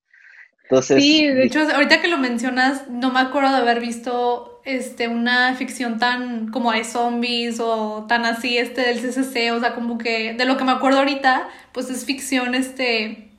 sí, 0.82 1.26
de 1.26 1.44
hecho, 1.44 1.60
ahorita 1.60 2.00
que 2.00 2.08
lo 2.08 2.18
mencionas, 2.18 2.88
no 2.90 3.10
me 3.10 3.20
acuerdo 3.20 3.50
de 3.50 3.56
haber 3.56 3.80
visto 3.80 4.60
este, 4.64 5.08
una 5.08 5.54
ficción 5.54 5.98
tan 5.98 6.50
como 6.50 6.72
de 6.72 6.84
zombies 6.84 7.58
o 7.60 8.04
tan 8.06 8.24
así 8.26 8.58
este 8.58 8.82
del 8.82 9.00
CCC, 9.00 9.52
o 9.52 9.60
sea, 9.60 9.74
como 9.74 9.96
que 9.96 10.34
de 10.34 10.44
lo 10.44 10.56
que 10.56 10.64
me 10.64 10.72
acuerdo 10.72 10.98
ahorita, 10.98 11.48
pues 11.72 11.88
es 11.88 12.04
ficción, 12.04 12.54
este, 12.54 13.30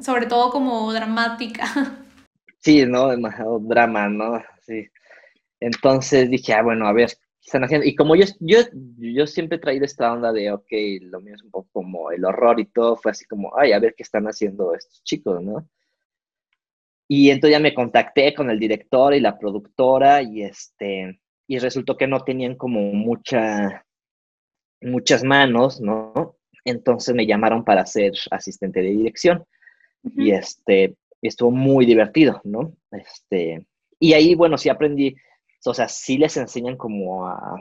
sobre 0.00 0.26
todo 0.26 0.50
como 0.50 0.92
dramática. 0.92 1.64
Sí, 2.60 2.84
¿no? 2.86 3.08
Demasiado 3.08 3.58
drama, 3.60 4.08
¿no? 4.08 4.42
Sí. 4.62 4.86
Entonces 5.60 6.30
dije, 6.30 6.52
ah, 6.54 6.62
bueno, 6.62 6.86
a 6.86 6.92
ver, 6.92 7.08
¿qué 7.10 7.46
están 7.46 7.64
haciendo? 7.64 7.86
Y 7.86 7.94
como 7.94 8.16
yo, 8.16 8.24
yo, 8.40 8.58
yo 8.98 9.26
siempre 9.26 9.56
he 9.58 9.60
traído 9.60 9.84
esta 9.84 10.12
onda 10.12 10.32
de, 10.32 10.52
ok, 10.52 10.66
lo 11.02 11.20
mío 11.20 11.34
es 11.34 11.42
un 11.42 11.50
poco 11.50 11.68
como 11.72 12.10
el 12.12 12.24
horror 12.24 12.60
y 12.60 12.66
todo, 12.66 12.96
fue 12.96 13.12
así 13.12 13.24
como, 13.26 13.52
ay, 13.58 13.72
a 13.72 13.78
ver 13.80 13.94
qué 13.96 14.02
están 14.02 14.26
haciendo 14.26 14.74
estos 14.74 15.02
chicos, 15.04 15.42
¿no? 15.42 15.68
Y 17.08 17.30
entonces 17.30 17.56
ya 17.56 17.62
me 17.62 17.74
contacté 17.74 18.34
con 18.34 18.50
el 18.50 18.58
director 18.58 19.14
y 19.14 19.20
la 19.20 19.38
productora 19.38 20.22
y 20.22 20.42
este 20.42 21.18
y 21.46 21.58
resultó 21.58 21.96
que 21.96 22.06
no 22.06 22.20
tenían 22.20 22.56
como 22.56 22.92
mucha 22.92 23.86
muchas 24.82 25.24
manos, 25.24 25.80
¿no? 25.80 26.36
Entonces 26.64 27.14
me 27.14 27.26
llamaron 27.26 27.64
para 27.64 27.86
ser 27.86 28.12
asistente 28.30 28.82
de 28.82 28.90
dirección 28.90 29.44
y 30.04 30.32
este 30.32 30.96
estuvo 31.22 31.50
muy 31.50 31.86
divertido, 31.86 32.40
¿no? 32.44 32.74
Este 32.92 33.66
y 34.00 34.12
ahí 34.12 34.34
bueno, 34.34 34.58
sí 34.58 34.68
aprendí, 34.68 35.16
o 35.64 35.74
sea, 35.74 35.88
sí 35.88 36.18
les 36.18 36.36
enseñan 36.36 36.76
como 36.76 37.26
a 37.26 37.60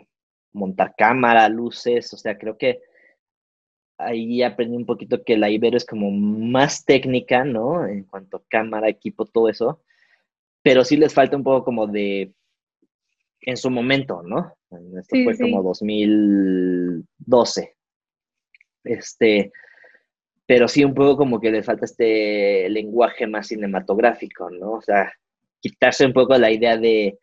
montar 0.54 0.94
cámara, 0.98 1.50
luces, 1.50 2.14
o 2.14 2.18
sea, 2.18 2.38
creo 2.38 2.58
que 2.58 2.82
ahí 3.98 4.44
aprendí 4.44 4.76
un 4.76 4.86
poquito 4.86 5.24
que 5.24 5.38
la 5.38 5.50
Ibero 5.50 5.78
es 5.78 5.86
como 5.86 6.12
más 6.12 6.86
técnica, 6.86 7.44
¿no? 7.44 7.88
En 7.88 8.04
cuanto 8.04 8.38
a 8.38 8.44
cámara, 8.48 8.90
equipo, 8.90 9.26
todo 9.26 9.50
eso. 9.50 9.82
Pero 10.62 10.84
sí 10.84 10.98
les 10.98 11.14
falta 11.14 11.38
un 11.38 11.44
poco 11.44 11.66
como 11.66 11.88
de, 11.88 12.34
en 13.42 13.58
su 13.58 13.72
momento, 13.72 14.22
¿no? 14.24 14.54
Esto 15.00 15.16
fue 15.24 15.38
como 15.38 15.64
2012. 15.64 17.76
Este, 18.84 19.52
pero 20.48 20.68
sí 20.68 20.84
un 20.84 20.96
poco 20.96 21.18
como 21.18 21.40
que 21.40 21.52
les 21.52 21.66
falta 21.66 21.86
este 21.86 22.68
lenguaje 22.70 23.28
más 23.28 23.48
cinematográfico, 23.48 24.50
¿no? 24.50 24.72
O 24.72 24.82
sea, 24.82 25.14
quitarse 25.60 26.06
un 26.06 26.14
poco 26.14 26.36
la 26.38 26.50
idea 26.50 26.78
de 26.78 27.20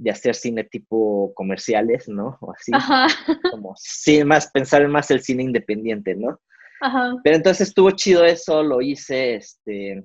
de 0.00 0.10
hacer 0.10 0.34
cine 0.34 0.64
tipo 0.64 1.32
comerciales, 1.34 2.08
¿no? 2.08 2.38
O 2.40 2.52
así. 2.52 2.72
Ajá. 2.74 3.06
Como 3.50 3.74
sí, 3.76 4.24
más 4.24 4.50
pensar 4.50 4.80
en 4.80 4.90
más 4.90 5.10
el 5.10 5.20
cine 5.20 5.42
independiente, 5.42 6.14
¿no? 6.14 6.40
Ajá. 6.80 7.16
Pero 7.22 7.36
entonces 7.36 7.68
estuvo 7.68 7.90
chido 7.90 8.24
eso, 8.24 8.62
lo 8.62 8.80
hice, 8.80 9.34
este. 9.34 10.02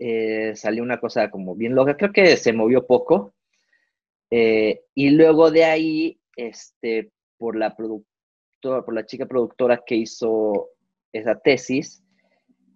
Eh, 0.00 0.56
salió 0.56 0.82
una 0.82 0.98
cosa 0.98 1.30
como 1.30 1.54
bien 1.54 1.74
loca, 1.74 1.96
creo 1.96 2.12
que 2.12 2.36
se 2.36 2.52
movió 2.52 2.84
poco. 2.84 3.32
Eh, 4.28 4.82
y 4.94 5.10
luego 5.10 5.52
de 5.52 5.64
ahí, 5.64 6.20
este, 6.34 7.12
por 7.38 7.56
la 7.56 7.76
productora, 8.60 8.84
por 8.84 8.94
la 8.94 9.06
chica 9.06 9.26
productora 9.26 9.82
que 9.84 9.96
hizo 9.96 10.68
esa 11.12 11.38
tesis, 11.38 12.02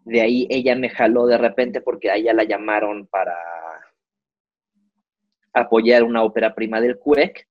de 0.04 0.20
ahí 0.20 0.46
ella 0.50 0.74
me 0.76 0.90
jaló 0.90 1.26
de 1.26 1.38
repente 1.38 1.80
porque 1.80 2.10
a 2.10 2.16
ella 2.16 2.32
la 2.34 2.44
llamaron 2.44 3.06
para 3.06 3.36
apoyar 5.52 6.02
una 6.02 6.22
ópera 6.22 6.54
prima 6.54 6.80
del 6.80 6.98
CUEC, 6.98 7.46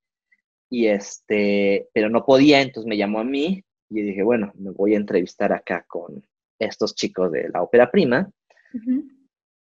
y 0.69 0.88
este, 0.88 1.88
pero 1.93 2.10
no 2.10 2.26
podía, 2.26 2.62
entonces 2.62 2.88
me 2.88 2.98
llamó 2.98 3.19
a 3.19 3.24
mí 3.24 3.63
y 3.89 4.02
dije, 4.02 4.24
bueno, 4.24 4.52
me 4.56 4.72
voy 4.72 4.96
a 4.96 4.98
entrevistar 4.98 5.54
acá 5.54 5.86
con 5.88 6.26
estos 6.58 6.96
chicos 6.96 7.32
de 7.32 7.50
la 7.50 7.62
ópera 7.62 7.91
prima. 7.91 8.30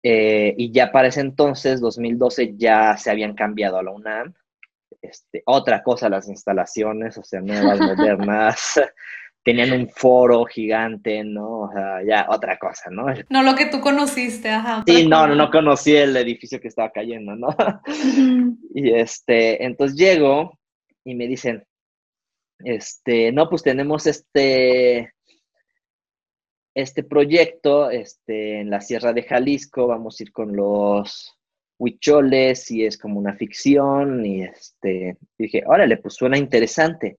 Eh, 0.02 0.54
y 0.56 0.70
ya 0.70 0.92
para 0.92 1.08
ese 1.08 1.20
entonces, 1.20 1.80
2012, 1.80 2.56
ya 2.56 2.96
se 2.98 3.10
habían 3.10 3.34
cambiado 3.34 3.78
a 3.78 3.82
la 3.82 3.90
UNAM. 3.90 4.34
Este, 5.00 5.42
otra 5.46 5.82
cosa, 5.82 6.08
las 6.08 6.28
instalaciones, 6.28 7.16
o 7.18 7.22
sea, 7.22 7.40
nuevas, 7.40 7.78
modernas. 7.78 8.80
tenían 9.44 9.72
un 9.72 9.88
foro 9.88 10.44
gigante, 10.44 11.24
¿no? 11.24 11.60
O 11.60 11.72
sea, 11.72 12.02
ya 12.06 12.26
otra 12.28 12.58
cosa, 12.58 12.90
¿no? 12.90 13.06
No 13.30 13.42
lo 13.42 13.54
que 13.54 13.64
tú 13.66 13.80
conociste, 13.80 14.50
ajá. 14.50 14.84
Sí, 14.86 15.06
no, 15.06 15.26
no, 15.26 15.34
no 15.34 15.50
conocí 15.50 15.96
el 15.96 16.14
edificio 16.16 16.60
que 16.60 16.68
estaba 16.68 16.90
cayendo, 16.90 17.34
¿no? 17.34 17.48
Y 18.74 18.92
este, 18.92 19.64
entonces 19.64 19.96
llego 19.96 20.58
y 21.02 21.14
me 21.14 21.26
dicen, 21.26 21.64
este, 22.58 23.32
no, 23.32 23.48
pues 23.48 23.62
tenemos 23.62 24.06
este, 24.06 25.14
este 26.74 27.02
proyecto, 27.02 27.90
este, 27.90 28.60
en 28.60 28.68
la 28.68 28.82
Sierra 28.82 29.14
de 29.14 29.22
Jalisco, 29.22 29.86
vamos 29.86 30.20
a 30.20 30.22
ir 30.24 30.32
con 30.32 30.54
los 30.54 31.37
huicholes 31.78 32.70
y 32.70 32.84
es 32.84 32.98
como 32.98 33.18
una 33.18 33.34
ficción 33.34 34.24
y 34.26 34.42
este, 34.42 35.16
dije, 35.38 35.62
órale, 35.66 35.96
pues 35.98 36.14
suena 36.14 36.36
interesante 36.36 37.18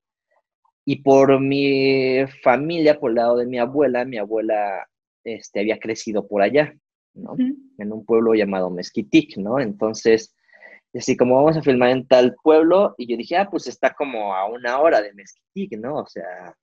y 0.85 1.03
por 1.03 1.39
mi 1.39 2.25
familia, 2.41 2.99
por 2.99 3.11
el 3.11 3.17
lado 3.17 3.37
de 3.37 3.45
mi 3.45 3.59
abuela, 3.59 4.05
mi 4.05 4.17
abuela 4.17 4.87
este, 5.23 5.59
había 5.59 5.77
crecido 5.77 6.27
por 6.27 6.41
allá, 6.41 6.73
¿no? 7.13 7.35
En 7.77 7.93
un 7.93 8.03
pueblo 8.03 8.33
llamado 8.33 8.71
Mezquitic, 8.71 9.37
¿no? 9.37 9.59
Entonces, 9.59 10.35
así 10.95 11.15
como 11.15 11.35
vamos 11.35 11.57
a 11.57 11.61
filmar 11.61 11.91
en 11.91 12.07
tal 12.07 12.35
pueblo, 12.41 12.95
y 12.97 13.05
yo 13.05 13.17
dije, 13.17 13.37
ah, 13.37 13.47
pues 13.51 13.67
está 13.67 13.93
como 13.93 14.33
a 14.33 14.49
una 14.49 14.79
hora 14.79 14.99
de 14.99 15.13
Mezquitic, 15.13 15.77
¿no? 15.79 15.97
O 15.97 16.07
sea, 16.07 16.55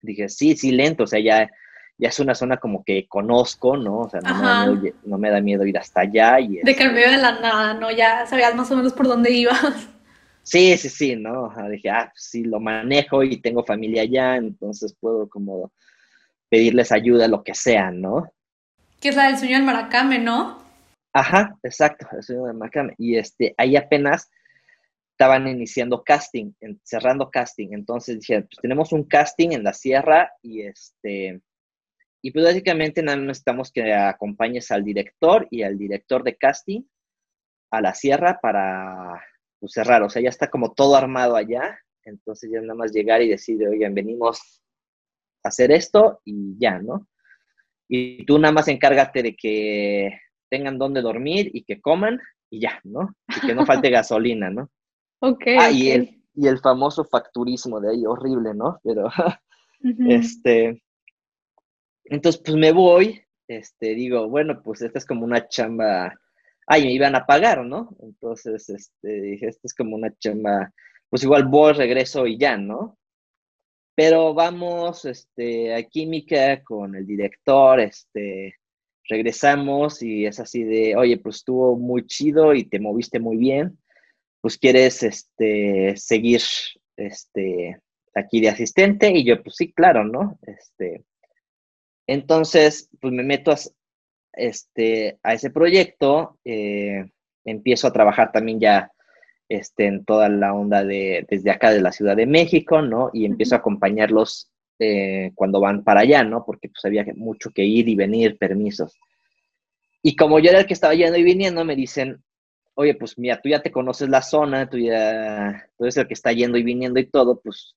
dije, 0.00 0.30
sí, 0.30 0.56
sí, 0.56 0.72
lento, 0.72 1.04
o 1.04 1.06
sea, 1.06 1.20
ya, 1.20 1.50
ya 1.96 2.08
es 2.08 2.18
una 2.18 2.34
zona 2.34 2.56
como 2.56 2.84
que 2.84 3.06
conozco, 3.06 3.76
¿no? 3.76 4.00
O 4.00 4.10
sea, 4.10 4.20
no, 4.20 5.18
me 5.18 5.30
da, 5.30 5.40
miedo, 5.40 5.64
ir 5.64 5.78
hasta 5.78 6.02
allá. 6.02 6.40
Y 6.40 6.60
de 6.62 6.74
que 6.74 6.84
en 6.84 6.94
medio 6.94 7.10
de 7.10 7.18
la 7.18 7.40
nada, 7.40 7.74
¿no? 7.74 7.90
Ya 7.90 8.26
sabías 8.26 8.54
más 8.54 8.70
o 8.70 8.76
menos 8.76 8.92
por 8.92 9.06
dónde 9.06 9.30
ibas. 9.30 9.88
Sí, 10.42 10.76
sí, 10.76 10.90
sí, 10.90 11.16
¿no? 11.16 11.54
dije, 11.70 11.88
ah, 11.88 12.10
pues 12.12 12.24
sí, 12.24 12.44
lo 12.44 12.60
manejo 12.60 13.22
y 13.22 13.40
tengo 13.40 13.64
familia 13.64 14.02
allá, 14.02 14.36
entonces 14.36 14.94
puedo 15.00 15.26
como 15.26 15.72
pedirles 16.50 16.92
ayuda, 16.92 17.28
lo 17.28 17.42
que 17.42 17.54
sea, 17.54 17.90
¿no? 17.90 18.30
Que 19.00 19.08
es 19.08 19.16
la 19.16 19.28
del 19.28 19.38
sueño 19.38 19.56
del 19.56 19.64
Maracame, 19.64 20.18
¿no? 20.18 20.58
Ajá, 21.14 21.56
exacto, 21.62 22.06
el 22.12 22.22
sueño 22.22 22.44
del 22.44 22.56
Maracame. 22.56 22.94
Y 22.98 23.16
este, 23.16 23.54
ahí 23.56 23.74
apenas 23.74 24.30
estaban 25.12 25.48
iniciando 25.48 26.02
casting, 26.02 26.52
cerrando 26.82 27.30
casting. 27.30 27.68
Entonces 27.70 28.18
dije, 28.20 28.42
pues 28.42 28.58
tenemos 28.60 28.92
un 28.92 29.04
casting 29.04 29.52
en 29.52 29.64
la 29.64 29.72
sierra 29.72 30.30
y 30.42 30.62
este, 30.62 31.40
y 32.24 32.30
pues 32.30 32.42
básicamente 32.42 33.02
nada 33.02 33.18
más 33.18 33.26
necesitamos 33.26 33.70
que 33.70 33.92
acompañes 33.92 34.70
al 34.70 34.82
director 34.82 35.46
y 35.50 35.62
al 35.62 35.76
director 35.76 36.24
de 36.24 36.36
casting 36.36 36.80
a 37.70 37.82
la 37.82 37.94
sierra 37.94 38.38
para 38.40 39.22
pues 39.60 39.72
cerrar, 39.72 40.02
o 40.02 40.08
sea, 40.08 40.22
ya 40.22 40.30
está 40.30 40.48
como 40.48 40.72
todo 40.72 40.96
armado 40.96 41.36
allá, 41.36 41.78
entonces 42.02 42.50
ya 42.50 42.62
nada 42.62 42.76
más 42.76 42.92
llegar 42.92 43.20
y 43.20 43.28
decir, 43.28 43.62
oigan, 43.68 43.92
venimos 43.92 44.62
a 45.42 45.48
hacer 45.48 45.70
esto 45.70 46.22
y 46.24 46.56
ya, 46.58 46.78
¿no? 46.78 47.06
Y 47.90 48.24
tú 48.24 48.38
nada 48.38 48.52
más 48.52 48.68
encárgate 48.68 49.22
de 49.22 49.36
que 49.36 50.18
tengan 50.48 50.78
donde 50.78 51.02
dormir 51.02 51.50
y 51.52 51.62
que 51.64 51.82
coman 51.82 52.18
y 52.48 52.60
ya, 52.60 52.80
¿no? 52.84 53.14
Y 53.36 53.46
que 53.46 53.54
no 53.54 53.66
falte 53.66 53.90
gasolina, 53.90 54.48
¿no? 54.48 54.70
Ok. 55.20 55.44
Ah, 55.58 55.70
Y, 55.70 55.90
el, 55.90 56.22
y 56.34 56.46
el 56.46 56.58
famoso 56.58 57.04
facturismo 57.04 57.80
de 57.80 57.90
ahí, 57.90 58.06
horrible, 58.06 58.54
¿no? 58.54 58.80
Pero, 58.82 59.10
este, 60.08 60.82
entonces, 62.04 62.40
pues 62.44 62.56
me 62.56 62.72
voy, 62.72 63.22
este, 63.48 63.94
digo, 63.94 64.28
bueno, 64.28 64.62
pues 64.62 64.82
esta 64.82 64.98
es 64.98 65.06
como 65.06 65.24
una 65.24 65.48
chamba 65.48 66.14
ay, 66.66 66.84
me 66.84 66.92
iban 66.92 67.14
a 67.14 67.26
pagar, 67.26 67.64
¿no? 67.64 67.96
Entonces, 68.00 68.68
este, 68.68 69.20
dije, 69.20 69.48
esto 69.48 69.62
es 69.64 69.74
como 69.74 69.96
una 69.96 70.14
chamba, 70.18 70.72
pues 71.08 71.22
igual 71.22 71.44
voy, 71.44 71.72
regreso 71.72 72.26
y 72.26 72.38
ya, 72.38 72.56
¿no? 72.56 72.98
Pero 73.94 74.34
vamos, 74.34 75.04
este, 75.04 75.74
a 75.74 75.82
química 75.84 76.62
con 76.64 76.96
el 76.96 77.06
director, 77.06 77.80
este, 77.80 78.56
regresamos 79.08 80.02
y 80.02 80.26
es 80.26 80.40
así 80.40 80.64
de, 80.64 80.96
oye, 80.96 81.18
pues 81.18 81.36
estuvo 81.36 81.76
muy 81.76 82.06
chido 82.06 82.54
y 82.54 82.64
te 82.64 82.80
moviste 82.80 83.20
muy 83.20 83.36
bien, 83.36 83.78
pues 84.40 84.58
quieres 84.58 85.02
este, 85.02 85.94
seguir 85.96 86.40
este, 86.96 87.80
aquí 88.14 88.40
de 88.40 88.48
asistente 88.48 89.10
y 89.10 89.24
yo, 89.24 89.42
pues 89.42 89.56
sí, 89.56 89.72
claro, 89.72 90.04
¿no? 90.04 90.38
Este, 90.42 91.04
entonces, 92.06 92.90
pues 93.00 93.12
me 93.12 93.22
meto 93.22 93.50
a, 93.50 93.56
este, 94.32 95.18
a 95.22 95.34
ese 95.34 95.50
proyecto, 95.50 96.38
eh, 96.44 97.06
empiezo 97.44 97.86
a 97.86 97.92
trabajar 97.92 98.32
también 98.32 98.60
ya 98.60 98.90
este, 99.48 99.86
en 99.86 100.04
toda 100.04 100.28
la 100.28 100.54
onda 100.54 100.84
de, 100.84 101.26
desde 101.28 101.50
acá 101.50 101.70
de 101.70 101.80
la 101.80 101.92
Ciudad 101.92 102.16
de 102.16 102.26
México, 102.26 102.82
¿no? 102.82 103.10
Y 103.12 103.24
empiezo 103.24 103.54
a 103.54 103.58
acompañarlos 103.58 104.50
eh, 104.78 105.32
cuando 105.34 105.60
van 105.60 105.84
para 105.84 106.00
allá, 106.00 106.24
¿no? 106.24 106.44
Porque 106.44 106.68
pues 106.68 106.84
había 106.84 107.04
mucho 107.16 107.50
que 107.50 107.64
ir 107.64 107.88
y 107.88 107.94
venir, 107.94 108.38
permisos. 108.38 108.98
Y 110.02 110.16
como 110.16 110.38
yo 110.38 110.50
era 110.50 110.60
el 110.60 110.66
que 110.66 110.74
estaba 110.74 110.94
yendo 110.94 111.16
y 111.18 111.22
viniendo, 111.22 111.64
me 111.64 111.76
dicen, 111.76 112.22
oye, 112.74 112.94
pues 112.94 113.18
mira, 113.18 113.40
tú 113.40 113.48
ya 113.48 113.62
te 113.62 113.70
conoces 113.70 114.08
la 114.08 114.22
zona, 114.22 114.68
tú 114.68 114.78
ya, 114.78 115.68
tú 115.78 115.84
eres 115.84 115.96
el 115.96 116.06
que 116.06 116.14
está 116.14 116.32
yendo 116.32 116.58
y 116.58 116.62
viniendo 116.62 117.00
y 117.00 117.06
todo, 117.06 117.40
pues 117.40 117.74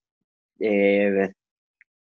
eh, 0.59 1.32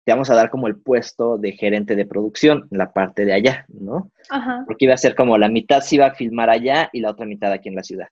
te 0.06 0.12
vamos 0.12 0.30
a 0.30 0.36
dar 0.36 0.52
como 0.52 0.68
el 0.68 0.78
puesto 0.78 1.38
de 1.38 1.54
gerente 1.54 1.96
de 1.96 2.06
producción 2.06 2.68
en 2.72 2.78
la 2.78 2.94
parte 2.94 3.26
de 3.26 3.34
allá, 3.34 3.66
¿no? 3.68 4.12
Ajá. 4.30 4.64
Porque 4.68 4.86
iba 4.86 4.94
a 4.94 4.98
ser 4.98 5.16
como 5.16 5.38
la 5.38 5.50
mitad 5.50 5.82
se 5.82 5.96
iba 5.96 6.06
a 6.06 6.14
filmar 6.16 6.50
allá 6.50 6.90
y 6.94 7.02
la 7.02 7.10
otra 7.10 7.26
mitad 7.26 7.52
aquí 7.52 7.70
en 7.70 7.76
la 7.76 7.84
ciudad. 7.84 8.08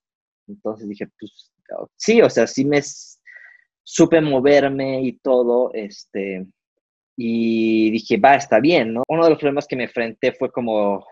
Entonces 0.48 0.89
dije, 0.89 1.08
pues 1.20 1.52
sí, 1.96 2.22
o 2.22 2.30
sea, 2.30 2.48
sí 2.48 2.66
me 2.66 2.82
supe 3.84 4.22
moverme 4.22 5.02
y 5.04 5.14
todo, 5.20 5.72
este, 5.74 6.46
y 7.16 7.91
dije, 7.91 8.18
va, 8.18 8.36
está 8.36 8.60
bien, 8.60 8.94
¿no? 8.94 9.04
Uno 9.08 9.24
de 9.24 9.30
los 9.30 9.39
problemas 9.39 9.68
que 9.68 9.76
me 9.76 9.84
enfrenté 9.84 10.34
fue 10.34 10.52
como 10.52 11.06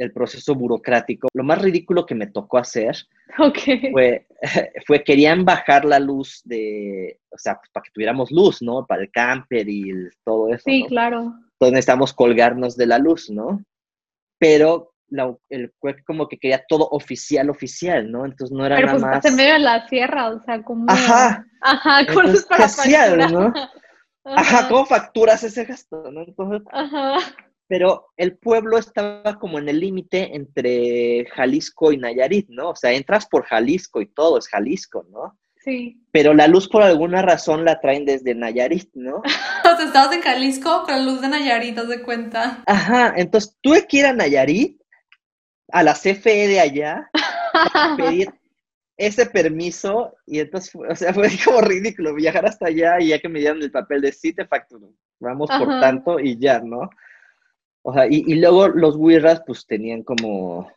el 0.00 0.12
proceso 0.12 0.54
burocrático. 0.54 1.28
Lo 1.34 1.44
más 1.44 1.60
ridículo 1.60 2.06
que 2.06 2.14
me 2.14 2.26
tocó 2.26 2.56
hacer 2.56 2.96
fue, 3.92 4.26
fue, 4.86 5.04
querían 5.04 5.44
bajar 5.44 5.84
la 5.84 6.00
luz 6.00 6.40
de, 6.44 7.20
o 7.30 7.36
sea, 7.36 7.56
pues, 7.56 7.70
para 7.70 7.84
que 7.84 7.90
tuviéramos 7.92 8.30
luz, 8.30 8.62
¿no? 8.62 8.86
Para 8.86 9.02
el 9.02 9.10
camper 9.10 9.68
y 9.68 9.92
todo 10.24 10.48
eso. 10.48 10.62
Sí, 10.64 10.86
claro. 10.88 11.34
Entonces 11.52 11.72
necesitamos 11.72 12.14
colgarnos 12.14 12.76
de 12.76 12.86
la 12.86 12.98
luz, 12.98 13.28
¿no? 13.28 13.62
Pero 14.38 14.94
el 15.50 15.72
fue 15.80 16.02
como 16.04 16.28
que 16.28 16.38
quería 16.38 16.64
todo 16.66 16.88
oficial, 16.92 17.50
oficial, 17.50 18.10
¿no? 18.10 18.24
Entonces 18.24 18.56
no 18.56 18.64
era 18.64 18.76
Pero 18.76 18.86
nada 18.86 18.98
pues 18.98 19.12
más... 19.16 19.24
en 19.26 19.36
medio 19.36 19.52
de 19.52 19.58
la 19.58 19.86
sierra, 19.88 20.30
o 20.30 20.42
sea, 20.44 20.62
como... 20.62 20.86
Ajá. 20.88 21.44
Ajá, 21.60 22.00
Entonces, 22.00 22.46
para 22.46 22.64
hacían, 22.64 23.18
¿no? 23.32 23.52
Ajá. 24.24 24.68
¿cómo 24.68 24.86
facturas 24.86 25.42
ese 25.42 25.64
gasto, 25.66 26.10
no? 26.10 26.22
Entonces, 26.22 26.66
Ajá. 26.72 27.18
Pero 27.70 28.08
el 28.16 28.36
pueblo 28.36 28.78
estaba 28.78 29.38
como 29.38 29.60
en 29.60 29.68
el 29.68 29.78
límite 29.78 30.34
entre 30.34 31.24
Jalisco 31.26 31.92
y 31.92 31.98
Nayarit, 31.98 32.48
¿no? 32.48 32.70
O 32.70 32.74
sea, 32.74 32.90
entras 32.90 33.28
por 33.28 33.44
Jalisco 33.44 34.00
y 34.00 34.06
todo 34.06 34.38
es 34.38 34.48
Jalisco, 34.48 35.06
¿no? 35.08 35.38
Sí. 35.54 36.02
Pero 36.10 36.34
la 36.34 36.48
luz 36.48 36.68
por 36.68 36.82
alguna 36.82 37.22
razón 37.22 37.64
la 37.64 37.80
traen 37.80 38.04
desde 38.04 38.34
Nayarit, 38.34 38.90
¿no? 38.94 39.18
o 39.64 39.76
sea, 39.76 39.86
estabas 39.86 40.12
en 40.12 40.20
Jalisco 40.20 40.82
con 40.82 40.96
la 40.96 41.04
luz 41.04 41.20
de 41.20 41.28
Nayarit, 41.28 41.76
¿te 41.76 41.86
de 41.86 42.02
cuenta? 42.02 42.64
Ajá, 42.66 43.14
entonces 43.16 43.56
tuve 43.60 43.86
que 43.86 43.98
ir 43.98 44.06
a 44.06 44.14
Nayarit 44.14 44.82
a 45.68 45.84
la 45.84 45.94
CFE 45.94 46.48
de 46.48 46.58
allá 46.58 47.08
pedir 47.96 48.34
ese 48.96 49.26
permiso 49.26 50.16
y 50.26 50.40
entonces, 50.40 50.74
o 50.74 50.96
sea, 50.96 51.14
fue 51.14 51.28
como 51.44 51.60
ridículo 51.60 52.16
viajar 52.16 52.46
hasta 52.46 52.66
allá 52.66 52.98
y 52.98 53.10
ya 53.10 53.20
que 53.20 53.28
me 53.28 53.38
dieron 53.38 53.62
el 53.62 53.70
papel 53.70 54.00
de 54.00 54.10
sí 54.10 54.32
te 54.32 54.44
facturo, 54.44 54.92
vamos 55.20 55.48
por 55.48 55.68
tanto 55.80 56.18
y 56.18 56.36
ya, 56.36 56.58
¿no? 56.58 56.90
O 57.82 57.92
sea, 57.92 58.06
y, 58.08 58.34
luego 58.34 58.68
los 58.68 58.96
Wirras 58.96 59.42
pues 59.46 59.66
tenían 59.66 60.02
como, 60.02 60.70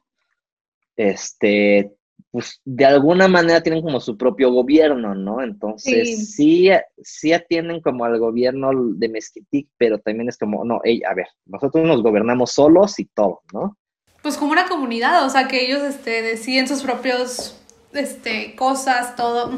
este, 0.96 1.92
pues 2.32 2.62
de 2.64 2.86
alguna 2.86 3.28
manera 3.28 3.62
tienen 3.62 3.82
como 3.82 4.00
su 4.00 4.18
propio 4.18 4.52
gobierno, 4.52 5.14
¿no? 5.14 5.42
Entonces 5.42 6.34
sí, 6.34 6.70
sí, 7.02 7.34
atienden 7.34 7.82
como 7.82 8.06
al 8.06 8.18
gobierno 8.20 8.72
de 8.96 9.10
Mezquitic, 9.10 9.68
pero 9.78 10.00
también 10.00 10.30
es 10.30 10.38
como, 10.38 10.64
no, 10.64 10.80
hey, 10.84 11.02
a 11.10 11.14
ver, 11.14 11.28
nosotros 11.46 11.86
nos 11.86 12.02
gobernamos 12.02 12.52
solos 12.52 13.00
y 13.00 13.06
todo, 13.06 13.42
¿no? 13.52 13.78
pues 14.24 14.38
como 14.38 14.54
una 14.54 14.68
comunidad, 14.68 15.26
o 15.26 15.30
sea, 15.30 15.48
que 15.48 15.66
ellos 15.66 15.84
este, 15.84 16.22
deciden 16.22 16.68
sus 16.68 16.82
propios 16.82 17.60
este, 17.92 18.56
cosas, 18.56 19.18
todo. 19.18 19.52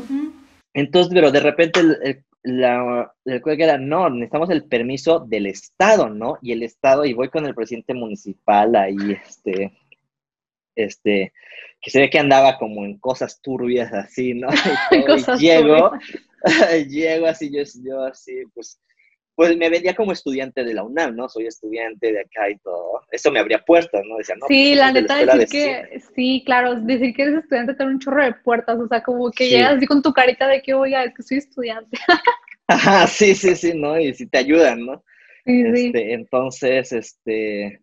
Entonces, 0.73 1.13
pero 1.13 1.31
de 1.31 1.39
repente 1.39 1.79
el, 1.79 2.25
la, 2.45 3.11
el 3.25 3.41
que 3.41 3.63
era, 3.63 3.77
no, 3.77 4.09
necesitamos 4.09 4.49
el 4.51 4.65
permiso 4.65 5.19
del 5.19 5.47
Estado, 5.47 6.09
¿no? 6.09 6.37
Y 6.41 6.51
el 6.51 6.61
Estado, 6.61 7.03
y 7.03 7.13
voy 7.13 7.29
con 7.29 7.45
el 7.45 7.55
presidente 7.55 7.93
municipal 7.95 8.75
ahí, 8.75 8.95
este, 9.25 9.73
este, 10.75 11.33
que 11.81 11.89
se 11.91 11.99
ve 11.99 12.09
que 12.09 12.19
andaba 12.19 12.57
como 12.59 12.85
en 12.85 12.99
cosas 12.99 13.41
turbias 13.41 13.91
así, 13.93 14.35
¿no? 14.35 14.49
Y, 14.91 15.37
llego, 15.39 15.91
llego 16.87 17.25
así, 17.25 17.51
yo, 17.51 17.63
yo 17.83 18.03
así, 18.03 18.43
pues, 18.53 18.79
pues 19.35 19.57
me 19.57 19.69
vendía 19.69 19.93
como 19.93 20.13
estudiante 20.13 20.63
de 20.63 20.73
la 20.73 20.83
UNAM, 20.83 21.15
¿no? 21.15 21.27
Soy 21.27 21.45
estudiante 21.45 22.13
de 22.13 22.21
acá 22.21 22.49
y 22.49 22.57
todo. 22.57 23.01
Eso 23.11 23.31
me 23.31 23.39
abría 23.39 23.59
puertas, 23.59 24.01
¿no? 24.07 24.17
Decía, 24.17 24.35
no, 24.35 24.47
sí, 24.47 24.69
pues, 24.69 24.77
la 24.77 24.91
neta, 24.93 25.25
decir 25.25 25.47
que, 25.49 26.01
sí, 26.15 26.43
claro, 26.45 26.75
decir 26.75 27.13
que 27.13 27.23
eres 27.23 27.43
estudiante 27.43 27.73
te 27.73 27.83
un 27.83 27.99
chorro 27.99 28.23
de 28.23 28.33
puertas, 28.33 28.79
o 28.79 28.87
sea, 28.87 29.03
como 29.03 29.29
que 29.31 29.49
llegas 29.49 29.75
así 29.75 29.85
con 29.85 30.01
tu 30.01 30.13
carita 30.13 30.47
de 30.47 30.61
que, 30.61 30.73
oiga, 30.73 31.03
es 31.03 31.13
que 31.13 31.23
soy 31.23 31.37
estudiante. 31.37 31.97
Ajá, 32.67 33.05
sí, 33.07 33.35
sí, 33.35 33.55
sí, 33.55 33.73
¿no? 33.75 33.99
Y 33.99 34.13
si 34.13 34.25
te 34.25 34.37
ayudan, 34.37 34.85
¿no? 34.85 35.03
Sí, 35.45 35.63
este, 35.65 36.13
Entonces, 36.13 36.93
este, 36.93 37.81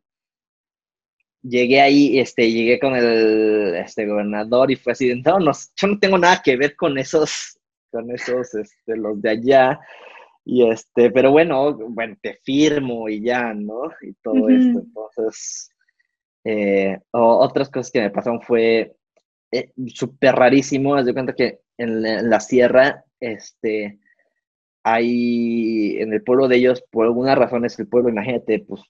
llegué 1.42 1.80
ahí, 1.82 2.18
este, 2.18 2.50
llegué 2.50 2.80
con 2.80 2.96
el, 2.96 3.74
este, 3.76 4.06
gobernador 4.06 4.70
y 4.70 4.76
fue 4.76 4.92
así, 4.92 5.14
no, 5.22 5.38
no, 5.38 5.52
yo 5.76 5.86
no 5.86 5.98
tengo 5.98 6.16
nada 6.16 6.40
que 6.42 6.56
ver 6.56 6.74
con 6.76 6.96
esos, 6.96 7.58
con 7.90 8.10
esos, 8.10 8.54
este, 8.54 8.96
los 8.96 9.20
de 9.20 9.30
allá 9.30 9.80
y 10.44 10.68
este, 10.68 11.10
pero 11.10 11.30
bueno, 11.30 11.74
bueno, 11.74 12.16
te 12.20 12.34
firmo 12.34 13.08
y 13.08 13.22
ya, 13.22 13.54
¿no? 13.54 13.82
Y 14.00 14.12
todo 14.14 14.48
esto. 14.48 14.80
Entonces, 14.80 15.70
eh, 16.44 16.98
otras 17.12 17.70
cosas 17.70 17.92
que 17.92 18.00
me 18.00 18.10
pasaron 18.10 18.40
fue 18.42 18.96
eh, 19.52 19.72
súper 19.86 20.34
rarísimo. 20.34 20.96
Haz 20.96 21.06
de 21.06 21.12
cuenta 21.12 21.34
que 21.34 21.60
en 21.78 22.02
la, 22.02 22.20
en 22.20 22.30
la, 22.30 22.40
sierra, 22.40 23.04
este, 23.20 24.00
hay, 24.82 25.98
en 26.00 26.12
el 26.12 26.22
pueblo 26.22 26.48
de 26.48 26.56
ellos, 26.56 26.82
por 26.90 27.06
alguna 27.06 27.34
razón 27.36 27.64
es 27.64 27.78
el 27.78 27.88
pueblo, 27.88 28.10
imagínate, 28.10 28.58
pues 28.60 28.82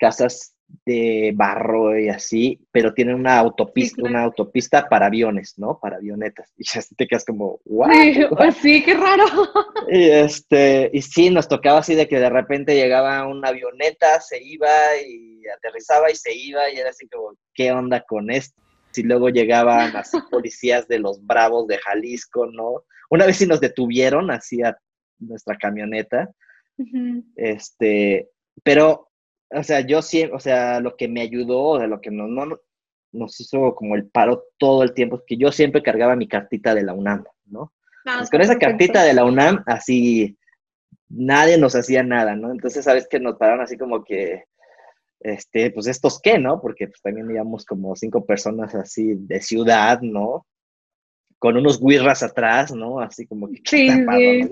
casas 0.00 0.56
de 0.86 1.32
barro 1.34 1.98
y 1.98 2.08
así, 2.08 2.60
pero 2.72 2.94
tienen 2.94 3.16
una 3.16 3.38
autopista, 3.38 4.02
una 4.02 4.22
autopista 4.22 4.88
para 4.88 5.06
aviones, 5.06 5.54
¿no? 5.58 5.78
Para 5.80 5.96
avionetas. 5.96 6.52
Y 6.58 6.64
ya 6.64 6.80
te 6.96 7.06
quedas 7.06 7.24
como, 7.24 7.60
¡wow! 7.64 7.90
Sí, 7.90 8.20
pues 8.36 8.56
sí, 8.56 8.82
qué 8.82 8.94
raro. 8.94 9.24
Y 9.88 10.10
este, 10.10 10.90
y 10.92 11.02
sí, 11.02 11.30
nos 11.30 11.48
tocaba 11.48 11.80
así 11.80 11.94
de 11.94 12.06
que 12.06 12.20
de 12.20 12.30
repente 12.30 12.74
llegaba 12.74 13.26
una 13.26 13.48
avioneta, 13.48 14.20
se 14.20 14.42
iba 14.42 14.68
y 15.06 15.42
aterrizaba 15.48 16.10
y 16.10 16.14
se 16.14 16.32
iba, 16.34 16.70
y 16.70 16.78
era 16.78 16.90
así 16.90 17.08
como, 17.08 17.34
¿qué 17.54 17.72
onda 17.72 18.04
con 18.06 18.30
esto? 18.30 18.60
Y 18.94 19.02
luego 19.02 19.28
llegaban 19.28 19.96
así 19.96 20.18
policías 20.30 20.86
de 20.88 20.98
los 20.98 21.24
bravos 21.24 21.66
de 21.66 21.78
Jalisco, 21.78 22.46
¿no? 22.46 22.84
Una 23.08 23.26
vez 23.26 23.36
sí 23.36 23.46
nos 23.46 23.60
detuvieron 23.60 24.30
así 24.30 24.62
a 24.62 24.76
nuestra 25.18 25.56
camioneta. 25.56 26.30
Este, 27.36 28.30
pero 28.62 29.09
o 29.50 29.62
sea, 29.62 29.80
yo 29.80 30.02
siempre, 30.02 30.36
o 30.36 30.40
sea, 30.40 30.80
lo 30.80 30.96
que 30.96 31.08
me 31.08 31.22
ayudó, 31.22 31.78
de 31.78 31.88
lo 31.88 32.00
que 32.00 32.10
no, 32.10 32.28
no, 32.28 32.60
nos 33.12 33.40
hizo 33.40 33.74
como 33.74 33.96
el 33.96 34.08
paro 34.08 34.44
todo 34.58 34.82
el 34.82 34.94
tiempo, 34.94 35.16
es 35.16 35.22
que 35.26 35.36
yo 35.36 35.50
siempre 35.52 35.82
cargaba 35.82 36.16
mi 36.16 36.28
cartita 36.28 36.74
de 36.74 36.84
la 36.84 36.94
UNAM, 36.94 37.24
¿no? 37.46 37.72
Pues 38.04 38.30
con 38.30 38.40
esa 38.40 38.58
cartita 38.58 39.02
de 39.02 39.12
la 39.12 39.24
UNAM, 39.24 39.62
así, 39.66 40.38
nadie 41.08 41.58
nos 41.58 41.74
hacía 41.74 42.02
nada, 42.02 42.34
¿no? 42.36 42.50
Entonces, 42.50 42.84
¿sabes 42.84 43.06
que 43.08 43.20
Nos 43.20 43.36
pararon 43.36 43.60
así 43.60 43.76
como 43.76 44.04
que, 44.04 44.44
este, 45.20 45.70
pues, 45.70 45.86
¿estos 45.86 46.20
qué, 46.20 46.38
no? 46.38 46.60
Porque 46.60 46.86
pues 46.86 47.02
también 47.02 47.30
íbamos 47.30 47.66
como 47.66 47.94
cinco 47.94 48.24
personas 48.24 48.74
así 48.74 49.14
de 49.14 49.40
ciudad, 49.42 50.00
¿no? 50.00 50.46
Con 51.38 51.56
unos 51.56 51.80
guirras 51.80 52.22
atrás, 52.22 52.72
¿no? 52.72 53.00
Así 53.00 53.26
como 53.26 53.48
que... 53.48 53.60
Sí, 53.64 53.90
sí. 53.90 54.50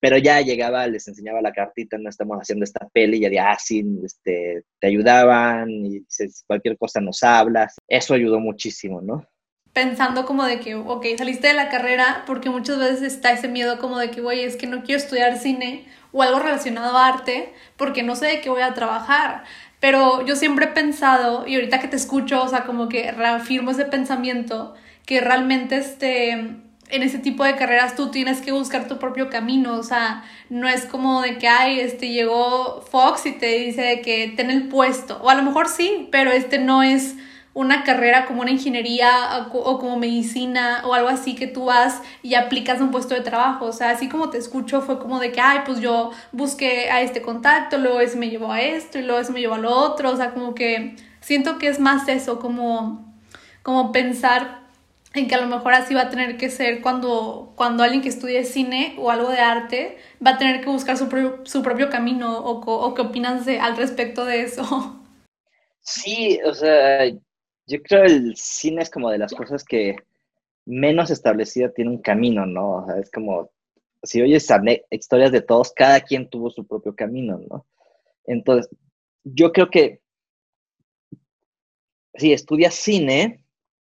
Pero 0.00 0.16
ya 0.16 0.40
llegaba, 0.40 0.86
les 0.86 1.08
enseñaba 1.08 1.40
la 1.42 1.52
cartita, 1.52 1.98
no 1.98 2.08
estamos 2.08 2.38
haciendo 2.38 2.64
esta 2.64 2.88
peli, 2.88 3.16
y 3.16 3.20
ya 3.20 3.30
de, 3.30 3.40
ah, 3.40 3.56
sí, 3.58 3.84
este, 4.04 4.62
te 4.80 4.86
ayudaban, 4.86 5.70
y 5.70 6.04
cualquier 6.46 6.78
cosa 6.78 7.00
nos 7.00 7.22
hablas. 7.22 7.76
Eso 7.88 8.14
ayudó 8.14 8.38
muchísimo, 8.38 9.00
¿no? 9.00 9.26
Pensando 9.72 10.24
como 10.24 10.44
de 10.44 10.60
que, 10.60 10.74
ok, 10.74 11.06
saliste 11.16 11.48
de 11.48 11.54
la 11.54 11.68
carrera, 11.68 12.24
porque 12.26 12.50
muchas 12.50 12.78
veces 12.78 13.02
está 13.02 13.32
ese 13.32 13.48
miedo 13.48 13.78
como 13.78 13.98
de 13.98 14.10
que, 14.10 14.20
güey, 14.20 14.40
es 14.40 14.56
que 14.56 14.66
no 14.66 14.82
quiero 14.82 15.00
estudiar 15.00 15.38
cine 15.38 15.86
o 16.12 16.22
algo 16.22 16.38
relacionado 16.38 16.96
a 16.96 17.08
arte, 17.08 17.52
porque 17.76 18.02
no 18.02 18.16
sé 18.16 18.26
de 18.26 18.40
qué 18.40 18.50
voy 18.50 18.62
a 18.62 18.74
trabajar. 18.74 19.44
Pero 19.80 20.24
yo 20.26 20.36
siempre 20.36 20.66
he 20.66 20.68
pensado, 20.68 21.46
y 21.46 21.54
ahorita 21.54 21.80
que 21.80 21.88
te 21.88 21.96
escucho, 21.96 22.42
o 22.42 22.48
sea, 22.48 22.64
como 22.64 22.88
que 22.88 23.12
reafirmo 23.12 23.70
ese 23.70 23.84
pensamiento, 23.84 24.74
que 25.06 25.20
realmente 25.20 25.76
este 25.76 26.56
en 26.90 27.02
ese 27.02 27.18
tipo 27.18 27.44
de 27.44 27.56
carreras 27.56 27.94
tú 27.96 28.10
tienes 28.10 28.40
que 28.40 28.52
buscar 28.52 28.88
tu 28.88 28.98
propio 28.98 29.30
camino, 29.30 29.74
o 29.76 29.82
sea, 29.82 30.24
no 30.48 30.68
es 30.68 30.86
como 30.86 31.22
de 31.22 31.38
que, 31.38 31.48
ay, 31.48 31.80
este 31.80 32.08
llegó 32.08 32.82
Fox 32.90 33.26
y 33.26 33.32
te 33.32 33.46
dice 33.58 34.00
que 34.02 34.32
ten 34.36 34.50
el 34.50 34.68
puesto, 34.68 35.18
o 35.22 35.30
a 35.30 35.34
lo 35.34 35.42
mejor 35.42 35.68
sí, 35.68 36.08
pero 36.10 36.30
este 36.30 36.58
no 36.58 36.82
es 36.82 37.16
una 37.58 37.82
carrera 37.82 38.24
como 38.24 38.42
una 38.42 38.52
ingeniería 38.52 39.48
o, 39.52 39.78
como 39.80 39.98
medicina 39.98 40.82
o 40.84 40.94
algo 40.94 41.08
así 41.08 41.34
que 41.34 41.48
tú 41.48 41.64
vas 41.64 42.02
y 42.22 42.34
aplicas 42.34 42.80
un 42.80 42.92
puesto 42.92 43.16
de 43.16 43.20
trabajo. 43.20 43.64
O 43.64 43.72
sea, 43.72 43.90
así 43.90 44.08
como 44.08 44.30
te 44.30 44.38
escucho 44.38 44.80
fue 44.80 45.00
como 45.00 45.18
de 45.18 45.32
que, 45.32 45.40
ay, 45.40 45.62
pues 45.66 45.80
yo 45.80 46.12
busqué 46.30 46.88
a 46.88 47.02
este 47.02 47.20
contacto, 47.20 47.76
luego 47.76 47.98
ese 47.98 48.16
me 48.16 48.30
llevó 48.30 48.52
a 48.52 48.60
esto 48.60 49.00
y 49.00 49.02
luego 49.02 49.20
ese 49.20 49.32
me 49.32 49.40
llevó 49.40 49.54
a 49.54 49.58
lo 49.58 49.74
otro. 49.74 50.12
O 50.12 50.16
sea, 50.16 50.34
como 50.34 50.54
que 50.54 50.94
siento 51.20 51.58
que 51.58 51.66
es 51.66 51.80
más 51.80 52.06
eso, 52.06 52.38
como, 52.38 53.12
como 53.64 53.90
pensar 53.90 54.67
en 55.18 55.28
que 55.28 55.34
a 55.34 55.40
lo 55.40 55.46
mejor 55.46 55.74
así 55.74 55.94
va 55.94 56.02
a 56.02 56.10
tener 56.10 56.36
que 56.36 56.50
ser 56.50 56.80
cuando, 56.80 57.52
cuando 57.56 57.82
alguien 57.82 58.02
que 58.02 58.08
estudie 58.08 58.44
cine 58.44 58.94
o 58.98 59.10
algo 59.10 59.30
de 59.30 59.38
arte 59.38 59.98
va 60.24 60.32
a 60.32 60.38
tener 60.38 60.60
que 60.60 60.70
buscar 60.70 60.96
su, 60.96 61.08
su 61.44 61.62
propio 61.62 61.90
camino 61.90 62.38
o, 62.38 62.94
qué 62.94 63.02
opinas 63.02 63.44
de, 63.46 63.60
al 63.60 63.76
respecto 63.76 64.24
de 64.24 64.42
eso. 64.42 65.02
Sí, 65.80 66.38
o 66.44 66.54
sea, 66.54 67.06
yo 67.66 67.82
creo 67.82 68.04
el 68.04 68.36
cine 68.36 68.82
es 68.82 68.90
como 68.90 69.10
de 69.10 69.18
las 69.18 69.32
cosas 69.32 69.64
que 69.64 69.96
menos 70.66 71.10
establecida 71.10 71.72
tiene 71.72 71.90
un 71.90 72.02
camino, 72.02 72.44
¿no? 72.44 72.82
O 72.82 72.86
sea, 72.86 72.98
es 72.98 73.10
como, 73.10 73.50
si 74.02 74.20
oyes 74.20 74.46
historias 74.90 75.32
de 75.32 75.40
todos, 75.40 75.72
cada 75.72 76.00
quien 76.00 76.28
tuvo 76.28 76.50
su 76.50 76.66
propio 76.66 76.94
camino, 76.94 77.40
¿no? 77.48 77.66
Entonces, 78.26 78.68
yo 79.24 79.52
creo 79.52 79.70
que 79.70 80.00
si 82.14 82.32
estudias 82.32 82.74
cine 82.74 83.42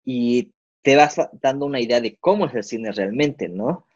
y 0.03 0.51
te 0.83 0.95
vas 0.95 1.15
dando 1.41 1.65
una 1.65 1.79
idea 1.79 2.01
de 2.01 2.15
cómo 2.19 2.45
es 2.45 2.53
el 2.53 2.63
cine 2.63 2.91
realmente, 2.91 3.49
¿no? 3.49 3.87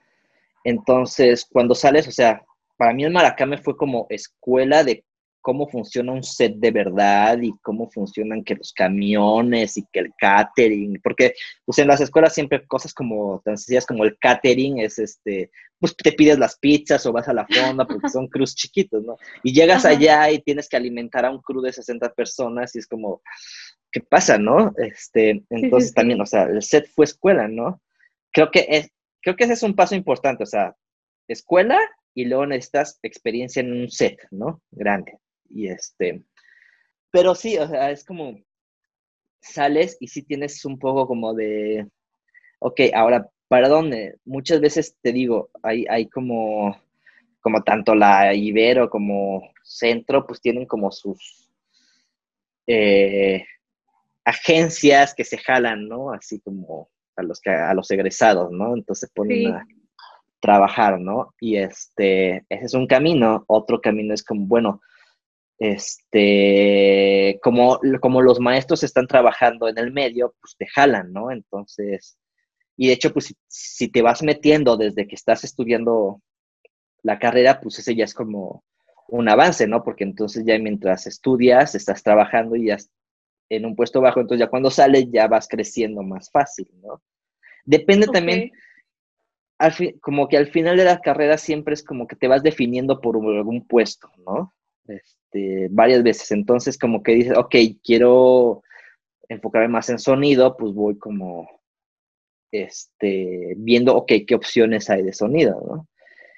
Entonces, 0.63 1.45
cuando 1.45 1.75
sales, 1.75 2.07
o 2.07 2.11
sea, 2.11 2.43
para 2.77 2.93
mí 2.93 3.03
el 3.03 3.11
Maracame 3.11 3.57
fue 3.57 3.77
como 3.77 4.07
escuela 4.09 4.83
de 4.83 5.03
cómo 5.47 5.65
funciona 5.69 6.11
un 6.11 6.23
set 6.23 6.55
de 6.55 6.71
verdad 6.71 7.39
y 7.41 7.53
cómo 7.61 7.89
funcionan 7.89 8.43
que 8.43 8.55
los 8.55 8.73
camiones 8.73 9.77
y 9.77 9.85
que 9.93 9.99
el 9.99 10.11
catering, 10.17 10.99
porque 11.01 11.35
pues 11.63 11.79
en 11.79 11.87
las 11.87 12.01
escuelas 12.01 12.33
siempre 12.33 12.67
cosas 12.67 12.93
como 12.93 13.41
tan 13.45 13.57
sencillas 13.57 13.85
como 13.85 14.03
el 14.03 14.17
catering 14.19 14.79
es 14.79 14.99
este, 14.99 15.49
pues 15.79 15.95
te 15.95 16.11
pides 16.11 16.37
las 16.37 16.57
pizzas 16.57 17.05
o 17.05 17.13
vas 17.13 17.29
a 17.29 17.33
la 17.33 17.47
fonda 17.47 17.85
porque 17.85 18.09
son 18.09 18.27
cruz 18.27 18.55
chiquitos, 18.55 19.03
¿no? 19.03 19.15
Y 19.41 19.53
llegas 19.53 19.85
allá 19.85 20.29
y 20.31 20.39
tienes 20.39 20.67
que 20.67 20.75
alimentar 20.75 21.25
a 21.25 21.31
un 21.31 21.41
crew 21.41 21.61
de 21.61 21.71
60 21.71 22.13
personas 22.13 22.75
y 22.75 22.79
es 22.79 22.87
como, 22.87 23.21
¿qué 23.97 24.01
pasa, 24.01 24.37
no? 24.37 24.73
Este, 24.77 25.43
entonces 25.49 25.91
también, 25.91 26.21
o 26.21 26.25
sea, 26.27 26.43
el 26.43 26.61
set 26.61 26.87
fue 26.87 27.05
escuela, 27.05 27.47
¿no? 27.47 27.81
Creo 28.31 28.51
que 28.51 28.67
es, 28.69 28.91
creo 29.21 29.35
que 29.35 29.45
ese 29.45 29.53
es 29.53 29.63
un 29.63 29.75
paso 29.75 29.95
importante, 29.95 30.43
o 30.43 30.45
sea, 30.45 30.75
escuela 31.27 31.79
y 32.13 32.25
luego 32.25 32.45
necesitas 32.45 32.99
experiencia 33.01 33.61
en 33.61 33.71
un 33.71 33.89
set, 33.89 34.19
¿no? 34.29 34.61
Grande. 34.69 35.17
Y 35.49 35.67
este, 35.67 36.23
pero 37.09 37.33
sí, 37.33 37.57
o 37.57 37.67
sea, 37.67 37.89
es 37.89 38.05
como 38.05 38.39
sales 39.41 39.97
y 39.99 40.09
sí 40.09 40.21
tienes 40.21 40.63
un 40.63 40.77
poco 40.77 41.07
como 41.07 41.33
de, 41.33 41.87
ok, 42.59 42.81
ahora, 42.93 43.27
¿para 43.47 43.67
dónde? 43.67 44.19
Muchas 44.25 44.61
veces 44.61 44.95
te 45.01 45.11
digo, 45.11 45.49
hay, 45.63 45.87
hay 45.89 46.07
como, 46.07 46.79
como 47.39 47.63
tanto 47.63 47.95
la 47.95 48.31
Ibero 48.35 48.91
como 48.91 49.51
Centro, 49.63 50.27
pues 50.27 50.39
tienen 50.39 50.67
como 50.67 50.91
sus 50.91 51.49
eh, 52.67 53.43
agencias 54.27 55.15
que 55.15 55.23
se 55.23 55.37
jalan, 55.37 55.87
¿no? 55.87 56.11
Así 56.11 56.41
como 56.41 56.89
a 57.15 57.23
los, 57.23 57.39
que, 57.39 57.49
a 57.49 57.73
los 57.73 57.89
egresados, 57.91 58.51
¿no? 58.51 58.75
Entonces 58.75 59.09
ponen 59.15 59.53
a 59.53 59.65
trabajar, 60.41 60.99
¿no? 60.99 61.33
Y 61.39 61.55
este, 61.55 62.45
ese 62.49 62.65
es 62.65 62.73
un 62.73 62.87
camino. 62.87 63.45
Otro 63.47 63.79
camino 63.79 64.13
es 64.13 64.23
como, 64.23 64.45
bueno, 64.45 64.81
este, 65.59 67.39
como, 67.41 67.79
como 68.01 68.21
los 68.21 68.41
maestros 68.41 68.83
están 68.83 69.07
trabajando 69.07 69.69
en 69.69 69.77
el 69.77 69.93
medio, 69.93 70.35
pues 70.41 70.57
te 70.57 70.67
jalan, 70.67 71.13
¿no? 71.13 71.31
Entonces, 71.31 72.17
y 72.75 72.87
de 72.87 72.93
hecho, 72.93 73.13
pues 73.13 73.33
si, 73.47 73.87
te 73.87 74.01
vas 74.01 74.21
metiendo 74.23 74.75
desde 74.75 75.07
que 75.07 75.15
estás 75.15 75.45
estudiando 75.45 76.21
la 77.01 77.17
carrera, 77.17 77.61
pues 77.61 77.79
ese 77.79 77.95
ya 77.95 78.03
es 78.03 78.13
como 78.13 78.65
un 79.07 79.29
avance, 79.29 79.67
¿no? 79.67 79.85
Porque 79.85 80.03
entonces 80.03 80.43
ya 80.45 80.59
mientras 80.59 81.07
estudias, 81.07 81.75
estás 81.75 82.03
trabajando 82.03 82.57
y 82.57 82.67
ya 82.67 82.77
en 83.49 83.65
un 83.65 83.75
puesto 83.75 84.01
bajo, 84.01 84.19
entonces 84.19 84.45
ya 84.45 84.49
cuando 84.49 84.69
sales 84.69 85.07
ya 85.11 85.27
vas 85.27 85.47
creciendo 85.47 86.03
más 86.03 86.29
fácil, 86.29 86.67
¿no? 86.81 87.01
Depende 87.65 88.07
también, 88.07 88.51
al 89.57 89.73
como 90.01 90.27
que 90.27 90.37
al 90.37 90.47
final 90.47 90.77
de 90.77 90.85
la 90.85 90.99
carrera 90.99 91.37
siempre 91.37 91.73
es 91.73 91.83
como 91.83 92.07
que 92.07 92.15
te 92.15 92.27
vas 92.27 92.43
definiendo 92.43 93.01
por 93.01 93.15
algún 93.15 93.65
puesto, 93.67 94.09
¿no? 94.25 94.53
Este, 94.87 95.67
varias 95.69 96.03
veces. 96.03 96.31
Entonces, 96.31 96.77
como 96.77 97.03
que 97.03 97.13
dices, 97.13 97.37
ok, 97.37 97.55
quiero 97.83 98.63
enfocarme 99.27 99.67
más 99.67 99.89
en 99.89 99.99
sonido, 99.99 100.55
pues 100.55 100.73
voy 100.73 100.97
como 100.97 101.49
este, 102.51 103.53
viendo, 103.57 103.95
ok, 103.95 104.11
qué 104.25 104.35
opciones 104.35 104.89
hay 104.89 105.03
de 105.03 105.13
sonido, 105.13 105.61
¿no? 105.67 105.87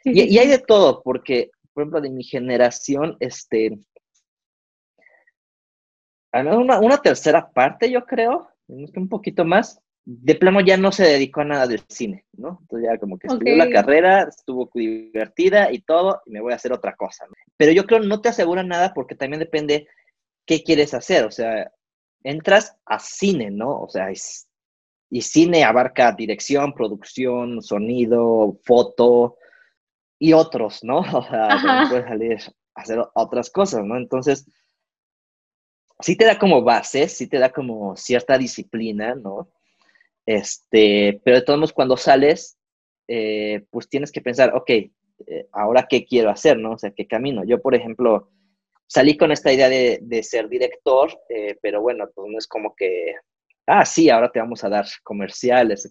y, 0.03 0.37
hay 0.37 0.47
de 0.47 0.59
todo, 0.59 1.03
porque, 1.03 1.51
por 1.73 1.83
ejemplo, 1.83 2.01
de 2.01 2.09
mi 2.09 2.23
generación, 2.23 3.17
este, 3.19 3.77
una, 6.33 6.79
una 6.79 6.97
tercera 6.97 7.49
parte, 7.49 7.89
yo 7.89 8.05
creo, 8.05 8.49
un 8.67 9.09
poquito 9.09 9.45
más, 9.45 9.81
de 10.05 10.35
plano 10.35 10.61
ya 10.61 10.75
no 10.77 10.91
se 10.91 11.03
dedicó 11.03 11.41
a 11.41 11.45
nada 11.45 11.67
del 11.67 11.83
cine, 11.87 12.25
¿no? 12.33 12.57
Entonces 12.61 12.89
ya 12.89 12.97
como 12.97 13.19
que 13.19 13.27
estudió 13.27 13.55
la 13.55 13.69
carrera, 13.69 14.23
estuvo 14.23 14.69
divertida 14.73 15.71
y 15.71 15.81
todo, 15.81 16.21
y 16.25 16.31
me 16.31 16.41
voy 16.41 16.53
a 16.53 16.55
hacer 16.55 16.73
otra 16.73 16.95
cosa. 16.95 17.25
¿no? 17.27 17.33
Pero 17.57 17.71
yo 17.73 17.85
creo 17.85 17.99
no 17.99 18.19
te 18.19 18.29
asegura 18.29 18.63
nada 18.63 18.93
porque 18.93 19.15
también 19.15 19.39
depende 19.39 19.87
qué 20.47 20.63
quieres 20.63 20.95
hacer, 20.95 21.25
o 21.25 21.31
sea, 21.31 21.71
entras 22.23 22.75
a 22.85 22.97
cine, 22.97 23.51
¿no? 23.51 23.81
O 23.81 23.87
sea, 23.87 24.07
y 25.11 25.21
cine 25.21 25.63
abarca 25.63 26.11
dirección, 26.11 26.73
producción, 26.73 27.61
sonido, 27.61 28.57
foto 28.63 29.37
y 30.17 30.33
otros, 30.33 30.83
¿no? 30.83 31.01
O 31.13 31.23
sea, 31.23 31.87
puedes 31.89 32.05
salir 32.05 32.37
a 32.73 32.81
hacer 32.81 32.99
otras 33.13 33.51
cosas, 33.51 33.83
¿no? 33.85 33.95
Entonces, 33.95 34.45
sí 35.99 36.15
te 36.15 36.25
da 36.25 36.37
como 36.37 36.63
base, 36.63 37.07
sí 37.07 37.27
te 37.27 37.39
da 37.39 37.51
como 37.51 37.95
cierta 37.95 38.37
disciplina, 38.37 39.15
¿no? 39.15 39.49
Este, 40.25 41.21
pero 41.23 41.37
de 41.37 41.43
todos 41.43 41.59
modos, 41.59 41.73
cuando 41.73 41.97
sales, 41.97 42.57
eh, 43.07 43.65
pues 43.71 43.89
tienes 43.89 44.11
que 44.11 44.21
pensar, 44.21 44.55
ok, 44.55 44.69
eh, 44.69 45.47
ahora 45.51 45.87
qué 45.89 46.05
quiero 46.05 46.29
hacer, 46.29 46.57
¿no? 46.57 46.73
O 46.73 46.77
sea, 46.77 46.91
qué 46.91 47.07
camino. 47.07 47.43
Yo, 47.43 47.61
por 47.61 47.75
ejemplo, 47.75 48.29
salí 48.87 49.17
con 49.17 49.31
esta 49.31 49.51
idea 49.51 49.69
de, 49.69 50.23
ser 50.23 50.47
director, 50.47 51.19
eh, 51.29 51.57
pero 51.61 51.81
bueno, 51.81 52.09
pues 52.13 52.31
no 52.31 52.37
es 52.37 52.47
como 52.47 52.75
que, 52.75 53.15
ah, 53.65 53.85
sí, 53.85 54.09
ahora 54.09 54.31
te 54.31 54.39
vamos 54.39 54.63
a 54.63 54.69
dar 54.69 54.85
comerciales. 55.03 55.89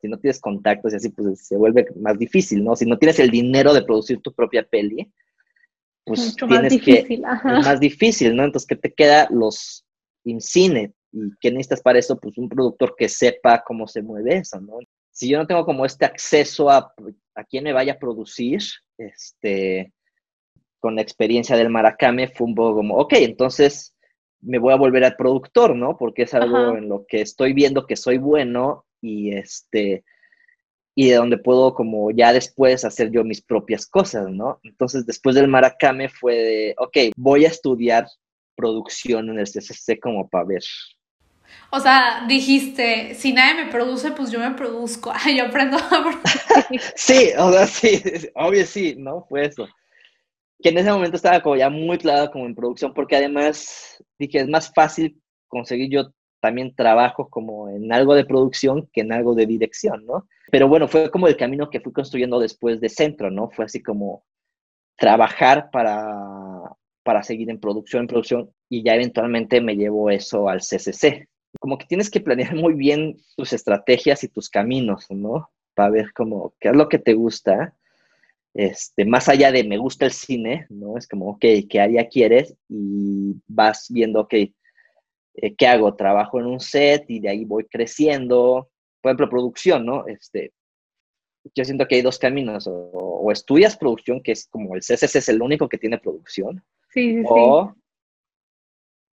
Si 0.00 0.08
no 0.08 0.18
tienes 0.18 0.40
contactos 0.40 0.92
y 0.92 0.96
así, 0.96 1.08
pues 1.08 1.46
se 1.46 1.56
vuelve 1.56 1.86
más 1.96 2.18
difícil, 2.18 2.62
¿no? 2.62 2.76
Si 2.76 2.86
no 2.86 2.98
tienes 2.98 3.18
el 3.18 3.30
dinero 3.30 3.72
de 3.74 3.82
producir 3.82 4.20
tu 4.20 4.32
propia 4.32 4.62
peli, 4.62 5.10
pues 6.06 6.36
tienes 6.36 6.62
más 6.62 6.70
difícil, 6.70 7.06
que, 7.06 7.14
es 7.14 7.66
más 7.66 7.80
difícil, 7.80 8.36
¿no? 8.36 8.44
Entonces, 8.44 8.66
¿qué 8.66 8.76
te 8.76 8.92
queda? 8.92 9.28
Los 9.30 9.84
in 10.24 10.40
cine, 10.40 10.94
¿Y 11.12 11.30
qué 11.40 11.50
necesitas 11.50 11.82
para 11.82 11.98
eso? 11.98 12.18
Pues 12.18 12.38
un 12.38 12.48
productor 12.48 12.94
que 12.96 13.08
sepa 13.08 13.62
cómo 13.66 13.86
se 13.86 14.02
mueve 14.02 14.36
eso, 14.38 14.60
¿no? 14.60 14.78
Si 15.10 15.28
yo 15.28 15.38
no 15.38 15.46
tengo 15.46 15.64
como 15.64 15.84
este 15.84 16.04
acceso 16.04 16.70
a, 16.70 16.92
a 17.34 17.44
quién 17.44 17.64
me 17.64 17.72
vaya 17.72 17.94
a 17.94 17.98
producir, 17.98 18.60
este, 18.98 19.92
con 20.78 20.94
la 20.94 21.02
experiencia 21.02 21.56
del 21.56 21.70
Maracame, 21.70 22.28
fue 22.28 22.46
un 22.46 22.54
poco 22.54 22.76
como, 22.76 22.96
ok, 22.96 23.14
entonces 23.14 23.94
me 24.40 24.58
voy 24.58 24.72
a 24.72 24.76
volver 24.76 25.04
al 25.04 25.16
productor, 25.16 25.74
¿no? 25.74 25.96
Porque 25.96 26.22
es 26.22 26.34
algo 26.34 26.76
en 26.76 26.88
lo 26.88 27.06
que 27.06 27.22
estoy 27.22 27.52
viendo 27.52 27.86
que 27.86 27.96
soy 27.96 28.18
bueno 28.18 28.84
y 29.00 29.34
este 29.34 30.04
y 30.96 31.10
de 31.10 31.16
donde 31.16 31.38
puedo 31.38 31.74
como 31.74 32.10
ya 32.10 32.32
después 32.32 32.84
hacer 32.84 33.12
yo 33.12 33.22
mis 33.22 33.42
propias 33.42 33.86
cosas, 33.86 34.30
¿no? 34.30 34.58
Entonces 34.64 35.06
después 35.06 35.36
del 35.36 35.46
Maracame 35.46 36.08
fue 36.08 36.34
de, 36.34 36.74
ok, 36.78 36.96
voy 37.16 37.44
a 37.44 37.48
estudiar 37.48 38.08
producción 38.56 39.28
en 39.28 39.38
el 39.38 39.46
CCC 39.46 40.00
como 40.00 40.28
para 40.28 40.44
ver 40.44 40.62
o 41.70 41.80
sea, 41.80 42.24
dijiste, 42.26 43.14
si 43.14 43.32
nadie 43.32 43.64
me 43.64 43.70
produce, 43.70 44.12
pues 44.12 44.30
yo 44.30 44.38
me 44.38 44.52
produzco. 44.52 45.12
yo 45.36 45.44
aprendo 45.44 45.76
a 45.76 46.22
sí, 46.94 47.30
o 47.38 47.52
sea, 47.52 47.66
sí, 47.66 48.02
obvio 48.34 48.64
sí, 48.64 48.94
¿no? 48.96 49.26
Fue 49.28 49.46
eso. 49.46 49.66
Que 50.62 50.70
en 50.70 50.78
ese 50.78 50.90
momento 50.90 51.16
estaba 51.16 51.42
como 51.42 51.56
ya 51.56 51.68
muy 51.68 51.98
claro 51.98 52.30
como 52.30 52.46
en 52.46 52.54
producción, 52.54 52.94
porque 52.94 53.16
además 53.16 54.02
dije, 54.18 54.40
es 54.40 54.48
más 54.48 54.72
fácil 54.72 55.20
conseguir 55.48 55.90
yo 55.90 56.12
también 56.46 56.76
trabajo 56.76 57.28
como 57.28 57.68
en 57.68 57.92
algo 57.92 58.14
de 58.14 58.24
producción 58.24 58.88
que 58.92 59.00
en 59.00 59.12
algo 59.12 59.34
de 59.34 59.46
dirección, 59.46 60.06
¿no? 60.06 60.28
Pero 60.52 60.68
bueno, 60.68 60.86
fue 60.86 61.10
como 61.10 61.26
el 61.26 61.36
camino 61.36 61.68
que 61.70 61.80
fui 61.80 61.92
construyendo 61.92 62.38
después 62.38 62.80
de 62.80 62.88
centro, 62.88 63.32
¿no? 63.32 63.50
Fue 63.50 63.64
así 63.64 63.82
como 63.82 64.24
trabajar 64.96 65.70
para, 65.72 66.70
para 67.02 67.24
seguir 67.24 67.50
en 67.50 67.58
producción, 67.58 68.02
en 68.02 68.06
producción, 68.06 68.50
y 68.68 68.84
ya 68.84 68.94
eventualmente 68.94 69.60
me 69.60 69.74
llevo 69.74 70.08
eso 70.08 70.48
al 70.48 70.60
CCC, 70.60 71.28
como 71.58 71.78
que 71.78 71.86
tienes 71.86 72.10
que 72.10 72.20
planear 72.20 72.54
muy 72.54 72.74
bien 72.74 73.16
tus 73.36 73.52
estrategias 73.52 74.22
y 74.22 74.28
tus 74.28 74.48
caminos, 74.48 75.06
¿no? 75.10 75.50
Para 75.74 75.90
ver 75.90 76.12
como 76.12 76.54
qué 76.60 76.68
es 76.68 76.76
lo 76.76 76.88
que 76.88 77.00
te 77.00 77.14
gusta. 77.14 77.74
Este, 78.54 79.04
más 79.04 79.28
allá 79.28 79.50
de 79.50 79.64
me 79.64 79.78
gusta 79.78 80.04
el 80.04 80.12
cine, 80.12 80.66
¿no? 80.68 80.96
Es 80.96 81.08
como, 81.08 81.28
ok, 81.30 81.44
¿qué 81.68 81.80
área 81.80 82.08
quieres? 82.08 82.54
Y 82.68 83.34
vas 83.48 83.88
viendo, 83.90 84.20
ok, 84.20 84.34
eh, 85.36 85.54
¿qué 85.54 85.66
hago? 85.66 85.94
Trabajo 85.94 86.40
en 86.40 86.46
un 86.46 86.60
set 86.60 87.04
y 87.08 87.20
de 87.20 87.28
ahí 87.28 87.44
voy 87.44 87.64
creciendo. 87.64 88.70
Por 89.00 89.10
ejemplo, 89.10 89.28
producción, 89.28 89.84
¿no? 89.84 90.06
Este, 90.06 90.52
yo 91.54 91.64
siento 91.64 91.86
que 91.86 91.96
hay 91.96 92.02
dos 92.02 92.18
caminos, 92.18 92.68
o, 92.70 93.30
estudias 93.30 93.76
producción, 93.76 94.22
que 94.22 94.32
es 94.32 94.46
como 94.48 94.74
el 94.74 94.82
CSS 94.82 95.16
es 95.16 95.28
el 95.28 95.42
único 95.42 95.68
que 95.68 95.78
tiene 95.78 95.98
producción, 95.98 96.64
sí, 96.90 97.18
sí, 97.18 97.24
o, 97.28 97.74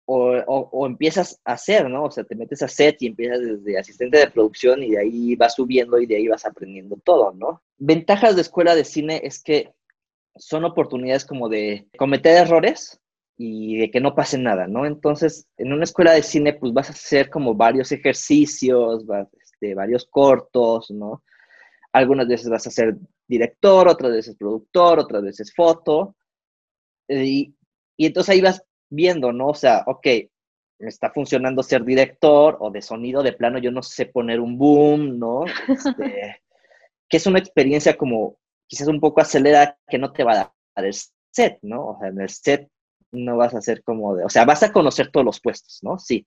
O, 0.07 0.87
empiezas 0.87 1.41
a 1.45 1.53
hacer, 1.53 1.89
¿no? 1.89 2.05
O 2.05 2.11
sea, 2.11 2.25
te 2.25 2.35
metes 2.35 2.63
a 2.63 2.69
set 2.69 2.97
y 3.03 3.09
empiezas 3.09 3.41
desde 3.41 3.79
asistente 3.79 4.19
de 4.19 4.31
producción 4.31 4.83
y 4.83 4.93
de 4.93 4.99
ahí 4.99 5.37
vas 5.37 5.55
subiendo 5.55 5.99
y 5.99 6.07
de 6.07 6.17
ahí 6.17 6.29
vas 6.29 6.47
aprendiendo 6.47 6.97
todo, 7.05 7.33
¿no? 7.33 7.63
Ventajas 7.77 8.35
de 8.35 8.43
escuela 8.43 8.75
de 8.75 8.85
cine 8.85 9.21
es 9.23 9.43
que 9.43 9.71
son 10.37 10.65
oportunidades 10.65 11.27
como 11.27 11.49
de 11.49 11.89
cometer 11.99 12.37
errores 12.37 13.01
y 13.41 13.79
de 13.79 13.91
que 13.91 14.01
no 14.01 14.17
pase 14.17 14.37
nada, 14.37 14.67
¿no? 14.67 14.85
Entonces, 14.85 15.47
en 15.57 15.73
una 15.73 15.85
escuela 15.85 16.13
de 16.13 16.25
cine, 16.25 16.55
pues 16.55 16.73
vas 16.73 16.91
a 16.91 16.93
hacer 16.93 17.31
como 17.31 17.55
varios 17.55 17.93
ejercicios, 17.93 19.05
este, 19.41 19.77
varios 19.77 20.07
cortos, 20.07 20.91
¿no? 20.91 21.23
Algunas 21.93 22.27
veces 22.27 22.51
vas 22.51 22.67
a 22.67 22.71
ser 22.71 22.97
director, 23.29 23.87
otras 23.87 24.11
veces 24.11 24.37
productor, 24.37 24.99
otras 24.99 25.23
veces 25.23 25.55
foto. 25.55 26.17
Eh, 27.07 27.25
y, 27.25 27.55
y 27.97 28.07
entonces 28.07 28.35
ahí 28.35 28.41
vas 28.41 28.61
viendo, 28.91 29.33
¿no? 29.33 29.49
O 29.51 29.55
sea, 29.55 29.85
ok, 29.87 30.07
está 30.81 31.13
funcionando 31.13 31.63
ser 31.63 31.85
director 31.85 32.57
o 32.59 32.73
de 32.73 32.83
sonido 32.83 33.23
de 33.23 33.35
plano, 33.35 33.59
yo 33.61 33.71
no 33.71 33.85
sé 33.85 34.07
poner 34.07 34.41
un 34.41 34.59
boom, 34.59 35.17
¿no? 35.17 35.45
Este, 35.69 36.43
que 37.09 37.17
es 37.17 37.27
una 37.27 37.39
experiencia 37.39 37.97
como 37.97 38.37
quizás 38.67 38.89
un 38.89 38.99
poco 38.99 39.21
acelerada 39.21 39.79
que 39.89 39.99
no 39.99 40.13
te 40.13 40.25
va 40.25 40.33
a 40.33 40.37
dar 40.75 40.85
el 40.85 40.95
set, 41.31 41.61
¿no? 41.63 41.91
O 41.91 41.99
sea, 42.01 42.09
en 42.09 42.21
el 42.21 42.29
set 42.29 42.69
no 43.13 43.37
vas 43.37 43.55
a 43.55 43.61
ser 43.61 43.83
como 43.83 44.15
de, 44.15 44.25
o 44.25 44.29
sea, 44.29 44.45
vas 44.45 44.63
a 44.63 44.73
conocer 44.73 45.11
todos 45.11 45.25
los 45.25 45.41
puestos, 45.41 45.79
¿no? 45.83 45.99
Sí, 45.99 46.27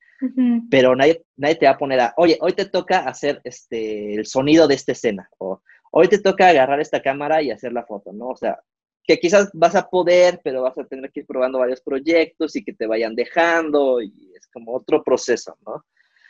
pero 0.69 0.95
nadie, 0.95 1.23
nadie 1.37 1.55
te 1.55 1.65
va 1.65 1.73
a 1.73 1.77
poner 1.77 1.99
a, 1.99 2.13
oye, 2.17 2.37
hoy 2.41 2.53
te 2.53 2.65
toca 2.65 2.99
hacer 2.99 3.41
este, 3.43 4.15
el 4.15 4.25
sonido 4.25 4.67
de 4.67 4.75
esta 4.75 4.91
escena, 4.91 5.29
o 5.37 5.61
hoy 5.91 6.07
te 6.07 6.19
toca 6.19 6.47
agarrar 6.47 6.79
esta 6.79 7.01
cámara 7.01 7.41
y 7.41 7.51
hacer 7.51 7.73
la 7.73 7.85
foto, 7.85 8.11
¿no? 8.13 8.29
O 8.29 8.35
sea, 8.35 8.59
que 9.03 9.19
quizás 9.19 9.49
vas 9.53 9.75
a 9.75 9.87
poder, 9.87 10.39
pero 10.43 10.61
vas 10.61 10.77
a 10.77 10.85
tener 10.85 11.11
que 11.11 11.21
ir 11.21 11.25
probando 11.25 11.59
varios 11.59 11.81
proyectos 11.81 12.55
y 12.55 12.63
que 12.63 12.73
te 12.73 12.87
vayan 12.87 13.15
dejando, 13.15 14.01
y 14.01 14.31
es 14.35 14.47
como 14.47 14.75
otro 14.75 15.03
proceso, 15.03 15.57
¿no? 15.65 15.85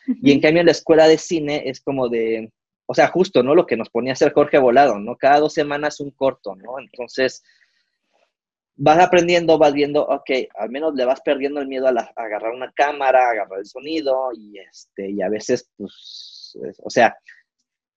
Y 0.08 0.32
en 0.32 0.42
cambio 0.42 0.62
en 0.62 0.66
la 0.66 0.72
escuela 0.72 1.08
de 1.08 1.18
cine 1.18 1.64
es 1.66 1.80
como 1.80 2.10
de, 2.10 2.52
o 2.88 2.94
sea, 2.94 3.08
justo, 3.08 3.44
¿no? 3.44 3.56
Lo 3.56 3.66
que 3.66 3.78
nos 3.78 3.90
ponía 3.90 4.12
a 4.12 4.14
hacer 4.14 4.34
Jorge 4.34 4.58
Volado, 4.58 5.00
¿no? 5.00 5.16
Cada 5.16 5.40
dos 5.40 5.54
semanas 5.54 6.00
un 6.00 6.12
corto, 6.12 6.56
¿no? 6.56 6.80
Entonces, 6.80 7.44
vas 8.76 9.00
aprendiendo, 9.00 9.58
vas 9.58 9.74
viendo, 9.74 10.06
ok, 10.06 10.30
al 10.58 10.70
menos 10.70 10.96
le 10.96 11.06
vas 11.06 11.22
perdiendo 11.22 11.60
el 11.60 11.68
miedo 11.68 11.88
a, 11.88 12.12
agarrar 12.16 12.54
una 12.54 12.72
cámara, 12.72 13.30
agarrar 13.30 13.60
el 13.60 13.66
sonido 13.66 14.32
y, 14.34 14.58
este, 14.58 15.12
y 15.12 15.22
a 15.22 15.30
veces, 15.30 15.70
pues, 15.78 16.58
o 16.84 16.90
sea, 16.90 17.16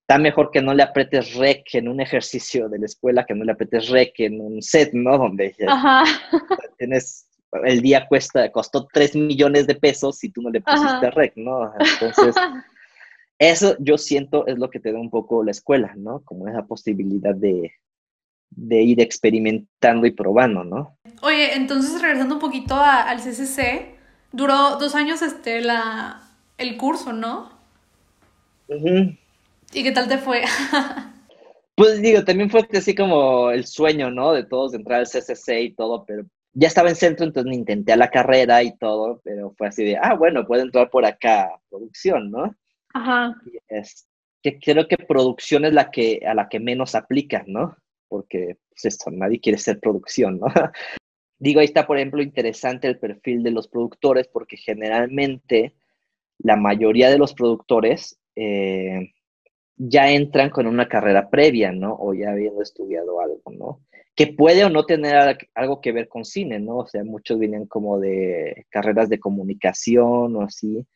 está 0.01 0.19
mejor 0.19 0.51
que 0.51 0.61
no 0.61 0.73
le 0.73 0.83
apretes 0.83 1.33
rec 1.33 1.63
en 1.73 1.87
un 1.87 1.99
ejercicio 1.99 2.69
de 2.69 2.79
la 2.79 2.85
escuela 2.85 3.25
que 3.25 3.33
no 3.33 3.43
le 3.43 3.53
apretes 3.53 3.89
rec 3.89 4.13
en 4.19 4.39
un 4.39 4.61
set, 4.61 4.93
¿no? 4.93 5.17
Donde 5.17 5.55
tienes, 6.77 7.27
el 7.63 7.81
día 7.81 8.05
cuesta, 8.07 8.51
costó 8.51 8.87
3 8.91 9.15
millones 9.15 9.65
de 9.65 9.75
pesos 9.75 10.23
y 10.23 10.29
tú 10.29 10.41
no 10.41 10.51
le 10.51 10.61
pusiste 10.61 11.09
rec, 11.09 11.33
¿no? 11.35 11.73
Entonces, 11.79 12.35
eso 13.39 13.75
yo 13.79 13.97
siento 13.97 14.45
es 14.45 14.59
lo 14.59 14.69
que 14.69 14.79
te 14.79 14.91
da 14.91 14.99
un 14.99 15.09
poco 15.09 15.43
la 15.43 15.51
escuela, 15.51 15.93
¿no? 15.97 16.21
Como 16.23 16.47
esa 16.47 16.65
posibilidad 16.67 17.33
de, 17.33 17.73
de 18.55 18.81
ir 18.81 19.01
experimentando 19.01 20.07
y 20.07 20.11
probando, 20.11 20.63
¿no? 20.63 20.97
Oye, 21.21 21.55
entonces 21.55 22.01
regresando 22.01 22.35
un 22.35 22.41
poquito 22.41 22.75
al 22.75 23.19
CCC, 23.19 23.95
duró 24.31 24.77
dos 24.77 24.95
años 24.95 25.21
este, 25.21 25.61
la, 25.61 26.21
el 26.57 26.77
curso, 26.77 27.13
¿no? 27.13 27.49
¿Y 28.67 29.83
qué 29.83 29.91
tal 29.91 30.07
te 30.07 30.17
fue? 30.17 30.43
pues 31.75 32.01
digo, 32.01 32.23
también 32.23 32.49
fue 32.49 32.67
así 32.73 32.95
como 32.95 33.51
el 33.51 33.65
sueño, 33.65 34.11
¿no? 34.11 34.33
De 34.33 34.43
todos 34.43 34.71
de 34.71 34.77
entrar 34.77 34.99
al 34.99 35.07
CCC 35.07 35.61
y 35.61 35.75
todo, 35.75 36.05
pero 36.05 36.23
ya 36.53 36.67
estaba 36.67 36.89
en 36.89 36.95
centro, 36.95 37.25
entonces 37.25 37.49
me 37.49 37.55
intenté 37.55 37.91
a 37.91 37.97
la 37.97 38.09
carrera 38.09 38.63
y 38.63 38.75
todo, 38.77 39.21
pero 39.23 39.53
fue 39.57 39.67
así 39.67 39.83
de, 39.83 39.97
ah, 39.97 40.13
bueno, 40.13 40.47
puedo 40.47 40.63
entrar 40.63 40.89
por 40.89 41.05
acá, 41.05 41.49
producción, 41.69 42.31
¿no? 42.31 42.55
Ajá. 42.93 43.35
es, 43.67 44.07
que 44.41 44.59
creo 44.59 44.87
que 44.87 44.97
producción 44.97 45.65
es 45.65 45.73
la 45.73 45.91
que, 45.91 46.21
a 46.25 46.33
la 46.33 46.47
que 46.47 46.59
menos 46.59 46.95
aplica, 46.95 47.43
¿no? 47.47 47.75
Porque 48.15 48.57
pues 48.69 48.85
esto, 48.85 49.11
nadie 49.11 49.41
quiere 49.41 49.57
ser 49.57 49.79
producción, 49.81 50.39
¿no? 50.39 50.47
Digo, 51.37 51.59
ahí 51.59 51.65
está, 51.65 51.85
por 51.85 51.97
ejemplo, 51.97 52.21
interesante 52.23 52.87
el 52.87 52.97
perfil 52.97 53.43
de 53.43 53.51
los 53.51 53.67
productores, 53.67 54.29
porque 54.29 54.55
generalmente 54.55 55.73
la 56.39 56.55
mayoría 56.55 57.09
de 57.09 57.17
los 57.17 57.33
productores 57.33 58.17
eh, 58.37 59.11
ya 59.75 60.09
entran 60.09 60.49
con 60.49 60.65
una 60.65 60.87
carrera 60.87 61.29
previa, 61.29 61.73
¿no? 61.73 61.93
O 61.99 62.13
ya 62.13 62.31
habiendo 62.31 62.61
estudiado 62.61 63.19
algo, 63.19 63.51
¿no? 63.51 63.81
Que 64.15 64.27
puede 64.27 64.63
o 64.63 64.69
no 64.69 64.85
tener 64.85 65.37
algo 65.53 65.81
que 65.81 65.91
ver 65.91 66.07
con 66.07 66.23
cine, 66.23 66.59
¿no? 66.61 66.77
O 66.77 66.87
sea, 66.87 67.03
muchos 67.03 67.37
vienen 67.37 67.65
como 67.65 67.99
de 67.99 68.65
carreras 68.69 69.09
de 69.09 69.19
comunicación 69.19 70.37
o 70.37 70.41
así. 70.41 70.87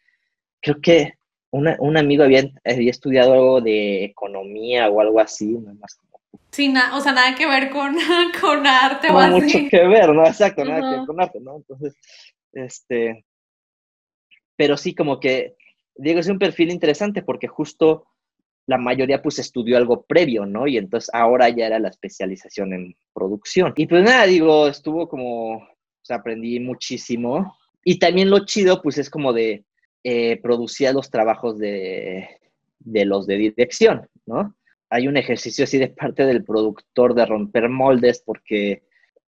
Creo 0.61 0.79
que 0.81 1.15
un 1.51 1.97
amigo 1.97 2.23
había, 2.23 2.49
estudiado 2.63 3.33
algo 3.33 3.61
de 3.61 4.05
economía 4.05 4.87
o 4.89 5.01
algo 5.01 5.19
así, 5.19 5.47
nada 5.57 5.75
más 5.81 5.99
Sí, 6.51 6.73
o 6.93 6.99
sea, 6.99 7.11
nada 7.11 7.35
que 7.35 7.45
ver 7.45 7.69
con, 7.69 7.95
con 8.41 8.65
arte 8.65 9.09
no, 9.09 9.15
o 9.15 9.19
así. 9.19 9.41
mucho 9.41 9.59
que 9.69 9.87
ver, 9.87 10.09
¿no? 10.09 10.25
Exacto, 10.25 10.65
nada 10.65 10.81
que 10.81 10.97
ver 10.97 11.05
con 11.05 11.21
arte, 11.21 11.39
¿no? 11.39 11.57
Entonces, 11.57 11.95
este, 12.53 13.25
pero 14.55 14.75
sí, 14.77 14.93
como 14.93 15.19
que, 15.19 15.55
Diego, 15.95 16.19
es 16.19 16.27
un 16.27 16.39
perfil 16.39 16.71
interesante 16.71 17.21
porque 17.21 17.47
justo 17.47 18.07
la 18.65 18.77
mayoría 18.77 19.21
pues 19.21 19.39
estudió 19.39 19.77
algo 19.77 20.03
previo, 20.03 20.45
¿no? 20.45 20.67
Y 20.67 20.77
entonces 20.77 21.09
ahora 21.13 21.49
ya 21.49 21.65
era 21.65 21.79
la 21.79 21.89
especialización 21.89 22.73
en 22.73 22.95
producción. 23.13 23.73
Y 23.75 23.87
pues 23.87 24.03
nada, 24.03 24.25
digo, 24.25 24.67
estuvo 24.67 25.09
como, 25.09 25.55
o 25.55 25.67
sea, 26.03 26.17
aprendí 26.17 26.59
muchísimo. 26.59 27.57
Y 27.83 27.97
también 27.97 28.29
lo 28.29 28.45
chido 28.45 28.81
pues 28.81 28.97
es 28.97 29.09
como 29.09 29.33
de 29.33 29.65
eh, 30.03 30.39
producir 30.41 30.93
los 30.93 31.09
trabajos 31.09 31.57
de, 31.57 32.29
de 32.79 33.05
los 33.05 33.25
de 33.25 33.37
dirección, 33.37 34.07
¿no? 34.25 34.55
Hay 34.89 35.07
un 35.07 35.17
ejercicio 35.17 35.63
así 35.63 35.77
de 35.77 35.89
parte 35.89 36.25
del 36.25 36.43
productor 36.43 37.13
de 37.13 37.25
romper 37.25 37.69
moldes 37.69 38.23
porque 38.25 38.83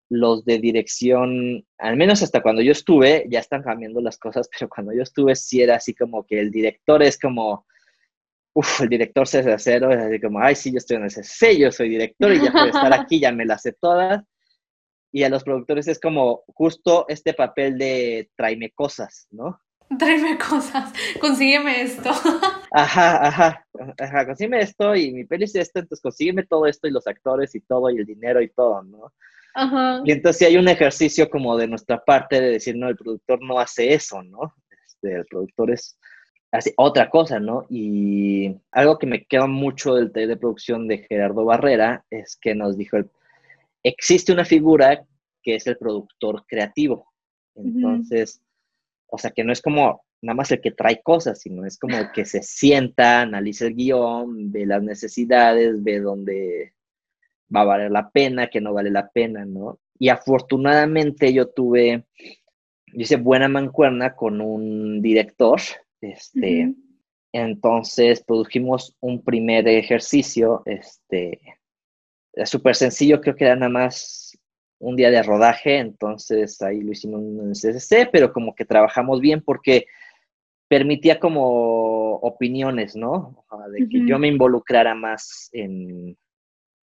los 0.10 0.44
de 0.44 0.60
dirección, 0.60 1.66
al 1.78 1.96
menos 1.96 2.22
hasta 2.22 2.42
cuando 2.42 2.62
yo 2.62 2.74
estuve, 2.74 3.26
ya 3.30 3.40
están 3.40 3.64
cambiando 3.64 4.02
las 4.02 4.18
cosas, 4.18 4.50
pero 4.52 4.68
cuando 4.68 4.94
yo 4.94 5.04
estuve 5.04 5.36
sí 5.36 5.62
era 5.62 5.76
así 5.76 5.94
como 5.94 6.26
que 6.26 6.40
el 6.40 6.52
director 6.52 7.02
es 7.02 7.18
como, 7.18 7.66
uff, 8.54 8.82
el 8.82 8.90
director 8.90 9.26
CC 9.26 9.56
cero, 9.58 9.92
es 9.92 10.00
así 10.00 10.20
como, 10.20 10.40
ay, 10.40 10.56
sí, 10.56 10.72
yo 10.72 10.80
estoy 10.80 10.98
en 10.98 11.10
CC, 11.10 11.58
yo 11.58 11.72
soy 11.72 11.90
director 11.90 12.34
y 12.34 12.44
ya 12.44 12.52
puedo 12.52 12.66
estar 12.66 12.94
aquí, 12.94 13.22
ya 13.22 13.32
me 13.32 13.46
las 13.46 13.62
sé 13.62 13.74
todas. 13.74 14.22
Y 15.14 15.24
a 15.24 15.30
los 15.30 15.44
productores 15.44 15.88
es 15.88 16.00
como 16.00 16.44
justo 16.48 17.06
este 17.08 17.34
papel 17.34 17.78
de 17.78 18.30
tráeme 18.36 18.72
cosas, 18.72 19.28
¿no? 19.32 19.62
Tráeme 19.98 20.38
cosas, 20.38 20.94
consígueme 21.20 21.82
esto. 21.82 22.10
Ajá, 22.74 23.28
ajá, 23.28 23.66
ajá, 24.00 24.26
consígueme 24.26 24.62
esto 24.62 24.96
y 24.96 25.12
mi 25.12 25.26
peli 25.26 25.44
es 25.44 25.56
esto, 25.56 25.80
entonces 25.80 26.02
consígueme 26.02 26.44
todo 26.44 26.66
esto 26.66 26.88
y 26.88 26.92
los 26.92 27.06
actores 27.06 27.54
y 27.54 27.60
todo 27.60 27.90
y 27.90 27.98
el 27.98 28.06
dinero 28.06 28.42
y 28.42 28.50
todo, 28.50 28.82
¿no? 28.84 29.12
Ajá. 29.54 30.02
Y 30.06 30.12
entonces 30.14 30.48
hay 30.48 30.56
un 30.56 30.70
ejercicio 30.70 31.30
como 31.30 31.58
de 31.58 31.68
nuestra 31.68 32.02
parte 32.02 32.40
de 32.40 32.52
decir, 32.52 32.78
no, 32.78 32.88
el 32.88 32.96
productor 32.96 33.42
no 33.42 33.60
hace 33.60 33.94
eso, 33.94 34.24
¿no? 34.24 34.56
Este, 34.88 35.16
el 35.16 35.26
productor 35.26 35.72
es 35.72 35.98
hace 36.52 36.74
otra 36.78 37.10
cosa, 37.10 37.40
¿no? 37.40 37.66
Y 37.70 38.56
algo 38.72 38.98
que 38.98 39.08
me 39.08 39.26
queda 39.26 39.48
mucho 39.48 39.96
del 39.96 40.12
taller 40.12 40.30
de 40.30 40.38
producción 40.38 40.88
de 40.88 41.00
Gerardo 41.00 41.46
Barrera 41.46 42.06
es 42.10 42.38
que 42.40 42.56
nos 42.56 42.78
dijo, 42.78 42.98
existe 43.84 44.32
una 44.32 44.46
figura 44.46 45.04
que 45.44 45.56
es 45.56 45.68
el 45.68 45.78
productor 45.78 46.46
creativo. 46.48 47.12
Entonces, 47.56 48.42
o 49.14 49.18
sea, 49.18 49.32
que 49.32 49.44
no 49.44 49.52
es 49.52 49.62
como 49.62 50.04
nada 50.22 50.36
más 50.36 50.52
el 50.52 50.62
que 50.62 50.72
trae 50.72 51.02
cosas, 51.02 51.42
sino 51.42 51.66
es 51.66 51.78
como 51.78 51.98
el 51.98 52.12
que 52.14 52.24
se 52.24 52.42
sienta, 52.42 53.22
analiza 53.22 53.66
el 53.68 53.76
guion, 53.76 54.52
ve 54.52 54.66
las 54.66 54.82
necesidades, 54.82 55.84
ve 55.84 56.00
dónde 56.00 56.74
va 57.54 57.62
a 57.62 57.66
valer 57.66 57.92
la 57.92 58.10
pena, 58.10 58.48
que 58.48 58.62
no 58.62 58.74
vale 58.74 58.90
la 58.90 59.10
pena, 59.10 59.44
¿no? 59.46 59.80
Y 60.00 60.08
afortunadamente 60.08 61.34
yo 61.34 61.50
tuve, 61.50 62.06
yo 62.88 63.02
hice 63.02 63.18
buena 63.18 63.50
mancuerna 63.50 64.16
con 64.16 64.40
un 64.40 65.02
director, 65.02 65.60
este, 66.00 66.74
entonces 67.34 68.24
produjimos 68.24 68.96
un 69.02 69.22
primer 69.26 69.68
ejercicio, 69.68 70.64
este, 70.66 71.42
súper 72.46 72.76
sencillo, 72.76 73.20
creo 73.20 73.36
que 73.36 73.44
era 73.44 73.58
nada 73.58 73.70
más 73.70 74.38
un 74.82 74.96
día 74.96 75.12
de 75.12 75.24
rodaje, 75.24 75.78
entonces 75.78 76.62
ahí 76.62 76.82
lo 76.82 76.92
hicimos 76.92 77.22
en 77.22 77.52
CCC, 77.54 78.10
pero 78.12 78.34
como 78.34 78.56
que 78.56 78.66
trabajamos 78.66 79.22
bien 79.22 79.42
porque 79.42 79.86
permitía 80.68 81.20
como 81.20 82.16
opiniones, 82.16 82.96
¿no? 82.96 83.46
De 83.72 83.88
que 83.88 84.06
yo 84.08 84.18
me 84.18 84.28
involucrara 84.28 84.96
más 84.96 85.50
en, 85.52 86.18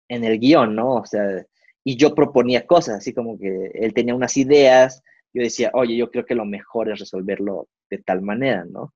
en 0.08 0.24
el 0.24 0.38
guion, 0.38 0.74
¿no? 0.74 0.96
O 0.96 1.06
sea, 1.06 1.44
y 1.84 1.96
yo 1.96 2.14
proponía 2.14 2.66
cosas, 2.66 2.98
así 2.98 3.12
como 3.12 3.38
que 3.38 3.70
él 3.74 3.94
tenía 3.94 4.14
unas 4.14 4.36
ideas, 4.36 5.02
yo 5.32 5.42
decía, 5.42 5.70
oye, 5.74 5.96
yo 5.96 6.10
creo 6.10 6.24
que 6.24 6.34
lo 6.34 6.44
mejor 6.44 6.90
es 6.90 7.00
resolverlo 7.00 7.68
de 7.90 7.98
tal 7.98 8.22
manera, 8.22 8.64
¿no? 8.64 8.94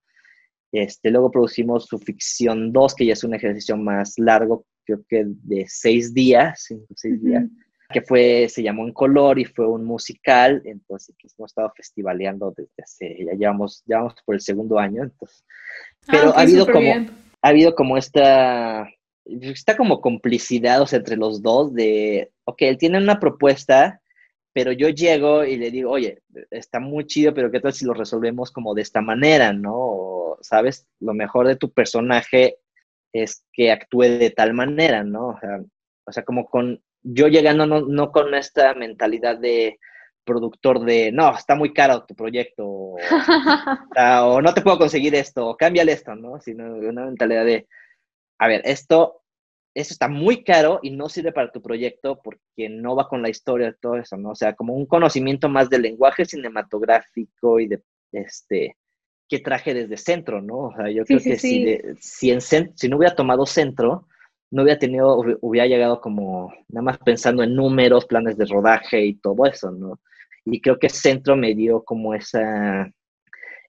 Este, 0.72 1.11
luego 1.11 1.30
producimos 1.30 1.86
su 1.86 1.98
ficción 1.98 2.72
2, 2.72 2.94
que 2.94 3.07
ya 3.07 3.12
es 3.14 3.24
un 3.24 3.34
ejercicio 3.34 3.76
más 3.76 4.14
largo, 4.18 4.64
creo 4.84 5.05
que 5.09 5.24
de 5.26 5.66
seis 5.68 6.14
días, 6.14 6.64
cinco, 6.66 6.86
seis 6.96 7.22
días, 7.22 7.44
que 7.93 8.03
fue, 8.03 8.49
se 8.49 8.62
llamó 8.62 8.86
En 8.86 8.93
Color 8.93 9.38
y 9.38 9.45
fue 9.45 9.66
un 9.66 9.84
musical, 9.84 10.62
entonces 10.64 11.14
que 11.18 11.28
hemos 11.38 11.51
estado 11.51 11.72
festivaleando 11.76 12.53
desde 12.57 12.82
hace, 12.82 13.24
ya 13.24 13.32
llevamos, 13.34 13.82
ya 13.86 13.99
vamos 13.99 14.14
por 14.24 14.34
el 14.34 14.40
segundo 14.40 14.78
año, 14.78 15.03
entonces, 15.05 15.45
ah, 16.09 16.11
pero 16.11 16.36
ha 16.36 16.40
habido 16.40 16.66
como, 16.66 16.93
ha 17.43 17.49
habido 17.49 17.74
como 17.74 17.97
esta, 17.97 18.88
está 19.24 19.76
como 19.76 20.01
complicidad 20.01 20.82
entre 20.93 21.16
los 21.16 21.43
dos 21.43 21.72
de, 21.74 22.32
ok, 22.45 22.62
él 22.62 22.78
tiene 22.78 22.99
una 22.99 23.20
propuesta, 23.20 24.01
pero 24.53 24.72
yo 24.72 24.88
llego 24.88 25.45
y 25.45 25.57
le 25.57 25.70
digo, 25.70 25.90
oye, 25.90 26.22
está 26.51 26.78
muy 26.78 27.07
chido, 27.07 27.32
pero 27.32 27.51
¿qué 27.51 27.61
tal 27.61 27.72
si 27.72 27.84
lo 27.84 27.95
resolvemos 27.95 28.51
como 28.51 28.74
de 28.74 28.82
esta 28.82 29.01
manera, 29.01 29.53
no? 29.53 30.36
¿Sabes? 30.43 30.86
Lo 31.01 31.14
mejor 31.14 31.47
de 31.47 31.57
tu 31.57 31.72
personaje 31.72 32.59
es 33.12 33.45
que 33.53 33.70
actúe 33.70 34.03
de 34.03 34.30
tal 34.30 34.53
manera, 34.53 35.05
¿no? 35.05 35.28
O 35.28 35.38
sea, 35.40 35.61
o 36.05 36.12
sea 36.12 36.24
como 36.24 36.47
con, 36.47 36.82
yo 37.03 37.28
llegando 37.28 37.66
no, 37.66 37.80
no, 37.80 38.12
con 38.12 38.34
esta 38.34 38.74
mentalidad 38.74 39.38
de 39.38 39.78
productor 40.24 40.84
de, 40.84 41.11
no, 41.12 41.34
está 41.34 41.55
muy 41.55 41.72
caro 41.72 42.05
tu 42.05 42.14
proyecto, 42.14 42.66
o, 42.66 42.96
o 44.24 44.42
no 44.42 44.55
te 44.55 44.62
puedo 44.62 44.78
conseguir 44.78 45.14
esto, 45.14 45.48
o 45.48 45.57
cámbiale 45.57 45.92
esto, 45.92 46.14
¿no? 46.14 46.40
Sino 46.40 46.64
una 46.76 47.07
mentalidad 47.07 47.44
de, 47.44 47.66
a 48.38 48.48
ver, 48.48 48.62
esto 48.64 49.22
eso 49.74 49.94
está 49.94 50.09
muy 50.09 50.44
caro 50.44 50.80
y 50.82 50.90
no 50.90 51.09
sirve 51.09 51.32
para 51.32 51.50
tu 51.50 51.62
proyecto 51.62 52.20
porque 52.22 52.68
no 52.68 52.94
va 52.94 53.09
con 53.09 53.22
la 53.22 53.30
historia 53.30 53.68
de 53.68 53.78
todo 53.80 53.96
eso, 53.96 54.16
¿no? 54.16 54.30
O 54.30 54.34
sea, 54.34 54.55
como 54.55 54.74
un 54.74 54.86
conocimiento 54.86 55.48
más 55.48 55.70
del 55.70 55.82
lenguaje 55.82 56.24
cinematográfico 56.24 57.59
y 57.59 57.68
de 57.68 57.82
este 58.12 58.76
que 59.28 59.38
traje 59.38 59.72
desde 59.72 59.96
centro, 59.96 60.42
¿no? 60.42 60.66
O 60.66 60.74
sea, 60.76 60.90
yo 60.90 61.05
creo 61.05 61.20
que 61.20 61.38
Si, 61.38 61.78
si, 62.00 62.30
en, 62.30 62.40
si 62.42 62.88
no 62.88 62.98
hubiera 62.98 63.14
tomado 63.16 63.46
centro, 63.46 64.07
no 64.53 64.62
hubiera 64.62 64.78
tenido, 64.78 65.16
hubiera 65.40 65.66
llegado 65.66 66.00
como 66.00 66.53
nada 66.68 66.84
más 66.84 66.98
pensando 66.98 67.42
en 67.42 67.57
números, 67.57 68.05
planes 68.05 68.36
de 68.36 68.44
rodaje 68.44 69.05
y 69.05 69.14
todo 69.14 69.46
eso, 69.46 69.70
¿no? 69.72 69.98
Y 70.44 70.61
creo 70.61 70.78
que 70.78 70.90
centro 70.90 71.36
me 71.36 71.55
dio 71.55 71.82
como 71.82 72.14
esa, 72.14 72.90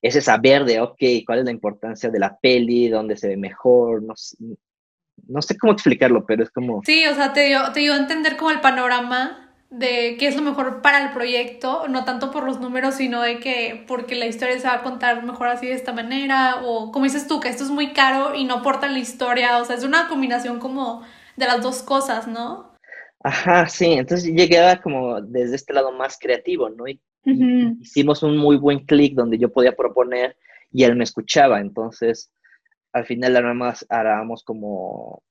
ese 0.02 0.22
saber 0.22 0.66
de, 0.66 0.82
ok, 0.82 1.02
cuál 1.26 1.40
es 1.40 1.46
la 1.46 1.52
importancia 1.52 2.10
de 2.10 2.20
la 2.20 2.38
peli, 2.38 2.90
dónde 2.90 3.16
se 3.16 3.30
ve 3.30 3.38
mejor, 3.38 4.04
no, 4.04 4.14
no 5.28 5.42
sé 5.42 5.58
cómo 5.58 5.72
explicarlo, 5.72 6.26
pero 6.26 6.44
es 6.44 6.52
como... 6.52 6.82
Sí, 6.86 7.06
o 7.06 7.16
sea, 7.16 7.32
te 7.32 7.46
dio, 7.46 7.72
te 7.74 7.80
dio 7.80 7.94
a 7.94 7.98
entender 7.98 8.36
como 8.36 8.52
el 8.52 8.60
panorama 8.60 9.43
de 9.74 10.18
qué 10.20 10.28
es 10.28 10.36
lo 10.36 10.44
mejor 10.44 10.84
para 10.84 11.04
el 11.04 11.14
proyecto, 11.14 11.88
no 11.88 12.06
tanto 12.06 12.30
por 12.30 12.44
los 12.44 12.60
números, 12.60 12.94
sino 12.94 13.24
de 13.24 13.40
que 13.40 13.84
porque 13.88 14.14
la 14.14 14.28
historia 14.28 14.60
se 14.60 14.68
va 14.68 14.76
a 14.76 14.84
contar 14.84 15.24
mejor 15.24 15.48
así 15.48 15.66
de 15.66 15.74
esta 15.74 15.92
manera, 15.92 16.62
o 16.64 16.92
como 16.92 17.06
dices 17.06 17.28
tú, 17.28 17.40
que 17.40 17.50
esto 17.50 17.64
es 17.64 17.72
muy 17.72 17.92
caro 17.92 18.36
y 18.36 18.46
no 18.46 18.56
aporta 18.58 18.88
la 18.88 19.00
historia, 19.00 19.58
o 19.58 19.66
sea, 19.66 19.76
es 19.76 19.84
una 19.84 20.08
combinación 20.08 20.60
como 20.60 21.02
de 21.38 21.48
las 21.48 21.64
dos 21.64 21.82
cosas, 21.82 22.28
¿no? 22.28 22.72
Ajá, 23.24 23.66
sí, 23.68 23.94
entonces 23.94 24.32
llegué 24.32 24.80
como 24.84 25.20
desde 25.22 25.56
este 25.56 25.74
lado 25.74 25.92
más 25.92 26.20
creativo, 26.20 26.70
¿no? 26.70 26.88
Y, 26.88 27.02
hicimos 27.80 28.22
un 28.22 28.38
muy 28.38 28.58
buen 28.58 28.86
clic 28.86 29.16
donde 29.16 29.38
yo 29.38 29.52
podía 29.52 29.76
proponer 29.76 30.36
y 30.72 30.84
él 30.84 30.98
me 30.98 31.06
escuchaba, 31.06 31.62
entonces 31.62 32.30
al 32.92 33.06
final 33.06 33.34
nada 33.34 33.54
más 33.54 33.86
haramos 33.90 34.44
como 34.44 35.24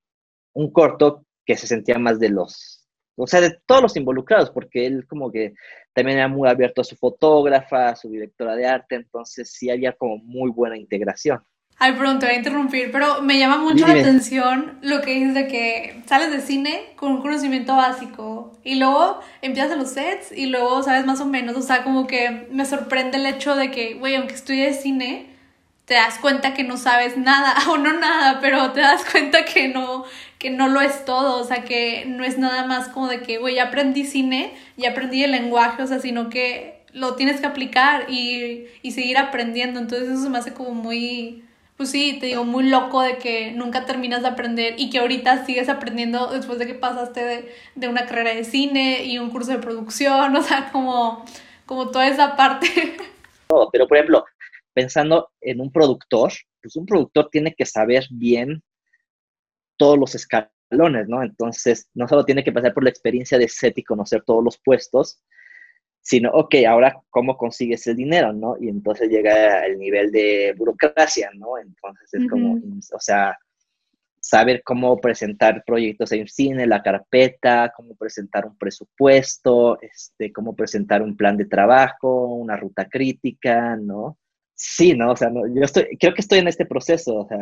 un 0.55 0.73
corto 0.73 1.27
que 1.45 1.57
se 1.57 1.67
sentía 1.67 1.99
más 1.99 2.19
de 2.19 2.31
los, 2.31 2.72
o 3.17 3.27
sea, 3.27 3.41
de 3.41 3.59
todos 3.67 3.83
los 3.83 3.97
involucrados, 3.97 4.51
porque 4.51 4.87
él 4.87 5.07
como 5.07 5.31
que 5.31 5.55
también 5.93 6.19
era 6.19 6.29
muy 6.29 6.49
abierto 6.49 6.81
a 6.81 6.85
su 6.85 6.97
fotógrafa, 6.97 7.89
a 7.89 7.97
su 7.97 8.09
directora 8.09 8.57
de 8.57 8.67
arte, 8.67 8.95
entonces 8.97 9.51
sí 9.53 9.71
había 9.71 9.93
como 9.93 10.19
muy 10.19 10.51
buena 10.51 10.77
integración. 10.77 11.43
Ay, 11.79 11.95
pronto, 11.95 12.21
te 12.21 12.27
voy 12.27 12.35
a 12.37 12.39
interrumpir, 12.39 12.93
pero 12.93 13.23
me 13.23 13.39
llama 13.39 13.59
mucho 13.59 13.87
la 13.87 13.95
atención 13.95 14.79
lo 14.83 15.01
que 15.01 15.15
dices 15.15 15.35
de 15.35 15.49
que 15.49 16.03
sales 16.07 16.31
de 16.31 16.41
cine 16.41 16.93
con 16.95 17.11
un 17.11 17.23
conocimiento 17.23 17.75
básico 17.75 18.53
y 18.63 18.77
luego 18.77 19.19
empiezas 19.41 19.73
en 19.73 19.81
los 19.81 19.91
sets 19.91 20.31
y 20.31 20.47
luego 20.47 20.83
sabes 20.85 21.05
más 21.07 21.21
o 21.21 21.27
menos, 21.27 21.57
o 21.57 21.63
sea, 21.63 21.83
como 21.83 22.07
que 22.07 22.47
me 22.53 22.67
sorprende 22.67 23.19
el 23.19 23.27
hecho 23.27 23.57
de 23.57 23.73
que, 23.73 23.95
güey, 23.95 24.15
aunque 24.15 24.35
estudie 24.35 24.73
cine, 24.75 25.32
te 25.93 25.99
das 25.99 26.19
cuenta 26.19 26.55
que 26.55 26.65
no 26.65 26.79
sabes 26.79 27.19
nada, 27.19 27.55
o 27.71 27.77
no 27.77 27.93
nada, 27.93 28.39
pero 28.41 28.73
te 28.73 28.81
das 28.81 29.05
cuenta 29.05 29.45
que 29.45 29.69
no, 29.69 30.05
que 30.39 30.49
no 30.49 30.69
lo 30.69 30.81
es 30.81 31.05
todo, 31.05 31.39
o 31.39 31.45
sea, 31.45 31.65
que 31.65 32.07
no 32.07 32.25
es 32.25 32.39
nada 32.39 32.65
más 32.65 32.89
como 32.89 33.09
de 33.09 33.21
que, 33.21 33.37
güey, 33.37 33.57
ya 33.57 33.65
aprendí 33.65 34.07
cine, 34.07 34.55
ya 34.79 34.93
aprendí 34.93 35.23
el 35.23 35.33
lenguaje, 35.33 35.83
o 35.83 35.87
sea, 35.87 35.99
sino 35.99 36.31
que 36.31 36.83
lo 36.95 37.15
tienes 37.15 37.43
que 37.43 37.47
aplicar 37.47 38.11
y, 38.11 38.65
y 38.81 38.93
seguir 38.93 39.19
aprendiendo, 39.19 39.81
entonces 39.81 40.09
eso 40.09 40.31
me 40.31 40.39
hace 40.39 40.55
como 40.55 40.71
muy, 40.71 41.45
pues 41.77 41.91
sí, 41.91 42.17
te 42.19 42.25
digo, 42.25 42.45
muy 42.45 42.71
loco 42.71 43.03
de 43.03 43.19
que 43.19 43.53
nunca 43.53 43.85
terminas 43.85 44.23
de 44.23 44.29
aprender 44.29 44.77
y 44.79 44.89
que 44.89 44.99
ahorita 44.99 45.45
sigues 45.45 45.69
aprendiendo 45.69 46.29
después 46.29 46.59
de 46.59 46.67
que 46.67 46.75
pasaste 46.75 47.23
de, 47.23 47.55
de 47.75 47.89
una 47.89 48.07
carrera 48.07 48.35
de 48.35 48.45
cine 48.45 49.05
y 49.05 49.19
un 49.19 49.29
curso 49.29 49.53
de 49.53 49.59
producción, 49.59 50.35
o 50.37 50.43
sea, 50.43 50.71
como, 50.73 51.23
como 51.67 51.91
toda 51.91 52.09
esa 52.09 52.35
parte. 52.35 52.97
pero 53.71 53.87
por 53.87 53.97
ejemplo, 53.99 54.25
pensando 54.73 55.31
en 55.41 55.61
un 55.61 55.73
productor, 55.73 56.33
pues 56.63 56.77
un 56.77 56.87
productor 56.87 57.29
tiene 57.31 57.55
que 57.55 57.67
saber 57.67 58.07
bien 58.11 58.63
todos 59.77 59.99
los 59.99 60.15
escalones, 60.15 61.09
¿no? 61.09 61.23
Entonces, 61.23 61.89
no 61.95 62.07
solo 62.09 62.25
tiene 62.25 62.45
que 62.45 62.53
pasar 62.53 62.73
por 62.73 62.85
la 62.85 62.91
experiencia 62.91 63.39
de 63.39 63.49
set 63.49 63.77
y 63.79 63.85
conocer 63.85 64.23
todos 64.25 64.45
los 64.45 64.59
puestos, 64.59 65.21
sino, 66.01 66.31
ok, 66.33 66.57
ahora, 66.69 67.01
¿cómo 67.11 67.37
consigues 67.37 67.87
el 67.87 67.97
dinero, 67.97 68.33
no? 68.33 68.57
Y 68.61 68.69
entonces 68.69 69.09
llega 69.09 69.65
el 69.65 69.79
nivel 69.79 70.11
de 70.11 70.55
burocracia, 70.57 71.31
¿no? 71.35 71.59
Entonces 71.59 72.15
es 72.15 72.29
como, 72.29 72.55
o 72.55 73.01
sea, 73.01 73.37
saber 74.21 74.63
cómo 74.65 75.01
presentar 75.01 75.65
proyectos 75.65 76.13
en 76.13 76.29
cine, 76.29 76.67
la 76.67 76.83
carpeta, 76.83 77.73
cómo 77.77 77.95
presentar 77.97 78.47
un 78.47 78.57
presupuesto, 78.57 79.81
este, 79.81 80.33
cómo 80.33 80.55
presentar 80.55 81.03
un 81.03 81.17
plan 81.17 81.37
de 81.37 81.45
trabajo, 81.45 82.27
una 82.35 82.57
ruta 82.57 82.89
crítica, 82.89 83.77
¿no? 83.77 84.19
Sí, 84.65 84.95
no, 84.95 85.11
o 85.11 85.17
sea, 85.17 85.29
yo 85.29 85.61
estoy, 85.61 85.99
creo 85.99 86.15
que 86.15 86.21
estoy 86.21 86.39
en 86.39 86.47
este 86.47 86.65
proceso, 86.65 87.17
o 87.17 87.27
sea, 87.27 87.37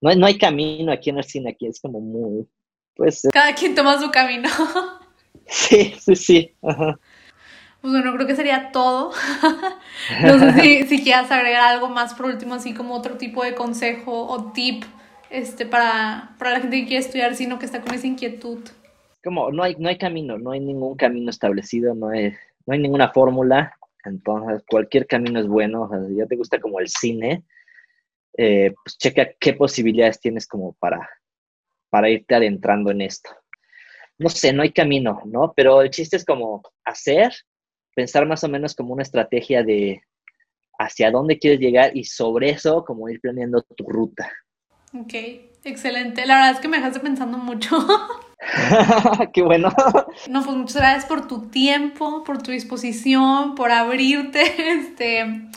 no 0.00 0.08
hay, 0.08 0.16
no 0.16 0.24
hay 0.24 0.38
camino 0.38 0.92
aquí 0.92 1.10
en 1.10 1.18
el 1.18 1.24
cine, 1.24 1.50
aquí 1.50 1.66
es 1.66 1.80
como 1.80 2.00
muy, 2.00 2.46
pues... 2.94 3.28
Cada 3.32 3.52
quien 3.56 3.74
toma 3.74 4.00
su 4.00 4.08
camino. 4.12 4.48
sí, 5.46 5.96
sí, 5.98 6.14
sí. 6.14 6.56
Pues 6.60 6.96
bueno, 7.92 8.14
creo 8.14 8.28
que 8.28 8.36
sería 8.36 8.70
todo. 8.70 9.10
no 10.22 10.38
sé 10.38 10.60
si, 10.60 10.82
si 10.84 11.02
quieras 11.02 11.28
agregar 11.32 11.72
algo 11.72 11.88
más 11.88 12.14
por 12.14 12.26
último, 12.26 12.54
así 12.54 12.72
como 12.72 12.94
otro 12.94 13.18
tipo 13.18 13.42
de 13.42 13.56
consejo 13.56 14.28
o 14.28 14.52
tip 14.52 14.84
este, 15.28 15.66
para, 15.66 16.36
para 16.38 16.52
la 16.52 16.60
gente 16.60 16.76
que 16.76 16.86
quiere 16.86 17.04
estudiar, 17.04 17.34
sino 17.34 17.58
que 17.58 17.66
está 17.66 17.80
con 17.80 17.94
esa 17.94 18.06
inquietud. 18.06 18.60
Como 19.24 19.50
no 19.50 19.64
hay, 19.64 19.74
no 19.76 19.88
hay 19.88 19.98
camino, 19.98 20.38
no 20.38 20.52
hay 20.52 20.60
ningún 20.60 20.94
camino 20.96 21.30
establecido, 21.30 21.96
no 21.96 22.10
hay, 22.10 22.32
no 22.64 22.74
hay 22.74 22.78
ninguna 22.78 23.08
fórmula. 23.08 23.76
Entonces, 24.04 24.64
cualquier 24.68 25.06
camino 25.06 25.40
es 25.40 25.46
bueno. 25.46 25.88
si 26.08 26.16
ya 26.16 26.26
te 26.26 26.36
gusta 26.36 26.60
como 26.60 26.80
el 26.80 26.88
cine, 26.88 27.44
eh, 28.36 28.72
pues 28.82 28.96
checa 28.98 29.30
qué 29.38 29.54
posibilidades 29.54 30.20
tienes 30.20 30.46
como 30.46 30.74
para, 30.74 31.08
para 31.90 32.08
irte 32.08 32.34
adentrando 32.34 32.90
en 32.90 33.02
esto. 33.02 33.30
No 34.18 34.28
sé, 34.28 34.52
no 34.52 34.62
hay 34.62 34.72
camino, 34.72 35.20
¿no? 35.26 35.52
Pero 35.54 35.82
el 35.82 35.90
chiste 35.90 36.16
es 36.16 36.24
como 36.24 36.62
hacer, 36.84 37.32
pensar 37.94 38.26
más 38.26 38.44
o 38.44 38.48
menos 38.48 38.74
como 38.74 38.92
una 38.94 39.02
estrategia 39.02 39.62
de 39.62 40.02
hacia 40.78 41.10
dónde 41.10 41.38
quieres 41.38 41.60
llegar 41.60 41.96
y 41.96 42.04
sobre 42.04 42.50
eso 42.50 42.84
como 42.84 43.08
ir 43.08 43.20
planeando 43.20 43.62
tu 43.62 43.84
ruta. 43.88 44.30
Ok, 44.94 45.14
excelente. 45.64 46.26
La 46.26 46.36
verdad 46.36 46.50
es 46.52 46.60
que 46.60 46.68
me 46.68 46.76
dejaste 46.78 47.00
pensando 47.00 47.38
mucho. 47.38 47.76
Qué 49.32 49.42
bueno. 49.42 49.72
No, 50.28 50.42
pues 50.42 50.56
muchas 50.56 50.76
gracias 50.76 51.06
por 51.06 51.26
tu 51.28 51.48
tiempo, 51.48 52.24
por 52.24 52.42
tu 52.42 52.50
disposición, 52.50 53.54
por 53.54 53.70
abrirte, 53.70 54.42
este, 54.72 55.48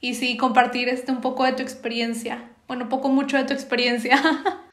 y 0.00 0.14
sí, 0.14 0.36
compartir 0.36 0.88
este 0.88 1.12
un 1.12 1.20
poco 1.20 1.44
de 1.44 1.52
tu 1.52 1.62
experiencia. 1.62 2.50
Bueno, 2.66 2.88
poco 2.88 3.08
mucho 3.08 3.36
de 3.36 3.44
tu 3.44 3.52
experiencia. 3.52 4.20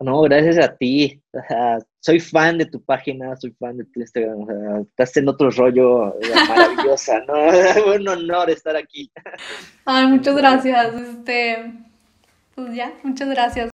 No, 0.00 0.20
gracias 0.20 0.60
a 0.60 0.76
ti. 0.76 1.20
soy 1.98 2.20
fan 2.20 2.58
de 2.58 2.66
tu 2.66 2.80
página, 2.80 3.34
soy 3.34 3.50
fan 3.58 3.78
de 3.78 3.84
tu 3.84 3.98
Instagram. 3.98 4.46
estás 4.82 5.16
en 5.16 5.28
otro 5.28 5.50
rollo 5.50 6.14
maravillosa, 6.48 7.18
¿no? 7.26 7.34
Un 7.96 8.06
honor 8.06 8.48
estar 8.48 8.76
aquí. 8.76 9.10
Ay, 9.84 10.06
muchas 10.06 10.36
gracias. 10.36 10.94
Este, 10.94 11.72
pues 12.54 12.74
ya, 12.76 12.92
muchas 13.02 13.28
gracias. 13.28 13.70